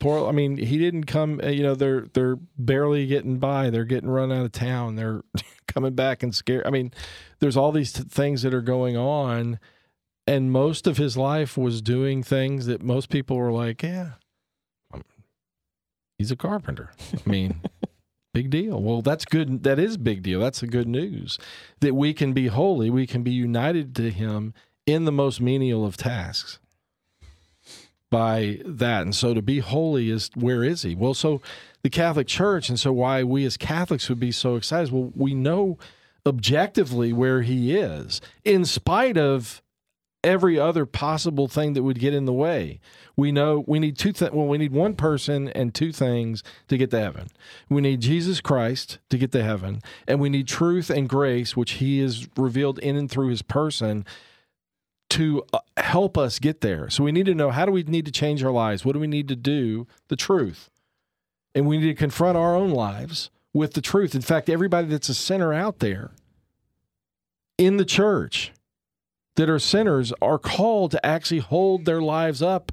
poor. 0.00 0.28
I 0.28 0.32
mean, 0.32 0.56
he 0.56 0.76
didn't 0.78 1.04
come. 1.04 1.40
uh, 1.42 1.48
You 1.48 1.62
know, 1.62 1.74
they're 1.76 2.06
they're 2.12 2.36
barely 2.58 3.06
getting 3.06 3.38
by. 3.38 3.70
They're 3.70 3.84
getting 3.84 4.10
run 4.10 4.32
out 4.32 4.44
of 4.44 4.52
town. 4.52 4.96
They're 4.96 5.22
coming 5.68 5.94
back 5.94 6.22
and 6.22 6.34
scared. 6.34 6.66
I 6.66 6.70
mean, 6.70 6.92
there's 7.38 7.56
all 7.56 7.70
these 7.70 7.92
t- 7.92 8.02
things 8.02 8.42
that 8.42 8.52
are 8.52 8.60
going 8.62 8.96
on, 8.96 9.60
and 10.26 10.50
most 10.50 10.86
of 10.88 10.96
his 10.96 11.16
life 11.16 11.56
was 11.56 11.80
doing 11.80 12.22
things 12.24 12.66
that 12.66 12.82
most 12.82 13.08
people 13.10 13.36
were 13.36 13.52
like, 13.52 13.82
yeah, 13.82 14.12
um, 14.92 15.02
he's 16.18 16.30
a 16.32 16.36
carpenter. 16.36 16.90
I 17.14 17.28
mean. 17.28 17.60
Big 18.32 18.48
deal. 18.48 18.80
Well, 18.80 19.02
that's 19.02 19.24
good. 19.24 19.64
That 19.64 19.80
is 19.80 19.96
big 19.96 20.22
deal. 20.22 20.38
That's 20.38 20.62
a 20.62 20.68
good 20.68 20.86
news 20.86 21.36
that 21.80 21.96
we 21.96 22.14
can 22.14 22.32
be 22.32 22.46
holy. 22.46 22.88
We 22.88 23.04
can 23.04 23.24
be 23.24 23.32
united 23.32 23.92
to 23.96 24.08
Him 24.08 24.54
in 24.86 25.04
the 25.04 25.10
most 25.10 25.40
menial 25.40 25.84
of 25.84 25.96
tasks 25.96 26.60
by 28.10 28.58
that. 28.64 29.02
And 29.02 29.14
so 29.14 29.34
to 29.34 29.42
be 29.42 29.60
holy 29.60 30.10
is 30.10 30.30
where 30.34 30.64
is 30.64 30.82
He? 30.82 30.94
Well, 30.94 31.14
so 31.14 31.40
the 31.82 31.90
Catholic 31.90 32.26
Church, 32.26 32.68
and 32.68 32.78
so 32.78 32.92
why 32.92 33.22
we 33.22 33.44
as 33.44 33.56
Catholics 33.56 34.08
would 34.08 34.20
be 34.20 34.32
so 34.32 34.56
excited. 34.56 34.92
Well, 34.92 35.12
we 35.14 35.34
know 35.34 35.78
objectively 36.26 37.12
where 37.12 37.42
He 37.42 37.76
is, 37.76 38.20
in 38.44 38.64
spite 38.64 39.16
of 39.16 39.62
every 40.22 40.58
other 40.58 40.84
possible 40.86 41.48
thing 41.48 41.72
that 41.72 41.82
would 41.82 41.98
get 41.98 42.14
in 42.14 42.26
the 42.26 42.32
way. 42.32 42.80
We 43.16 43.32
know 43.32 43.64
we 43.66 43.78
need 43.78 43.96
two 43.98 44.12
th- 44.12 44.32
well 44.32 44.46
we 44.46 44.58
need 44.58 44.72
one 44.72 44.94
person 44.94 45.48
and 45.48 45.74
two 45.74 45.92
things 45.92 46.42
to 46.68 46.76
get 46.76 46.90
to 46.90 47.00
heaven. 47.00 47.28
We 47.68 47.80
need 47.80 48.00
Jesus 48.00 48.40
Christ 48.40 48.98
to 49.08 49.18
get 49.18 49.32
to 49.32 49.42
heaven 49.42 49.80
and 50.06 50.20
we 50.20 50.28
need 50.28 50.48
truth 50.48 50.90
and 50.90 51.08
grace 51.08 51.56
which 51.56 51.72
he 51.72 52.00
is 52.00 52.28
revealed 52.36 52.78
in 52.80 52.96
and 52.96 53.10
through 53.10 53.28
his 53.28 53.42
person 53.42 54.04
to 55.10 55.44
uh, 55.52 55.58
help 55.76 56.16
us 56.16 56.38
get 56.38 56.60
there. 56.60 56.88
So 56.90 57.04
we 57.04 57.12
need 57.12 57.26
to 57.26 57.34
know 57.34 57.50
how 57.50 57.66
do 57.66 57.72
we 57.72 57.82
need 57.82 58.06
to 58.06 58.12
change 58.12 58.42
our 58.42 58.50
lives? 58.50 58.84
What 58.84 58.92
do 58.92 59.00
we 59.00 59.06
need 59.06 59.28
to 59.28 59.36
do? 59.36 59.86
The 60.08 60.16
truth. 60.16 60.70
And 61.54 61.66
we 61.66 61.78
need 61.78 61.88
to 61.88 61.94
confront 61.94 62.36
our 62.36 62.54
own 62.54 62.70
lives 62.70 63.30
with 63.52 63.74
the 63.74 63.80
truth. 63.80 64.14
In 64.14 64.20
fact, 64.20 64.48
everybody 64.48 64.86
that's 64.86 65.08
a 65.08 65.14
sinner 65.14 65.52
out 65.52 65.80
there 65.80 66.12
in 67.58 67.76
the 67.76 67.84
church 67.84 68.52
that 69.36 69.50
are 69.50 69.58
sinners 69.58 70.12
are 70.22 70.38
called 70.38 70.92
to 70.92 71.04
actually 71.06 71.40
hold 71.40 71.84
their 71.84 72.00
lives 72.00 72.42
up 72.42 72.72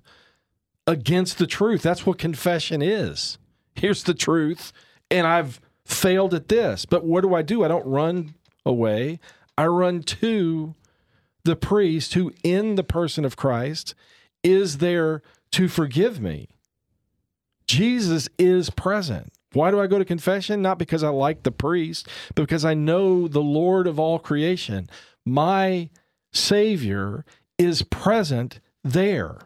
against 0.85 1.37
the 1.37 1.47
truth. 1.47 1.81
That's 1.81 2.05
what 2.05 2.17
confession 2.17 2.81
is. 2.81 3.37
Here's 3.75 4.03
the 4.03 4.13
truth, 4.13 4.73
and 5.11 5.27
I've 5.27 5.59
failed 5.85 6.33
at 6.33 6.47
this. 6.47 6.85
But 6.85 7.03
what 7.03 7.21
do 7.21 7.33
I 7.35 7.41
do? 7.41 7.63
I 7.63 7.67
don't 7.67 7.85
run 7.85 8.35
away. 8.65 9.19
I 9.57 9.65
run 9.65 10.03
to 10.03 10.75
the 11.47 11.55
priest 11.55 12.13
who, 12.13 12.31
in 12.43 12.75
the 12.75 12.83
person 12.83 13.25
of 13.25 13.35
Christ, 13.35 13.95
is 14.43 14.77
there 14.77 15.23
to 15.53 15.67
forgive 15.67 16.21
me. 16.21 16.49
Jesus 17.65 18.29
is 18.37 18.69
present. 18.69 19.33
Why 19.53 19.71
do 19.71 19.79
I 19.79 19.87
go 19.87 19.97
to 19.97 20.05
confession? 20.05 20.61
Not 20.61 20.77
because 20.77 21.03
I 21.03 21.09
like 21.09 21.43
the 21.43 21.51
priest, 21.51 22.07
but 22.35 22.43
because 22.43 22.63
I 22.65 22.73
know 22.73 23.27
the 23.27 23.41
Lord 23.41 23.87
of 23.87 23.99
all 23.99 24.19
creation. 24.19 24.89
My 25.25 25.89
Savior 26.31 27.25
is 27.57 27.81
present 27.81 28.59
there. 28.83 29.39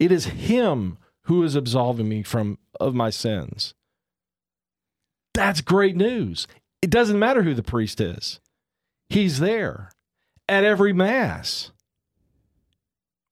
It 0.00 0.10
is 0.10 0.24
Him 0.26 0.98
who 1.24 1.42
is 1.44 1.54
absolving 1.54 2.08
me 2.08 2.22
from 2.22 2.58
of 2.80 2.94
my 2.94 3.10
sins. 3.10 3.74
That's 5.34 5.60
great 5.60 5.96
news. 5.96 6.46
It 6.82 6.90
doesn't 6.90 7.18
matter 7.18 7.42
who 7.42 7.54
the 7.54 7.62
priest 7.62 8.00
is. 8.00 8.40
He's 9.08 9.38
there 9.38 9.90
at 10.48 10.64
every 10.64 10.92
mass. 10.92 11.70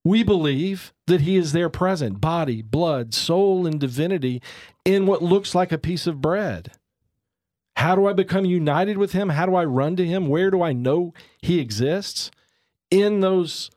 We 0.05 0.23
believe 0.23 0.93
that 1.07 1.21
he 1.21 1.37
is 1.37 1.53
there 1.53 1.69
present, 1.69 2.19
body, 2.19 2.61
blood, 2.61 3.13
soul, 3.13 3.65
and 3.65 3.79
divinity 3.79 4.41
in 4.83 5.05
what 5.05 5.23
looks 5.23 5.55
like 5.55 5.71
a 5.71 5.77
piece 5.77 6.07
of 6.07 6.21
bread. 6.21 6.71
How 7.77 7.95
do 7.95 8.05
I 8.05 8.13
become 8.13 8.45
united 8.45 8.97
with 8.97 9.13
him? 9.13 9.29
How 9.29 9.45
do 9.45 9.55
I 9.55 9.65
run 9.65 9.95
to 9.95 10.05
him? 10.05 10.27
Where 10.27 10.51
do 10.51 10.61
I 10.61 10.73
know 10.73 11.13
he 11.41 11.59
exists? 11.59 12.31
In 12.91 13.21
those 13.21 13.71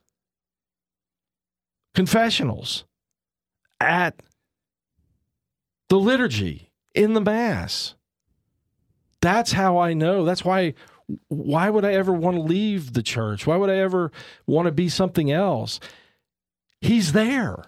confessionals, 1.95 2.84
at 3.80 4.20
the 5.89 5.99
liturgy, 5.99 6.70
in 6.95 7.14
the 7.14 7.20
Mass. 7.20 7.95
That's 9.22 9.53
how 9.53 9.78
I 9.78 9.95
know. 9.95 10.24
That's 10.24 10.45
why 10.45 10.74
why 11.29 11.71
would 11.71 11.85
I 11.85 11.93
ever 11.93 12.13
want 12.13 12.37
to 12.37 12.43
leave 12.43 12.93
the 12.93 13.03
church? 13.03 13.47
Why 13.47 13.57
would 13.57 13.71
I 13.71 13.77
ever 13.77 14.11
want 14.47 14.67
to 14.67 14.73
be 14.73 14.89
something 14.89 15.31
else? 15.31 15.79
He's 16.81 17.13
there. 17.13 17.65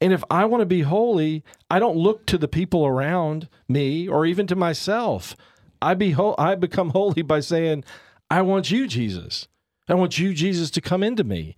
And 0.00 0.12
if 0.12 0.24
I 0.30 0.46
want 0.46 0.62
to 0.62 0.66
be 0.66 0.80
holy, 0.82 1.44
I 1.70 1.78
don't 1.78 1.96
look 1.96 2.24
to 2.26 2.38
the 2.38 2.48
people 2.48 2.86
around 2.86 3.48
me 3.68 4.08
or 4.08 4.24
even 4.24 4.46
to 4.46 4.56
myself. 4.56 5.36
I 5.82 5.94
be 5.94 6.12
ho- 6.12 6.34
I 6.38 6.54
become 6.54 6.90
holy 6.90 7.22
by 7.22 7.40
saying, 7.40 7.84
I 8.30 8.42
want 8.42 8.70
you, 8.70 8.86
Jesus. 8.86 9.46
I 9.88 9.94
want 9.94 10.18
you, 10.18 10.32
Jesus, 10.32 10.70
to 10.72 10.80
come 10.80 11.02
into 11.02 11.24
me, 11.24 11.56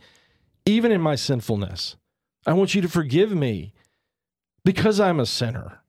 even 0.67 0.91
in 0.91 1.01
my 1.01 1.15
sinfulness. 1.15 1.97
I 2.47 2.55
want 2.55 2.75
you 2.75 2.81
to 2.83 2.89
forgive 2.89 3.31
me 3.33 3.73
because 4.65 4.99
I'm 4.99 5.21
a 5.21 5.27
sinner. 5.27 5.81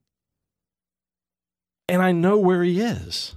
And 1.90 2.02
I 2.02 2.12
know 2.12 2.38
where 2.38 2.64
he 2.64 2.82
is. 2.82 3.36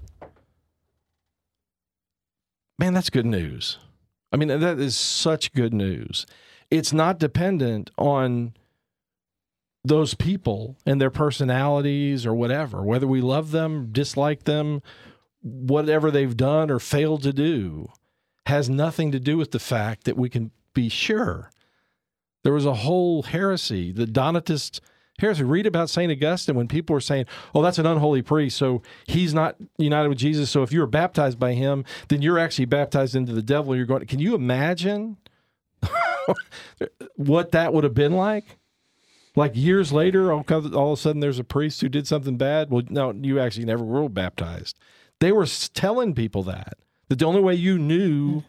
Man, 2.79 2.95
that's 2.95 3.11
good 3.11 3.27
news. 3.27 3.79
I 4.33 4.37
mean, 4.37 4.49
that 4.49 4.79
is 4.79 4.97
such 4.97 5.53
good 5.53 5.73
news. 5.73 6.27
It's 6.71 6.93
not 6.93 7.19
dependent 7.19 7.91
on 7.97 8.55
those 9.85 10.15
people 10.15 10.77
and 10.85 11.01
their 11.01 11.11
personalities 11.11 12.27
or 12.27 12.35
whatever, 12.35 12.83
whether 12.83 13.07
we 13.07 13.21
love 13.21 13.53
them, 13.53 13.93
dislike 13.93 14.45
them, 14.45 14.83
whatever 15.43 16.11
they've 16.11 16.37
done 16.37 16.71
or 16.71 16.81
failed 16.81 17.23
to 17.23 17.33
do, 17.33 17.89
has 18.47 18.69
nothing 18.69 19.13
to 19.13 19.21
do 19.21 19.37
with 19.37 19.53
the 19.53 19.61
fact 19.61 20.05
that 20.05 20.17
we 20.17 20.29
can 20.29 20.51
be 20.75 20.89
sure. 20.89 21.51
There 22.43 22.53
was 22.53 22.67
a 22.67 22.75
whole 22.75 23.23
heresy, 23.23 23.93
the 23.93 24.07
Donatist 24.07 24.81
heresy. 25.19 25.45
Read 25.45 25.67
about 25.67 25.91
St. 25.91 26.11
Augustine 26.11 26.55
when 26.55 26.69
people 26.69 26.95
were 26.95 27.01
saying, 27.01 27.27
oh, 27.55 27.63
that's 27.63 27.79
an 27.79 27.87
unholy 27.87 28.23
priest, 28.23 28.57
so 28.57 28.83
he's 29.07 29.35
not 29.35 29.57
united 29.79 30.09
with 30.09 30.19
Jesus. 30.19 30.51
So 30.51 30.63
if 30.63 30.73
you 30.73 30.81
were 30.81 30.87
baptized 30.87 31.39
by 31.39 31.53
him, 31.53 31.85
then 32.09 32.23
you're 32.23 32.39
actually 32.39 32.67
baptized 32.67 33.15
into 33.15 33.33
the 33.33 33.43
devil. 33.43 33.75
You're 33.77 33.87
going, 33.87 34.07
can 34.07 34.19
you 34.19 34.35
imagine 34.35 35.17
what 37.17 37.53
that 37.53 37.73
would 37.73 37.85
have 37.85 37.95
been 37.95 38.13
like? 38.13 38.59
like 39.37 39.55
years 39.55 39.93
later, 39.93 40.33
all, 40.33 40.45
all 40.75 40.93
of 40.93 40.99
a 40.99 41.01
sudden 41.01 41.21
there's 41.21 41.39
a 41.39 41.45
priest 41.45 41.81
who 41.83 41.89
did 41.89 42.09
something 42.09 42.37
bad. 42.37 42.71
Well, 42.71 42.83
no, 42.89 43.13
you 43.13 43.39
actually 43.39 43.67
never 43.67 43.85
were 43.85 44.09
baptized. 44.09 44.79
They 45.21 45.31
were 45.31 45.47
telling 45.75 46.15
people 46.15 46.43
that 46.45 46.79
that 47.09 47.19
the 47.21 47.27
only 47.27 47.41
way 47.41 47.55
you 47.55 47.79
knew 47.79 48.43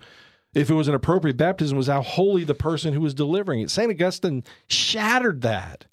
if 0.54 0.70
it 0.70 0.74
was 0.74 0.88
an 0.88 0.96
appropriate 0.96 1.38
baptism 1.38 1.78
was 1.78 1.88
how 1.88 2.02
holy 2.02 2.44
the 2.44 2.56
person 2.56 2.94
who 2.94 3.02
was 3.02 3.14
delivering 3.14 3.60
it. 3.60 3.70
St. 3.70 3.92
Augustine 3.92 4.44
shattered 4.68 5.42
that. 5.42 5.86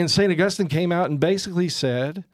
And 0.00 0.10
St. 0.10 0.32
Augustine 0.32 0.68
came 0.68 0.90
out 0.90 1.10
and 1.10 1.20
basically 1.20 1.68
said, 1.68 2.24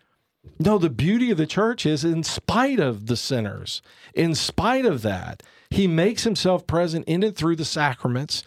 no, 0.59 0.79
the 0.79 0.91
beauty 0.91 1.31
of 1.31 1.39
the 1.39 1.47
church 1.47 1.85
is 1.85 2.05
in 2.05 2.23
spite 2.23 2.79
of 2.79 3.07
the 3.07 3.17
sinners, 3.17 3.83
in 4.15 4.35
spite 4.35 4.87
of 4.87 5.03
that, 5.03 5.43
he 5.71 5.87
makes 5.87 6.25
himself 6.25 6.67
present 6.67 7.05
in 7.07 7.23
and 7.23 7.37
through 7.37 7.57
the 7.57 7.65
sacraments, 7.65 8.45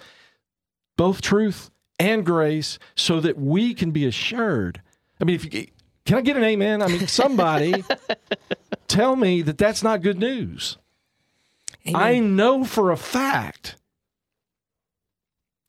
both 0.97 1.21
truth 1.21 1.69
and 1.99 2.25
grace 2.25 2.79
so 2.95 3.19
that 3.19 3.37
we 3.37 3.73
can 3.73 3.91
be 3.91 4.05
assured. 4.05 4.81
I 5.19 5.25
mean, 5.25 5.35
if 5.35 5.53
you 5.53 5.67
can 6.05 6.17
I 6.17 6.21
get 6.21 6.37
an 6.37 6.43
amen? 6.43 6.81
I 6.81 6.87
mean, 6.87 7.05
somebody 7.05 7.83
tell 8.87 9.15
me 9.15 9.43
that 9.43 9.59
that's 9.59 9.83
not 9.83 10.01
good 10.01 10.17
news. 10.17 10.77
Amen. 11.87 12.01
I 12.01 12.19
know 12.19 12.63
for 12.63 12.89
a 12.89 12.97
fact. 12.97 13.75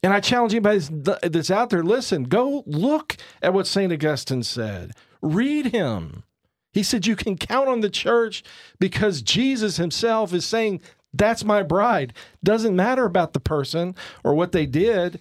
And 0.02 0.12
I 0.12 0.20
challenge 0.20 0.54
anybody 0.54 0.78
that's 0.78 1.50
out 1.50 1.70
there, 1.70 1.82
listen, 1.82 2.24
go 2.24 2.64
look 2.66 3.16
at 3.42 3.52
what 3.52 3.66
St. 3.66 3.92
Augustine 3.92 4.42
said. 4.42 4.92
Read 5.20 5.66
him. 5.66 6.24
He 6.72 6.82
said, 6.82 7.06
You 7.06 7.16
can 7.16 7.36
count 7.36 7.68
on 7.68 7.80
the 7.80 7.90
church 7.90 8.42
because 8.78 9.22
Jesus 9.22 9.76
himself 9.76 10.32
is 10.32 10.46
saying, 10.46 10.80
That's 11.12 11.44
my 11.44 11.62
bride. 11.62 12.14
Doesn't 12.42 12.76
matter 12.76 13.04
about 13.04 13.34
the 13.34 13.40
person 13.40 13.94
or 14.24 14.34
what 14.34 14.52
they 14.52 14.66
did 14.66 15.20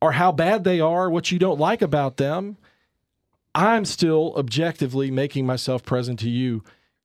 or 0.00 0.12
how 0.12 0.32
bad 0.32 0.64
they 0.64 0.80
are, 0.80 1.10
what 1.10 1.30
you 1.30 1.38
don't 1.38 1.58
like 1.58 1.82
about 1.82 2.16
them, 2.16 2.56
I'm 3.54 3.84
still 3.84 4.34
objectively 4.36 5.10
making 5.10 5.44
myself 5.44 5.82
present 5.84 6.20
to 6.20 6.30
you. 6.30 6.62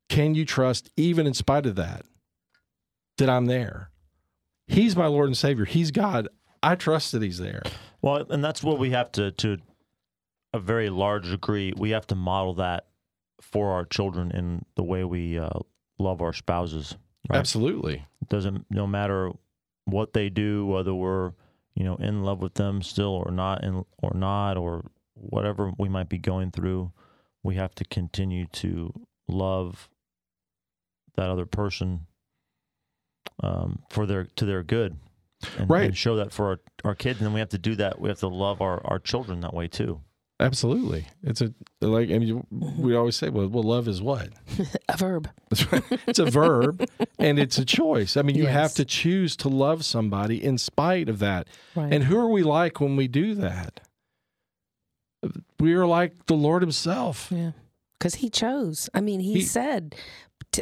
Can 0.10 0.36
you 0.36 0.46
trust, 0.46 0.92
even 0.96 1.26
in 1.26 1.34
spite 1.34 1.66
of 1.66 1.76
that, 1.76 2.06
that 3.18 3.30
I'm 3.30 3.48
there? 3.48 3.90
He's 4.68 4.96
my 4.96 5.08
Lord 5.08 5.28
and 5.28 5.38
Savior. 5.38 5.66
He's 5.66 5.92
God. 5.92 6.28
I 6.64 6.76
trust 6.76 7.12
that 7.12 7.22
He's 7.22 7.38
there. 7.38 7.62
Well, 8.02 8.26
and 8.30 8.44
that's 8.44 8.64
what 8.64 8.80
we 8.80 8.92
have 8.92 9.12
to, 9.14 9.32
to 9.32 9.58
a 10.54 10.60
very 10.60 10.90
large 10.90 11.30
degree, 11.30 11.74
we 11.78 11.92
have 11.92 12.08
to 12.08 12.16
model 12.16 12.56
that 12.56 12.88
for 13.42 13.72
our 13.72 13.86
children 13.86 14.32
in 14.32 14.66
the 14.76 14.84
way 14.84 15.04
we 15.04 15.38
uh, 15.38 15.50
love 16.00 16.22
our 16.22 16.34
spouses. 16.34 16.96
Right? 17.30 17.38
Absolutely. 17.38 18.06
Doesn't 18.30 18.66
no 18.70 18.88
matter 18.88 19.32
what 19.86 20.14
they 20.14 20.30
do, 20.30 20.66
whether 20.66 20.94
we're 20.94 21.34
you 21.76 21.84
know 21.84 21.96
in 21.96 22.24
love 22.24 22.42
with 22.42 22.56
them 22.56 22.82
still 22.82 23.24
or 23.26 23.32
not 23.32 23.64
in, 23.64 23.84
or 24.02 24.14
not 24.16 24.58
or 24.58 24.86
whatever 25.16 25.72
we 25.78 25.90
might 25.90 26.10
be 26.10 26.18
going 26.18 26.52
through 26.52 26.92
we 27.44 27.56
have 27.56 27.76
to 27.76 27.86
continue 27.86 28.48
to 28.48 28.92
love 29.28 29.90
that 31.16 31.30
other 31.30 31.46
person 31.46 32.08
um, 33.42 33.84
for 33.90 34.06
their 34.06 34.24
to 34.24 34.46
their 34.46 34.64
good 34.64 34.98
and, 35.58 35.70
Right. 35.70 35.86
and 35.86 35.98
show 35.98 36.16
that 36.18 36.32
for 36.32 36.48
our, 36.48 36.60
our 36.86 36.96
kids 36.96 37.20
and 37.20 37.28
then 37.28 37.34
we 37.34 37.40
have 37.40 37.50
to 37.50 37.58
do 37.58 37.76
that 37.76 38.00
we 38.00 38.10
have 38.10 38.20
to 38.20 38.28
love 38.28 38.62
our, 38.62 38.82
our 38.86 39.00
children 39.00 39.42
that 39.42 39.54
way 39.54 39.68
too 39.68 40.02
Absolutely. 40.40 41.06
It's 41.22 41.42
a, 41.42 41.54
like, 41.80 42.10
I 42.10 42.18
mean, 42.18 42.46
we 42.50 42.96
always 42.96 43.16
say, 43.16 43.30
well, 43.30 43.48
well 43.48 43.64
love 43.64 43.88
is 43.88 44.02
what? 44.02 44.30
a 44.90 44.98
verb. 44.98 45.30
That's 45.50 45.72
right. 45.72 45.84
It's 46.08 46.20
a 46.20 46.26
verb 46.26 46.86
and 47.18 47.40
it's 47.40 47.58
a 47.60 47.64
choice. 47.64 48.18
I 48.18 48.24
mean, 48.24 48.36
you 48.36 48.48
have 48.48 48.74
to 48.74 48.84
choose 48.84 49.38
to 49.38 49.48
love 49.48 49.86
somebody 49.86 50.44
in 50.44 50.58
spite 50.58 51.08
of 51.08 51.20
that. 51.20 51.48
Right. 51.76 51.94
And 51.94 52.06
who 52.06 52.18
are 52.18 52.28
we 52.28 52.44
like 52.44 52.82
when 52.82 52.98
we 52.98 53.08
do 53.08 53.36
that? 53.36 53.80
We 55.60 55.74
are 55.76 55.86
like 55.86 56.26
the 56.26 56.34
Lord 56.36 56.62
Himself. 56.62 57.28
Yeah. 57.32 57.52
Because 57.98 58.16
he 58.16 58.30
chose. 58.30 58.90
I 58.94 59.00
mean, 59.00 59.22
he, 59.22 59.34
He- 59.36 59.42
said, 59.44 59.92
t- 59.92 59.98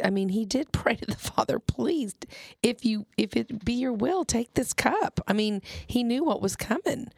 I 0.04 0.10
mean, 0.10 0.28
he 0.30 0.44
did 0.44 0.72
pray 0.72 0.96
to 0.96 1.06
the 1.06 1.16
Father, 1.16 1.58
please, 1.58 2.14
if 2.62 2.84
you, 2.84 3.06
if 3.16 3.36
it 3.36 3.64
be 3.64 3.74
your 3.74 3.92
will, 3.92 4.24
take 4.24 4.54
this 4.54 4.72
cup. 4.72 5.20
I 5.26 5.32
mean, 5.32 5.62
he 5.86 6.02
knew 6.02 6.24
what 6.24 6.40
was 6.42 6.56
coming. 6.56 7.08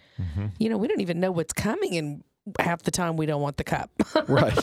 You 0.59 0.69
know, 0.69 0.77
we 0.79 0.87
don't 0.87 1.01
even 1.01 1.19
know 1.21 1.33
what's 1.33 1.53
coming, 1.53 1.97
and 1.97 2.23
half 2.61 2.83
the 2.83 2.91
time 2.91 3.17
we 3.17 3.27
don't 3.27 3.41
want 3.43 3.57
the 3.57 3.65
cup. 3.65 3.91
Right. 4.29 4.59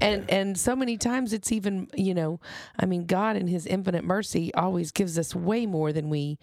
and 0.00 0.28
and 0.30 0.58
so 0.58 0.74
many 0.76 0.96
times 0.98 1.32
it's 1.32 1.50
even 1.52 1.88
you 1.94 2.12
know 2.12 2.38
i 2.78 2.84
mean 2.86 3.06
god 3.06 3.36
in 3.36 3.46
his 3.46 3.66
infinite 3.66 4.04
mercy 4.04 4.52
always 4.54 4.90
gives 4.92 5.16
us 5.18 5.34
way 5.34 5.64
more 5.64 5.90
than 5.92 6.10
we 6.10 6.38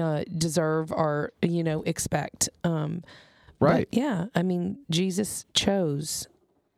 uh, 0.00 0.24
deserve 0.36 0.90
or 0.90 1.32
you 1.42 1.62
know 1.62 1.82
expect 1.82 2.48
um 2.64 3.02
Right. 3.60 3.88
yeah 3.92 4.26
i 4.34 4.42
mean 4.42 4.78
jesus 4.90 5.44
chose 5.54 6.26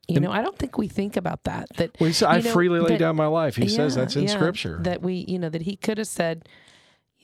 you 0.08 0.20
know 0.20 0.30
i 0.32 0.42
don't 0.42 0.58
think 0.58 0.78
we 0.78 0.88
think 0.88 1.16
about 1.16 1.44
that 1.44 1.68
that 1.76 1.90
Well, 2.00 2.06
he 2.08 2.12
said, 2.12 2.28
I 2.28 2.40
know, 2.40 2.50
freely 2.52 2.80
lay 2.80 2.90
that- 2.90 2.98
down 2.98 3.16
my 3.16 3.26
life. 3.26 3.56
He 3.56 3.68
says 3.68 3.94
that's 3.94 4.16
in 4.16 4.22
yeah, 4.24 4.28
Scripture. 4.30 4.78
that 4.82 5.02
we 5.02 5.24
you 5.28 5.38
know 5.38 5.48
that 5.50 5.62
he 5.62 5.76
could 5.76 5.98
have 5.98 6.06
said 6.06 6.48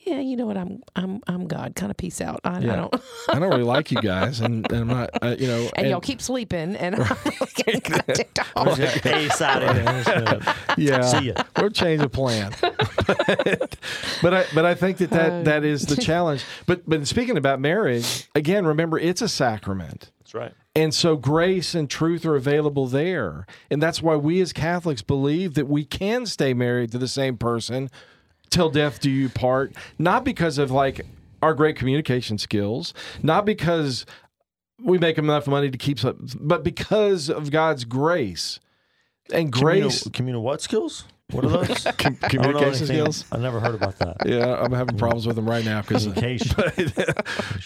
yeah 0.05 0.19
you 0.19 0.35
know 0.35 0.45
what 0.45 0.55
i'm 0.55 0.83
i'm 0.95 1.19
i'm 1.25 1.47
god 1.47 1.75
kind 1.75 1.89
of 1.89 1.97
peace 1.97 2.21
out 2.21 2.39
i, 2.43 2.57
I 2.57 2.59
don't 2.59 2.93
I 3.29 3.39
don't 3.39 3.49
really 3.49 3.63
like 3.63 3.91
you 3.91 3.99
guys, 3.99 4.39
and, 4.39 4.71
and 4.71 4.81
I'm 4.81 4.87
not, 4.87 5.09
uh, 5.19 5.35
you 5.39 5.47
know, 5.47 5.67
and, 5.75 5.89
y'all 5.89 5.99
keep 5.99 6.21
sleeping 6.21 6.75
and 6.75 6.95
i'm 6.95 7.17
getting 7.55 7.81
kinda 7.81 8.03
ticked 8.13 8.39
off. 8.55 8.77
Peace 9.01 9.41
out 9.41 9.63
of 9.63 9.75
here. 9.75 10.53
yeah, 10.77 11.01
See 11.01 11.31
ya. 11.31 11.43
We'll 11.57 11.71
change 11.71 12.01
the 12.01 12.09
plan. 12.09 12.53
but, 12.61 13.77
but 14.21 14.33
I 14.33 14.45
but 14.53 14.63
I 14.65 14.75
think 14.75 14.97
that 14.99 15.09
that, 15.09 15.45
that 15.45 15.63
is 15.63 15.87
the 15.87 15.95
challenge. 15.95 16.45
But 16.67 16.87
but 16.87 17.07
speaking 17.07 17.35
about 17.37 17.59
marriage, 17.59 18.29
again, 18.35 18.65
remember 18.67 18.99
it's 18.99 19.23
a 19.23 19.27
sacrament. 19.27 20.11
Right. 20.35 20.53
And 20.75 20.93
so 20.93 21.15
grace 21.15 21.73
and 21.73 21.89
truth 21.89 22.25
are 22.25 22.35
available 22.35 22.87
there. 22.87 23.45
And 23.71 23.81
that's 23.81 24.01
why 24.01 24.17
we 24.17 24.41
as 24.41 24.51
Catholics 24.51 25.01
believe 25.01 25.53
that 25.53 25.67
we 25.67 25.85
can 25.85 26.25
stay 26.25 26.53
married 26.53 26.91
to 26.91 26.97
the 26.97 27.07
same 27.07 27.37
person 27.37 27.89
till 28.49 28.69
death 28.69 28.99
do 28.99 29.09
you 29.09 29.29
part, 29.29 29.73
not 29.97 30.25
because 30.25 30.57
of 30.57 30.71
like 30.71 31.05
our 31.41 31.53
great 31.53 31.77
communication 31.77 32.37
skills, 32.37 32.93
not 33.23 33.45
because 33.45 34.05
we 34.83 34.97
make 34.97 35.17
enough 35.17 35.47
money 35.47 35.71
to 35.71 35.77
keep 35.77 35.99
but 36.39 36.63
because 36.63 37.29
of 37.29 37.49
God's 37.51 37.85
grace. 37.85 38.59
And 39.31 39.51
grace 39.51 40.03
Communal, 40.03 40.11
communal 40.11 40.41
what 40.43 40.61
skills? 40.61 41.05
What 41.31 41.43
are 41.45 41.49
those? 41.49 41.83
com- 41.97 42.17
I 42.21 42.27
don't 42.27 42.43
know 42.43 42.51
communication 42.51 42.85
skills. 42.87 43.25
I've 43.31 43.41
never 43.41 43.59
heard 43.59 43.75
about 43.75 43.97
that. 43.99 44.17
Yeah, 44.27 44.55
I'm 44.61 44.71
having 44.71 44.97
problems 44.97 45.25
with 45.27 45.35
them 45.35 45.49
right 45.49 45.65
now 45.65 45.81
because 45.81 46.03
Communication. 46.13 46.55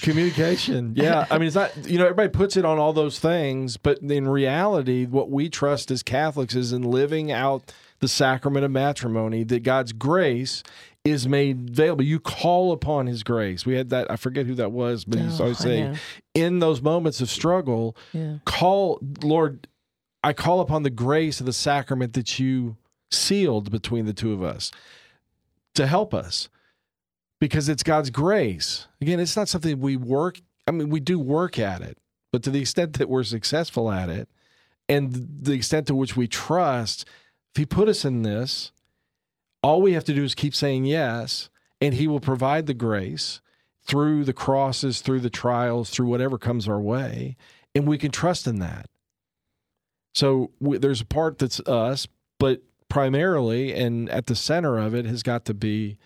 communication. 0.01 0.93
Yeah, 0.95 1.26
I 1.30 1.38
mean, 1.38 1.47
it's 1.47 1.55
not. 1.55 1.72
You 1.89 1.97
know, 1.97 2.05
everybody 2.05 2.30
puts 2.30 2.57
it 2.57 2.66
on 2.66 2.78
all 2.80 2.93
those 2.93 3.20
things, 3.20 3.78
but 3.78 3.99
in 3.99 4.28
reality, 4.28 5.05
what 5.05 5.30
we 5.30 5.49
trust 5.49 5.91
as 5.91 6.03
Catholics 6.03 6.55
is 6.55 6.74
in 6.74 6.84
living 6.84 7.32
out 7.32 7.74
the 7.99 8.07
sacrament 8.07 8.66
of 8.66 8.72
matrimony. 8.72 9.43
That 9.43 9.64
God's 9.64 9.93
grace 9.93 10.64
is 11.05 11.28
made 11.28 11.70
available. 11.72 12.03
You 12.03 12.20
call 12.20 12.72
upon 12.72 13.07
His 13.07 13.24
grace. 13.24 13.66
We 13.66 13.76
had 13.76 13.89
that. 13.89 14.10
I 14.12 14.16
forget 14.16 14.45
who 14.45 14.55
that 14.55 14.72
was, 14.72 15.05
but 15.05 15.20
he's 15.20 15.39
Oh, 15.39 15.43
always 15.45 15.60
I 15.62 15.64
saying, 15.64 15.91
know. 15.93 15.97
in 16.36 16.60
those 16.60 16.82
moments 16.82 17.22
of 17.22 17.30
struggle, 17.30 17.95
yeah 18.14 18.38
call 18.45 18.99
Lord. 19.24 19.68
I 20.22 20.34
call 20.34 20.60
upon 20.60 20.84
the 20.84 20.89
grace 20.89 21.39
of 21.39 21.45
the 21.45 21.53
sacrament 21.53 22.12
that 22.14 22.39
you 22.39 22.76
sealed 23.12 23.72
between 23.72 24.05
the 24.05 24.14
two 24.14 24.34
of 24.34 24.43
us 24.43 24.72
to 25.76 25.88
help 25.88 26.14
us 26.14 26.49
because 27.39 27.70
it's 27.70 27.84
God's 27.84 28.10
grace. 28.10 28.88
Again, 29.01 29.20
it's 29.20 29.38
not 29.38 29.49
something 29.49 29.80
we 29.80 29.95
work. 29.95 30.41
I 30.68 30.72
mean, 30.72 30.89
we 30.89 30.99
do 30.99 31.20
work 31.20 31.57
at 31.57 31.82
it, 31.82 31.97
but 32.32 32.43
to 32.43 32.51
the 32.51 32.62
extent 32.62 32.97
that 32.99 33.10
we're 33.10 33.24
successful 33.24 33.91
at 33.91 34.10
it, 34.10 34.30
and 34.88 35.28
the 35.41 35.53
extent 35.53 35.88
to 35.88 35.95
which 35.95 36.18
we 36.18 36.28
trust, 36.28 37.05
if 37.53 37.60
He 37.60 37.66
put 37.66 37.88
us 37.88 38.03
in 38.03 38.24
this, 38.24 38.72
all 39.62 39.82
we 39.82 39.93
have 39.93 40.03
to 40.05 40.14
do 40.14 40.24
is 40.24 40.36
keep 40.36 40.55
saying 40.55 40.86
yes, 40.86 41.49
and 41.80 41.93
He 41.93 42.07
will 42.07 42.20
provide 42.20 42.66
the 42.66 42.74
grace 42.74 43.41
through 43.84 44.24
the 44.24 44.34
crosses, 44.34 45.01
through 45.01 45.22
the 45.22 45.30
trials, 45.30 45.89
through 45.89 46.07
whatever 46.07 46.38
comes 46.38 46.68
our 46.68 46.80
way, 46.80 47.38
and 47.74 47.88
we 47.88 47.97
can 47.97 48.12
trust 48.12 48.47
in 48.47 48.60
that. 48.60 48.88
So 50.14 50.51
we, 50.60 50.78
there's 50.78 51.01
a 51.01 51.05
part 51.05 51.38
that's 51.38 51.60
us, 51.62 52.07
but 52.39 52.62
primarily 52.90 53.74
and 53.74 54.10
at 54.10 54.26
the 54.26 54.36
center 54.36 54.78
of 54.78 54.94
it 54.94 55.06
has 55.06 55.24
got 55.24 55.46
to 55.46 55.54
be 55.54 55.98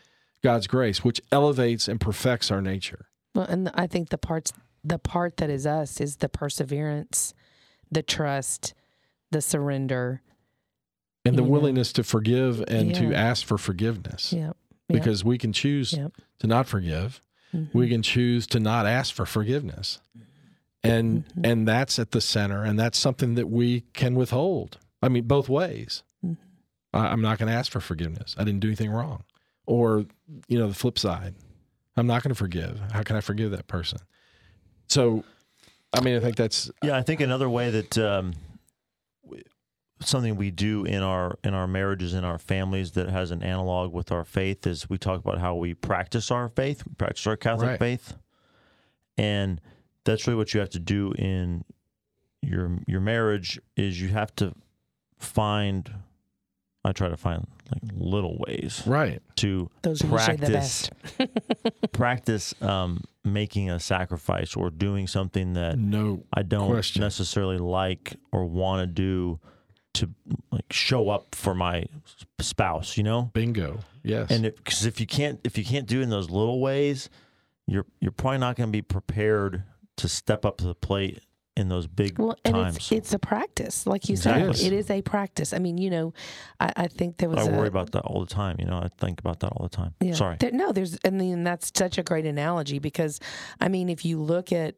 God's 0.44 0.68
grace, 0.68 1.04
which 1.04 1.22
elevates 1.32 1.88
and 1.88 2.00
perfects 2.00 2.52
our 2.52 2.62
nature. 2.62 3.08
Well, 3.34 3.46
and 3.46 3.72
I 3.74 3.88
think 3.88 4.10
the 4.10 4.18
parts 4.18 4.54
the 4.86 5.00
part 5.00 5.38
that 5.38 5.50
is 5.50 5.66
us 5.66 6.02
is 6.02 6.18
the 6.18 6.28
perseverance, 6.28 7.34
the 7.90 8.04
trust, 8.04 8.74
the 9.32 9.42
surrender. 9.42 10.22
And 11.24 11.38
the 11.38 11.42
You 11.42 11.48
know. 11.48 11.52
willingness 11.54 11.94
to 11.94 12.04
forgive 12.04 12.62
and 12.68 12.94
to 12.96 13.14
ask 13.14 13.46
for 13.46 13.58
forgiveness. 13.58 14.34
Yep. 14.34 14.58
Because 14.90 15.24
we 15.24 15.38
can 15.38 15.54
choose 15.54 15.92
to 15.92 16.48
not 16.48 16.68
forgive. 16.68 17.22
Mhm. 17.54 17.70
We 17.74 17.88
can 17.88 18.02
choose 18.02 18.46
to 18.48 18.60
not 18.60 18.86
ask 18.86 19.16
for 19.16 19.26
forgiveness. 19.26 20.02
And 20.84 21.26
Mhm. 21.28 21.46
and 21.50 21.68
that's 21.68 21.98
at 21.98 22.12
the 22.12 22.20
center 22.20 22.64
and 22.66 22.78
that's 22.78 22.98
something 22.98 23.36
that 23.36 23.50
we 23.50 23.86
can 23.94 24.16
withhold. 24.16 24.80
I 25.02 25.08
mean 25.08 25.24
both 25.28 25.48
ways. 25.48 26.04
I'm 26.94 27.22
not 27.22 27.40
going 27.40 27.48
to 27.52 27.54
ask 27.58 27.72
for 27.72 27.80
forgiveness. 27.80 28.36
I 28.38 28.44
didn't 28.44 28.60
do 28.60 28.68
anything 28.68 28.92
wrong. 28.92 29.24
Or 29.66 30.06
you 30.48 30.58
know 30.60 30.68
the 30.68 30.74
flip 30.74 31.00
side. 31.00 31.36
I'm 31.96 32.08
not 32.08 32.24
going 32.24 32.30
to 32.30 32.36
forgive. 32.36 32.80
How 32.92 33.04
can 33.04 33.16
I 33.16 33.22
forgive 33.22 33.52
that 33.52 33.68
person? 33.68 34.00
So 34.88 35.24
I 35.94 36.02
mean 36.02 36.16
I 36.16 36.20
think 36.20 36.36
that's 36.36 36.70
Yeah, 36.84 36.98
I 36.98 37.02
think 37.02 37.22
another 37.22 37.50
way 37.50 37.70
that 37.72 37.98
um, 37.98 38.34
something 40.02 40.36
we 40.36 40.52
do 40.52 40.84
in 40.86 41.02
our 41.02 41.38
in 41.44 41.54
our 41.54 41.68
marriages 41.68 42.14
in 42.14 42.24
our 42.26 42.38
families 42.38 42.92
that 42.92 43.10
has 43.10 43.32
an 43.32 43.42
analog 43.42 43.94
with 43.94 44.12
our 44.12 44.26
faith 44.26 44.68
is 44.68 44.90
we 44.90 44.98
talk 44.98 45.20
about 45.20 45.38
how 45.40 45.56
we 45.56 45.74
practice 45.74 46.30
our 46.30 46.50
faith, 46.50 46.84
we 46.86 46.94
practice 46.96 47.26
our 47.26 47.38
Catholic 47.38 47.70
Right. 47.70 47.80
faith, 47.80 48.16
and 49.18 49.62
that's 50.04 50.28
really 50.28 50.38
what 50.38 50.54
you 50.54 50.60
have 50.60 50.72
to 50.72 50.80
do 50.80 51.14
in 51.14 51.64
your 52.42 52.78
your 52.88 53.00
marriage 53.00 53.60
is 53.78 54.02
you 54.02 54.10
have 54.10 54.36
to 54.36 54.54
find. 55.18 55.94
I 56.86 56.92
try 56.92 57.08
to 57.10 57.18
find 57.18 57.48
like 57.72 57.82
little 57.96 58.38
ways 58.46 58.84
right. 58.86 59.22
to 59.38 59.70
Those 59.84 60.04
are 60.04 60.08
the 60.08 60.16
practice 60.16 60.90
best. 61.18 61.30
practice 61.94 62.54
um, 62.62 63.04
making 63.24 63.70
a 63.70 63.80
sacrifice 63.80 64.56
or 64.56 64.70
doing 64.70 65.08
something 65.08 65.54
that 65.54 65.78
No 65.78 66.24
I 66.34 66.44
don't 66.44 66.70
Question. 66.70 67.02
necessarily 67.02 67.58
like 67.58 68.16
or 68.32 68.46
want 68.46 68.82
to 68.82 68.88
do 68.88 69.40
to 69.96 70.10
like 70.52 70.72
show 70.72 71.10
up 71.10 71.36
for 71.36 71.54
my 71.54 71.86
spouse, 72.40 72.98
you 72.98 73.04
know? 73.04 73.30
bingo. 73.34 73.80
Yes. 74.04 74.32
And 74.32 74.44
because 74.44 74.86
if 74.86 75.00
you 75.00 75.08
can't 75.08 75.40
if 75.44 75.58
you 75.58 75.64
can't 75.64 75.86
do 75.86 76.00
it 76.00 76.04
in 76.04 76.10
those 76.10 76.30
little 76.30 76.60
ways, 76.60 77.10
you're 77.68 77.86
you're 78.02 78.12
probably 78.12 78.40
not 78.40 78.56
going 78.56 78.68
to 78.68 78.72
be 78.72 78.82
prepared 78.82 79.64
to 79.98 80.10
step 80.10 80.46
up 80.46 80.58
to 80.58 80.66
the 80.66 80.76
plate 80.76 81.22
in 81.56 81.70
those 81.70 81.86
big 81.88 82.18
Well, 82.18 82.36
and 82.44 82.56
times. 82.56 82.78
it's 82.78 82.92
it's 82.92 83.14
a 83.14 83.20
practice, 83.20 83.86
like 83.86 84.10
you 84.10 84.14
Exactly. 84.14 84.54
said. 84.56 84.74
It 84.74 84.76
is 84.76 84.90
a 84.90 85.02
practice. 85.04 85.54
I 85.54 85.60
mean, 85.60 85.78
you 85.78 85.90
know, 85.92 86.14
I, 86.60 86.74
I 86.76 86.88
think 86.88 87.18
there 87.18 87.30
was 87.30 87.48
I 87.48 87.52
a, 87.52 87.56
worry 87.58 87.68
about 87.68 87.92
that 87.92 88.02
all 88.02 88.22
the 88.22 88.34
time. 88.34 88.56
You 88.60 88.66
know, 88.66 88.78
I 88.78 88.90
think 88.98 89.20
about 89.20 89.40
that 89.42 89.50
all 89.50 89.68
the 89.68 89.76
time. 89.76 89.94
Yeah. 90.02 90.14
Sorry. 90.16 90.38
There- 90.40 90.52
no, 90.52 90.72
there's, 90.72 90.98
I 91.06 91.12
mean, 91.12 91.44
that's 91.44 91.72
such 91.76 91.98
a 92.00 92.04
great 92.04 92.26
analogy 92.26 92.80
because, 92.80 93.20
I 93.62 93.68
mean, 93.68 93.90
if 93.90 94.04
you 94.04 94.20
look 94.20 94.52
at, 94.52 94.76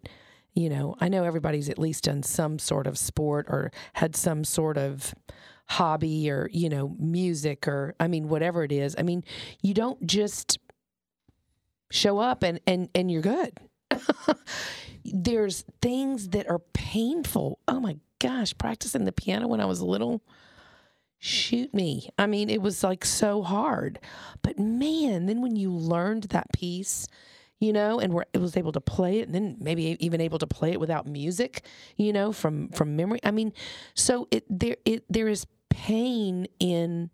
you 0.53 0.69
know, 0.69 0.95
I 0.99 1.07
know 1.07 1.23
everybody's 1.23 1.69
at 1.69 1.79
least 1.79 2.03
done 2.05 2.23
some 2.23 2.59
sort 2.59 2.87
of 2.87 2.97
sport 2.97 3.45
or 3.49 3.71
had 3.93 4.15
some 4.15 4.43
sort 4.43 4.77
of 4.77 5.13
hobby 5.67 6.29
or, 6.29 6.49
you 6.51 6.67
know, 6.69 6.95
music 6.99 7.67
or, 7.69 7.95
I 7.99 8.07
mean, 8.07 8.27
whatever 8.27 8.63
it 8.65 8.71
is. 8.73 8.95
I 8.97 9.03
mean, 9.03 9.23
you 9.61 9.73
don't 9.73 10.05
just 10.05 10.59
show 11.91 12.19
up 12.19 12.43
and, 12.43 12.59
and, 12.67 12.89
and 12.93 13.09
you're 13.09 13.21
good. 13.21 13.57
There's 15.13 15.63
things 15.81 16.29
that 16.29 16.49
are 16.49 16.59
painful. 16.73 17.59
Oh 17.67 17.79
my 17.79 17.97
gosh, 18.19 18.57
practicing 18.57 19.05
the 19.05 19.11
piano 19.11 19.47
when 19.47 19.61
I 19.61 19.65
was 19.65 19.81
little 19.81 20.21
shoot 21.25 21.73
me. 21.73 22.09
I 22.19 22.27
mean, 22.27 22.49
it 22.49 22.61
was 22.61 22.83
like 22.83 23.03
so 23.03 23.41
hard. 23.41 23.99
But 24.41 24.59
man, 24.59 25.25
then 25.25 25.41
when 25.41 25.55
you 25.55 25.71
learned 25.71 26.23
that 26.23 26.51
piece, 26.53 27.07
you 27.59 27.73
know, 27.73 27.99
and 27.99 28.13
were 28.13 28.27
it 28.33 28.39
was 28.39 28.57
able 28.57 28.71
to 28.73 28.81
play 28.81 29.19
it, 29.19 29.27
and 29.27 29.35
then 29.35 29.57
maybe 29.59 29.97
even 29.99 30.21
able 30.21 30.39
to 30.39 30.47
play 30.47 30.71
it 30.71 30.79
without 30.79 31.07
music, 31.07 31.65
you 31.95 32.13
know, 32.13 32.31
from 32.31 32.69
from 32.69 32.95
memory. 32.95 33.19
I 33.23 33.31
mean, 33.31 33.53
so 33.93 34.27
it 34.29 34.45
there 34.49 34.77
it 34.85 35.05
there 35.09 35.27
is 35.27 35.47
pain 35.69 36.47
in 36.59 37.09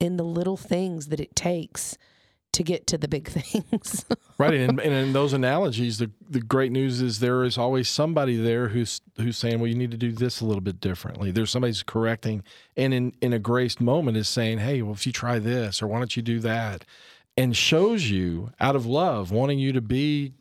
in 0.00 0.16
the 0.16 0.24
little 0.24 0.56
things 0.56 1.08
that 1.08 1.20
it 1.20 1.34
takes 1.36 1.98
to 2.54 2.62
get 2.62 2.86
to 2.86 2.98
the 2.98 3.08
big 3.08 3.28
things. 3.28 4.04
Right, 4.38 4.54
and, 4.54 4.80
and 4.80 4.92
in 4.92 5.12
those 5.12 5.32
analogies, 5.32 5.98
the 5.98 6.10
the 6.28 6.40
great 6.40 6.72
news 6.72 7.00
is 7.00 7.20
there 7.20 7.44
is 7.44 7.58
always 7.58 7.88
somebody 7.88 8.36
there 8.36 8.68
who's 8.68 9.00
who's 9.16 9.36
saying, 9.36 9.60
"Well, 9.60 9.68
you 9.68 9.76
need 9.76 9.90
to 9.90 9.96
do 9.96 10.12
this 10.12 10.40
a 10.40 10.46
little 10.46 10.60
bit 10.60 10.80
differently." 10.80 11.30
There's 11.30 11.50
somebody 11.50 11.70
who's 11.70 11.82
correcting, 11.82 12.42
and 12.76 12.94
in 12.94 13.12
in 13.20 13.32
a 13.32 13.38
graced 13.38 13.80
moment 13.80 14.16
is 14.16 14.28
saying, 14.28 14.58
"Hey, 14.58 14.82
well, 14.82 14.94
if 14.94 15.06
you 15.06 15.12
try 15.12 15.38
this, 15.38 15.82
or 15.82 15.86
why 15.86 15.98
don't 15.98 16.16
you 16.16 16.22
do 16.22 16.40
that," 16.40 16.84
and 17.36 17.56
shows 17.56 18.10
you 18.10 18.50
out 18.60 18.76
of 18.76 18.86
love, 18.86 19.30
wanting 19.30 19.58
you 19.58 19.72
to 19.72 19.80
be 19.80 20.32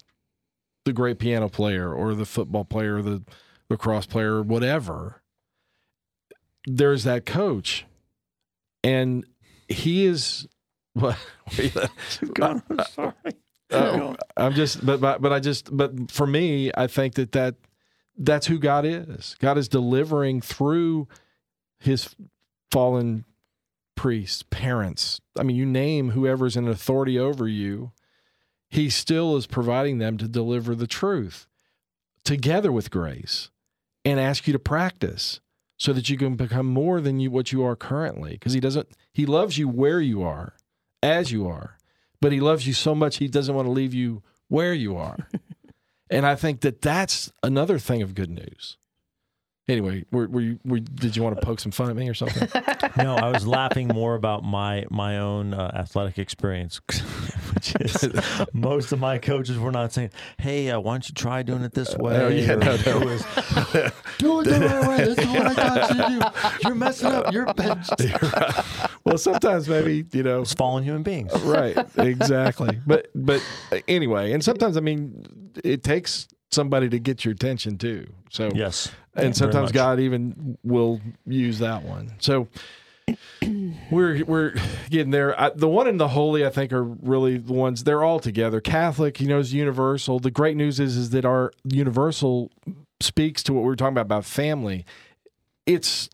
the 0.86 0.94
great 0.94 1.20
piano 1.20 1.50
player, 1.50 1.94
or 1.94 2.16
the 2.16 2.26
football 2.26 2.66
player, 2.66 2.98
or 2.98 3.02
the 3.02 3.24
lacrosse 3.70 4.06
player, 4.06 4.36
or 4.36 4.44
whatever. 4.44 5.22
There's 6.66 7.04
that 7.04 7.26
coach, 7.26 7.86
and 8.84 9.26
he 9.68 10.06
is. 10.06 10.48
What? 11.00 11.18
Uh, 12.40 12.84
sorry. 12.86 13.14
Uh, 13.72 13.76
oh, 13.76 14.16
I'm 14.38 14.54
just, 14.54 14.86
but, 14.86 15.02
but, 15.02 15.22
but 15.22 15.34
I 15.34 15.40
just, 15.40 15.76
but 15.76 16.12
for 16.12 16.28
me, 16.28 16.72
I 16.76 16.86
think 16.86 17.16
that 17.16 17.32
that 17.32 17.56
that's 18.18 18.46
who 18.48 18.60
God 18.60 18.86
is. 18.86 19.36
God 19.40 19.58
is 19.58 19.68
delivering 19.68 20.42
through 20.42 21.08
His 21.80 22.16
fallen 22.72 23.26
priests, 23.96 24.44
parents. 24.50 25.20
I 25.38 25.44
mean, 25.44 25.56
you 25.56 25.66
name 25.66 26.12
whoever's 26.12 26.56
in 26.56 26.68
authority 26.68 27.18
over 27.18 27.48
you, 27.48 27.92
He 28.70 28.90
still 28.90 29.36
is 29.36 29.48
providing 29.48 29.98
them 29.98 30.18
to 30.18 30.28
deliver 30.28 30.76
the 30.76 30.88
truth 30.88 31.48
together 32.24 32.72
with 32.72 32.92
grace, 32.92 33.50
and 34.06 34.20
ask 34.20 34.48
you 34.48 34.54
to 34.54 34.60
practice 34.60 35.42
so 35.78 35.92
that 35.92 36.10
you 36.10 36.18
can 36.18 36.36
become 36.36 36.68
more 36.68 37.02
than 37.02 37.20
you 37.20 37.32
what 37.32 37.52
you 37.52 37.64
are 37.64 37.76
currently. 37.76 38.32
Because 38.34 38.54
He 38.54 38.60
doesn't, 38.60 38.90
He 39.14 39.26
loves 39.26 39.58
you 39.58 39.68
where 39.68 40.00
you 40.00 40.22
are, 40.24 40.54
as 41.04 41.32
you 41.32 41.48
are 41.48 41.78
but 42.24 42.32
he 42.32 42.40
loves 42.40 42.66
you 42.66 42.72
so 42.72 42.96
much 42.96 43.18
he 43.18 43.28
doesn't 43.28 43.54
want 43.54 43.66
to 43.66 43.72
leave 43.72 43.94
you 43.94 44.24
where 44.48 44.74
you 44.74 44.96
are. 44.96 45.18
and 46.10 46.26
I 46.26 46.36
think 46.36 46.62
that 46.62 46.82
that's 46.82 47.34
another 47.44 47.78
thing 47.78 48.02
of 48.02 48.16
good 48.16 48.30
news. 48.30 48.78
Anyway, 49.68 50.06
were, 50.12 50.28
were 50.28 50.42
you, 50.42 50.60
were, 50.64 50.80
did 50.80 51.16
you 51.18 51.24
want 51.24 51.40
to 51.40 51.46
poke 51.46 51.60
some 51.60 51.72
fun 51.72 51.90
at 51.90 51.96
me 51.96 52.08
or 52.10 52.14
something? 52.14 52.48
no, 52.98 53.16
I 53.16 53.30
was 53.30 53.48
laughing 53.48 53.88
more 53.88 54.16
about 54.16 54.44
my 54.44 54.86
my 54.90 55.20
own 55.20 55.54
uh, 55.54 55.72
athletic 55.74 56.20
experience, 56.20 56.82
which 57.54 57.74
is 57.80 58.10
most 58.52 58.92
of 58.92 59.00
my 59.00 59.18
coaches 59.18 59.58
were 59.58 59.72
not 59.72 59.94
saying, 59.94 60.10
"Hey, 60.38 60.70
uh, 60.70 60.82
why 60.82 60.96
don't 60.96 61.08
you 61.08 61.16
try 61.16 61.44
doing 61.44 61.64
it 61.64 61.74
this 61.74 61.96
way?" 61.96 62.18
oh, 62.18 62.28
yeah, 62.28 62.54
or 62.54 62.58
no, 62.58 62.76
no. 62.76 63.02
it 63.02 63.06
was, 63.06 63.22
do 64.18 64.42
it 64.42 64.44
the 64.44 64.60
right 64.60 64.88
way. 64.90 64.98
This 65.06 65.18
is 65.18 65.28
what 65.28 65.48
I 65.48 65.54
taught 65.54 65.90
you 65.90 65.96
to 65.96 66.20
do. 66.20 66.68
You're 66.68 66.76
messing 66.76 67.08
up. 67.08 67.32
You're 67.32 67.54
well, 69.06 69.18
sometimes 69.18 69.68
maybe 69.68 70.06
you 70.12 70.24
know, 70.24 70.42
it's 70.42 70.54
fallen 70.54 70.84
human 70.84 71.04
beings. 71.04 71.34
Uh, 71.34 71.40
right? 71.40 71.78
Exactly. 71.98 72.80
But 72.88 73.08
but 73.16 73.44
uh, 73.72 73.80
anyway, 73.88 74.32
and 74.32 74.44
sometimes 74.44 74.78
I 74.78 74.80
mean, 74.82 75.52
it 75.64 75.84
takes 75.84 76.28
somebody 76.52 76.90
to 76.90 77.00
get 77.00 77.26
your 77.26 77.34
attention 77.34 77.78
too. 77.78 78.08
So 78.30 78.50
Yes, 78.54 78.92
and 79.16 79.36
sometimes. 79.36 79.72
God 79.72 80.00
even 80.00 80.58
will 80.64 81.02
use 81.26 81.60
that 81.60 81.84
one. 81.84 82.14
So 82.20 82.48
we're 83.92 84.24
we're 84.26 84.56
getting 84.90 85.12
there. 85.12 85.40
I, 85.40 85.50
the 85.50 85.68
one 85.68 85.88
and 85.88 86.00
the 86.00 86.08
holy, 86.10 86.46
I 86.46 86.50
think, 86.50 86.72
are 86.72 86.84
really 86.84 87.38
the 87.38 87.54
ones. 87.54 87.84
They're 87.84 88.04
all 88.04 88.20
together. 88.20 88.62
Catholic, 88.62 89.20
you 89.20 89.28
know, 89.28 89.40
is 89.40 89.54
universal. 89.54 90.20
The 90.20 90.32
great 90.32 90.56
news 90.56 90.80
is 90.80 90.96
is 90.96 91.10
that 91.12 91.26
our 91.26 91.52
universal 91.64 92.52
speaks 93.02 93.44
to 93.44 93.54
what 93.54 93.62
we 93.62 93.68
were 93.68 93.76
talking 93.76 93.94
about 93.94 94.06
about 94.06 94.26
family. 94.26 94.86
It's 95.66 96.10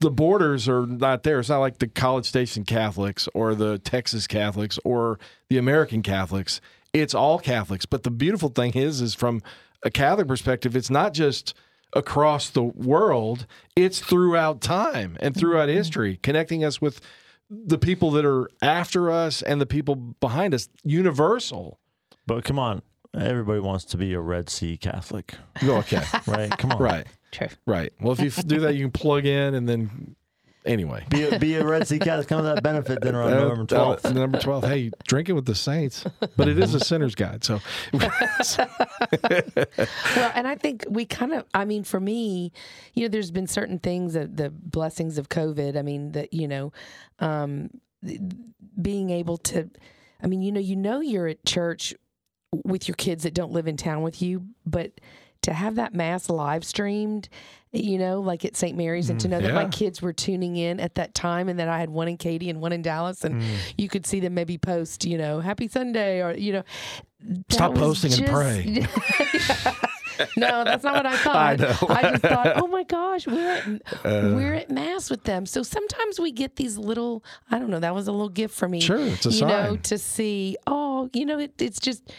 the 0.00 0.10
borders 0.10 0.68
are 0.68 0.86
not 0.86 1.22
there. 1.22 1.40
It's 1.40 1.48
not 1.48 1.60
like 1.60 1.78
the 1.78 1.88
College 1.88 2.26
Station 2.26 2.64
Catholics 2.64 3.28
or 3.34 3.54
the 3.54 3.78
Texas 3.78 4.26
Catholics 4.26 4.78
or 4.84 5.18
the 5.48 5.58
American 5.58 6.02
Catholics. 6.02 6.60
It's 6.92 7.14
all 7.14 7.38
Catholics. 7.38 7.86
But 7.86 8.02
the 8.02 8.10
beautiful 8.10 8.48
thing 8.48 8.72
is, 8.74 9.00
is 9.00 9.14
from 9.14 9.42
a 9.82 9.90
Catholic 9.90 10.28
perspective, 10.28 10.76
it's 10.76 10.90
not 10.90 11.14
just 11.14 11.54
across 11.92 12.50
the 12.50 12.62
world, 12.62 13.46
it's 13.74 14.00
throughout 14.00 14.60
time 14.60 15.16
and 15.20 15.34
throughout 15.34 15.68
mm-hmm. 15.68 15.78
history, 15.78 16.18
connecting 16.22 16.64
us 16.64 16.80
with 16.80 17.00
the 17.48 17.78
people 17.78 18.10
that 18.10 18.24
are 18.24 18.48
after 18.60 19.10
us 19.10 19.40
and 19.40 19.60
the 19.60 19.66
people 19.66 19.94
behind 19.94 20.52
us. 20.52 20.68
Universal. 20.84 21.78
But 22.26 22.44
come 22.44 22.58
on, 22.58 22.82
everybody 23.14 23.60
wants 23.60 23.84
to 23.86 23.96
be 23.96 24.12
a 24.14 24.20
Red 24.20 24.50
Sea 24.50 24.76
Catholic, 24.76 25.34
Okay. 25.62 26.02
right? 26.26 26.50
Come 26.58 26.72
on, 26.72 26.82
right. 26.82 27.06
True. 27.32 27.48
Right. 27.66 27.92
Well, 28.00 28.12
if 28.12 28.20
you 28.20 28.30
do 28.42 28.60
that, 28.60 28.74
you 28.74 28.84
can 28.84 28.92
plug 28.92 29.26
in 29.26 29.54
and 29.54 29.68
then. 29.68 30.16
Anyway. 30.64 31.06
Be 31.10 31.22
a, 31.22 31.38
be 31.38 31.54
a 31.54 31.64
Red 31.64 31.86
Sea 31.86 32.00
Catholic. 32.00 32.26
Come 32.26 32.38
to 32.38 32.54
that 32.54 32.60
benefit 32.60 33.00
dinner 33.00 33.22
on 33.22 33.32
Uh, 33.32 33.36
November 33.36 33.62
uh, 33.62 33.66
twelfth. 33.66 34.04
November 34.04 34.40
twelfth. 34.40 34.66
Hey, 34.66 34.90
drink 35.06 35.28
it 35.28 35.32
with 35.34 35.46
the 35.46 35.54
saints. 35.54 36.04
But 36.36 36.48
it 36.48 36.58
is 36.58 36.74
a 36.74 36.80
sinner's 36.80 37.14
guide. 37.14 37.44
So, 37.44 37.60
Well, 37.92 38.10
and 40.34 40.48
I 40.48 40.56
think 40.56 40.84
we 40.88 41.06
kind 41.06 41.34
of, 41.34 41.44
I 41.54 41.64
mean, 41.66 41.84
for 41.84 42.00
me, 42.00 42.50
you 42.94 43.02
know, 43.04 43.08
there's 43.08 43.30
been 43.30 43.46
certain 43.46 43.78
things 43.78 44.14
that 44.14 44.36
the 44.36 44.50
blessings 44.50 45.18
of 45.18 45.28
COVID, 45.28 45.76
I 45.78 45.82
mean, 45.82 46.10
that, 46.12 46.34
you 46.34 46.48
know, 46.48 46.72
um, 47.20 47.70
being 48.82 49.10
able 49.10 49.36
to, 49.36 49.70
I 50.20 50.26
mean, 50.26 50.42
you 50.42 50.50
know, 50.50 50.58
you 50.58 50.74
know, 50.74 50.98
you're 50.98 51.28
at 51.28 51.44
church 51.44 51.94
with 52.64 52.88
your 52.88 52.96
kids 52.96 53.22
that 53.22 53.34
don't 53.34 53.52
live 53.52 53.68
in 53.68 53.76
town 53.76 54.02
with 54.02 54.20
you, 54.20 54.46
but 54.64 55.00
to 55.42 55.52
have 55.52 55.76
that 55.76 55.94
mass 55.94 56.28
live 56.28 56.64
streamed, 56.64 57.28
you 57.72 57.98
know, 57.98 58.20
like 58.20 58.44
at 58.44 58.56
St. 58.56 58.76
Mary's, 58.76 59.10
and 59.10 59.20
to 59.20 59.28
know 59.28 59.40
that 59.40 59.54
my 59.54 59.66
kids 59.66 60.00
were 60.02 60.12
tuning 60.12 60.56
in 60.56 60.80
at 60.80 60.94
that 60.96 61.14
time, 61.14 61.48
and 61.48 61.58
that 61.58 61.68
I 61.68 61.78
had 61.78 61.90
one 61.90 62.08
in 62.08 62.16
Katy 62.16 62.50
and 62.50 62.60
one 62.60 62.72
in 62.72 62.82
Dallas, 62.82 63.24
and 63.24 63.42
you 63.76 63.88
could 63.88 64.06
see 64.06 64.20
them 64.20 64.34
maybe 64.34 64.58
post, 64.58 65.04
you 65.04 65.18
know, 65.18 65.40
Happy 65.40 65.68
Sunday, 65.68 66.22
or 66.22 66.34
you 66.34 66.52
know, 66.52 66.62
Stop 67.48 67.74
posting 67.74 68.12
and 68.12 68.26
pray. 68.26 68.86
no, 70.36 70.64
that's 70.64 70.84
not 70.84 70.94
what 70.94 71.06
I 71.06 71.16
thought. 71.22 71.36
I. 71.90 72.08
I 72.08 72.10
just 72.10 72.22
thought, 72.22 72.52
oh 72.56 72.66
my 72.66 72.84
gosh, 72.84 73.26
we're 73.26 73.50
at, 73.50 73.66
Uh. 74.04 74.32
we're 74.34 74.54
at 74.54 74.70
mass 74.70 75.10
with 75.10 75.24
them. 75.24 75.46
So 75.46 75.62
sometimes 75.62 76.20
we 76.20 76.32
get 76.32 76.56
these 76.56 76.78
little. 76.78 77.24
I 77.50 77.58
don't 77.58 77.70
know. 77.70 77.80
That 77.80 77.94
was 77.94 78.08
a 78.08 78.12
little 78.12 78.28
gift 78.28 78.54
for 78.54 78.68
me. 78.68 78.80
Sure, 78.80 78.98
it's 78.98 79.26
a 79.26 79.30
you 79.30 79.46
know, 79.46 79.76
to 79.76 79.98
see. 79.98 80.56
Oh, 80.66 81.10
you 81.12 81.26
know, 81.26 81.38
it, 81.38 81.60
it's 81.60 81.80
just. 81.80 82.12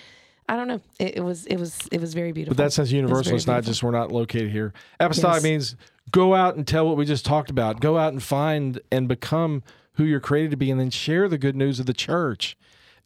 I 0.49 0.55
don't 0.55 0.67
know. 0.67 0.81
It, 0.99 1.17
it 1.17 1.21
was. 1.21 1.45
It 1.45 1.57
was. 1.57 1.87
It 1.91 1.99
was 1.99 2.13
very 2.13 2.31
beautiful. 2.31 2.55
but 2.55 2.63
that 2.63 2.71
says 2.73 2.91
universal. 2.93 3.35
It's 3.35 3.47
not 3.47 3.63
just 3.63 3.83
we're 3.83 3.91
not 3.91 4.11
located 4.11 4.49
here. 4.51 4.73
Apostolic 4.99 5.37
Yes. 5.37 5.43
means 5.43 5.75
go 6.11 6.33
out 6.33 6.55
and 6.55 6.65
tell 6.65 6.87
what 6.87 6.95
we 6.97 7.05
just 7.05 7.25
talked 7.25 7.49
about. 7.49 7.81
Go 7.81 7.97
out 7.97 8.13
and 8.13 8.23
find 8.23 8.79
and 8.91 9.07
become 9.07 9.61
who 9.93 10.03
you're 10.05 10.19
created 10.21 10.51
to 10.51 10.57
be, 10.57 10.71
and 10.71 10.79
then 10.79 10.89
share 10.89 11.27
the 11.27 11.37
good 11.37 11.55
news 11.55 11.79
of 11.79 11.85
the 11.85 11.93
church. 11.93 12.55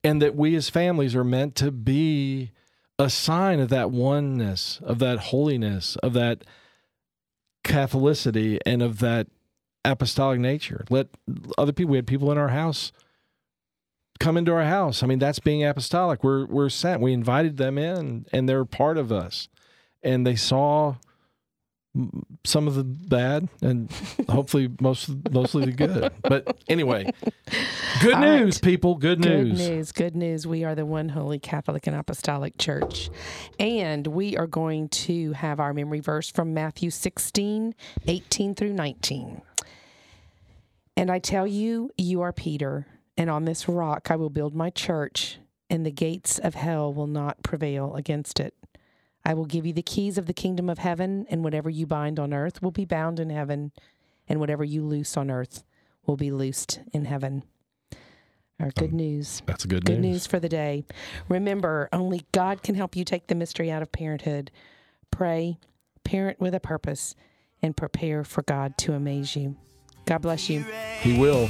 And 0.04 0.22
that 0.22 0.36
we 0.36 0.56
as 0.56 0.70
families 0.70 1.16
are 1.16 1.24
meant 1.24 1.56
to 1.56 1.72
be 1.72 2.52
a 3.00 3.10
sign 3.10 3.60
of 3.60 3.70
that 3.70 3.92
oneness, 3.92 4.80
of 4.84 5.00
that 5.00 5.20
holiness, 5.20 5.96
of 5.98 6.14
that 6.14 6.44
Catholicity, 7.64 8.58
and 8.66 8.82
of 8.82 9.00
that 9.00 9.28
apostolic 9.86 10.40
nature. 10.40 10.84
Let 10.90 11.08
other 11.58 11.72
people, 11.72 11.92
we 11.92 11.98
had 11.98 12.08
people 12.08 12.32
in 12.32 12.38
our 12.38 12.48
house 12.50 12.92
come 14.22 14.38
into 14.38 14.54
our 14.54 14.64
house. 14.64 15.04
I 15.04 15.08
mean, 15.08 15.20
that's 15.20 15.40
being 15.40 15.64
apostolic. 15.66 16.24
We're 16.24 16.46
we're 16.46 16.70
sent. 16.70 17.02
We 17.02 17.12
invited 17.14 17.58
them 17.58 17.78
in, 17.78 18.26
and 18.32 18.48
they're 18.48 18.66
part 18.66 18.98
of 18.98 19.12
us. 19.12 19.50
And 20.04 20.26
they 20.26 20.36
saw 20.36 20.96
some 22.46 22.68
of 22.68 22.76
the 22.76 22.84
bad, 22.86 23.50
and 23.62 23.92
hopefully 24.30 24.70
most 24.80 25.10
mostly 25.32 25.66
the 25.66 25.72
good. 25.74 26.12
But 26.22 26.58
anyway, 26.70 27.12
good 28.02 28.14
All 28.14 28.22
news, 28.22 28.56
right. 28.58 28.62
people. 28.64 28.96
Good 28.96 29.22
Good 29.22 29.48
news. 29.48 29.70
news. 29.70 29.92
Good 29.92 30.16
news. 30.16 30.48
We 30.48 30.64
are 30.64 30.74
the 30.76 30.86
one 30.86 31.10
holy 31.10 31.40
Catholic 31.40 31.88
and 31.88 31.96
Apostolic 31.96 32.58
Church. 32.58 33.10
And 33.60 34.08
we 34.08 34.38
are 34.38 34.48
going 34.48 34.88
to 34.90 35.34
have 35.34 35.60
our 35.60 35.74
memory 35.74 36.00
verse 36.00 36.32
from 36.32 36.54
Matthew 36.54 36.90
16, 36.90 37.76
18 38.08 38.56
through 38.56 38.74
19. 38.74 39.42
And 40.98 41.12
I 41.12 41.20
tell 41.20 41.48
you, 41.48 41.90
you 41.98 42.22
are 42.22 42.32
Peter, 42.34 42.86
and 43.18 43.30
on 43.30 43.46
this 43.46 43.68
rock 43.68 44.10
I 44.10 44.16
will 44.16 44.30
build 44.30 44.56
my 44.56 44.70
church, 44.70 45.40
and 45.70 45.86
the 45.86 45.92
gates 45.92 46.40
of 46.40 46.56
hell 46.56 46.94
will 46.94 47.08
not 47.08 47.44
prevail 47.44 47.96
against 47.96 48.40
it. 48.40 48.54
I 49.24 49.34
will 49.34 49.46
give 49.46 49.66
you 49.66 49.74
the 49.74 49.84
keys 49.84 50.18
of 50.18 50.26
the 50.26 50.34
kingdom 50.34 50.70
of 50.70 50.80
heaven, 50.80 51.26
and 51.30 51.44
whatever 51.44 51.70
you 51.70 51.86
bind 51.86 52.20
on 52.20 52.34
earth 52.34 52.62
will 52.62 52.72
be 52.72 52.86
bound 52.86 53.20
in 53.20 53.30
heaven, 53.30 53.72
and 54.28 54.40
whatever 54.40 54.64
you 54.64 54.84
loose 54.84 55.16
on 55.16 55.30
earth 55.30 55.64
will 56.06 56.18
be 56.18 56.32
loosed 56.32 56.80
in 56.92 57.06
heaven. 57.06 57.44
Our 58.60 58.72
good 58.72 58.92
oh, 58.94 58.98
news. 58.98 59.42
That's 59.46 59.66
good, 59.66 59.86
Good 59.86 60.00
news. 60.00 60.12
news 60.12 60.28
for 60.28 60.40
the 60.40 60.50
day. 60.50 60.86
Remember, 61.30 61.90
only 61.92 62.26
God 62.32 62.62
can 62.62 62.76
help 62.76 62.96
you 62.96 63.04
take 63.04 63.28
the 63.28 63.36
mystery 63.36 63.72
out 63.72 63.82
of 63.82 63.92
parenthood. 63.92 64.52
Pray, 65.10 65.58
parent 66.04 66.40
with 66.40 66.54
a 66.54 66.60
purpose, 66.60 67.16
and 67.62 67.76
prepare 67.76 68.24
for 68.24 68.44
God 68.44 68.78
to 68.80 68.94
amaze 68.94 69.36
you. 69.36 69.56
God 70.06 70.22
bless 70.22 70.50
you. 70.50 70.66
He 71.02 71.18
will. 71.18 71.50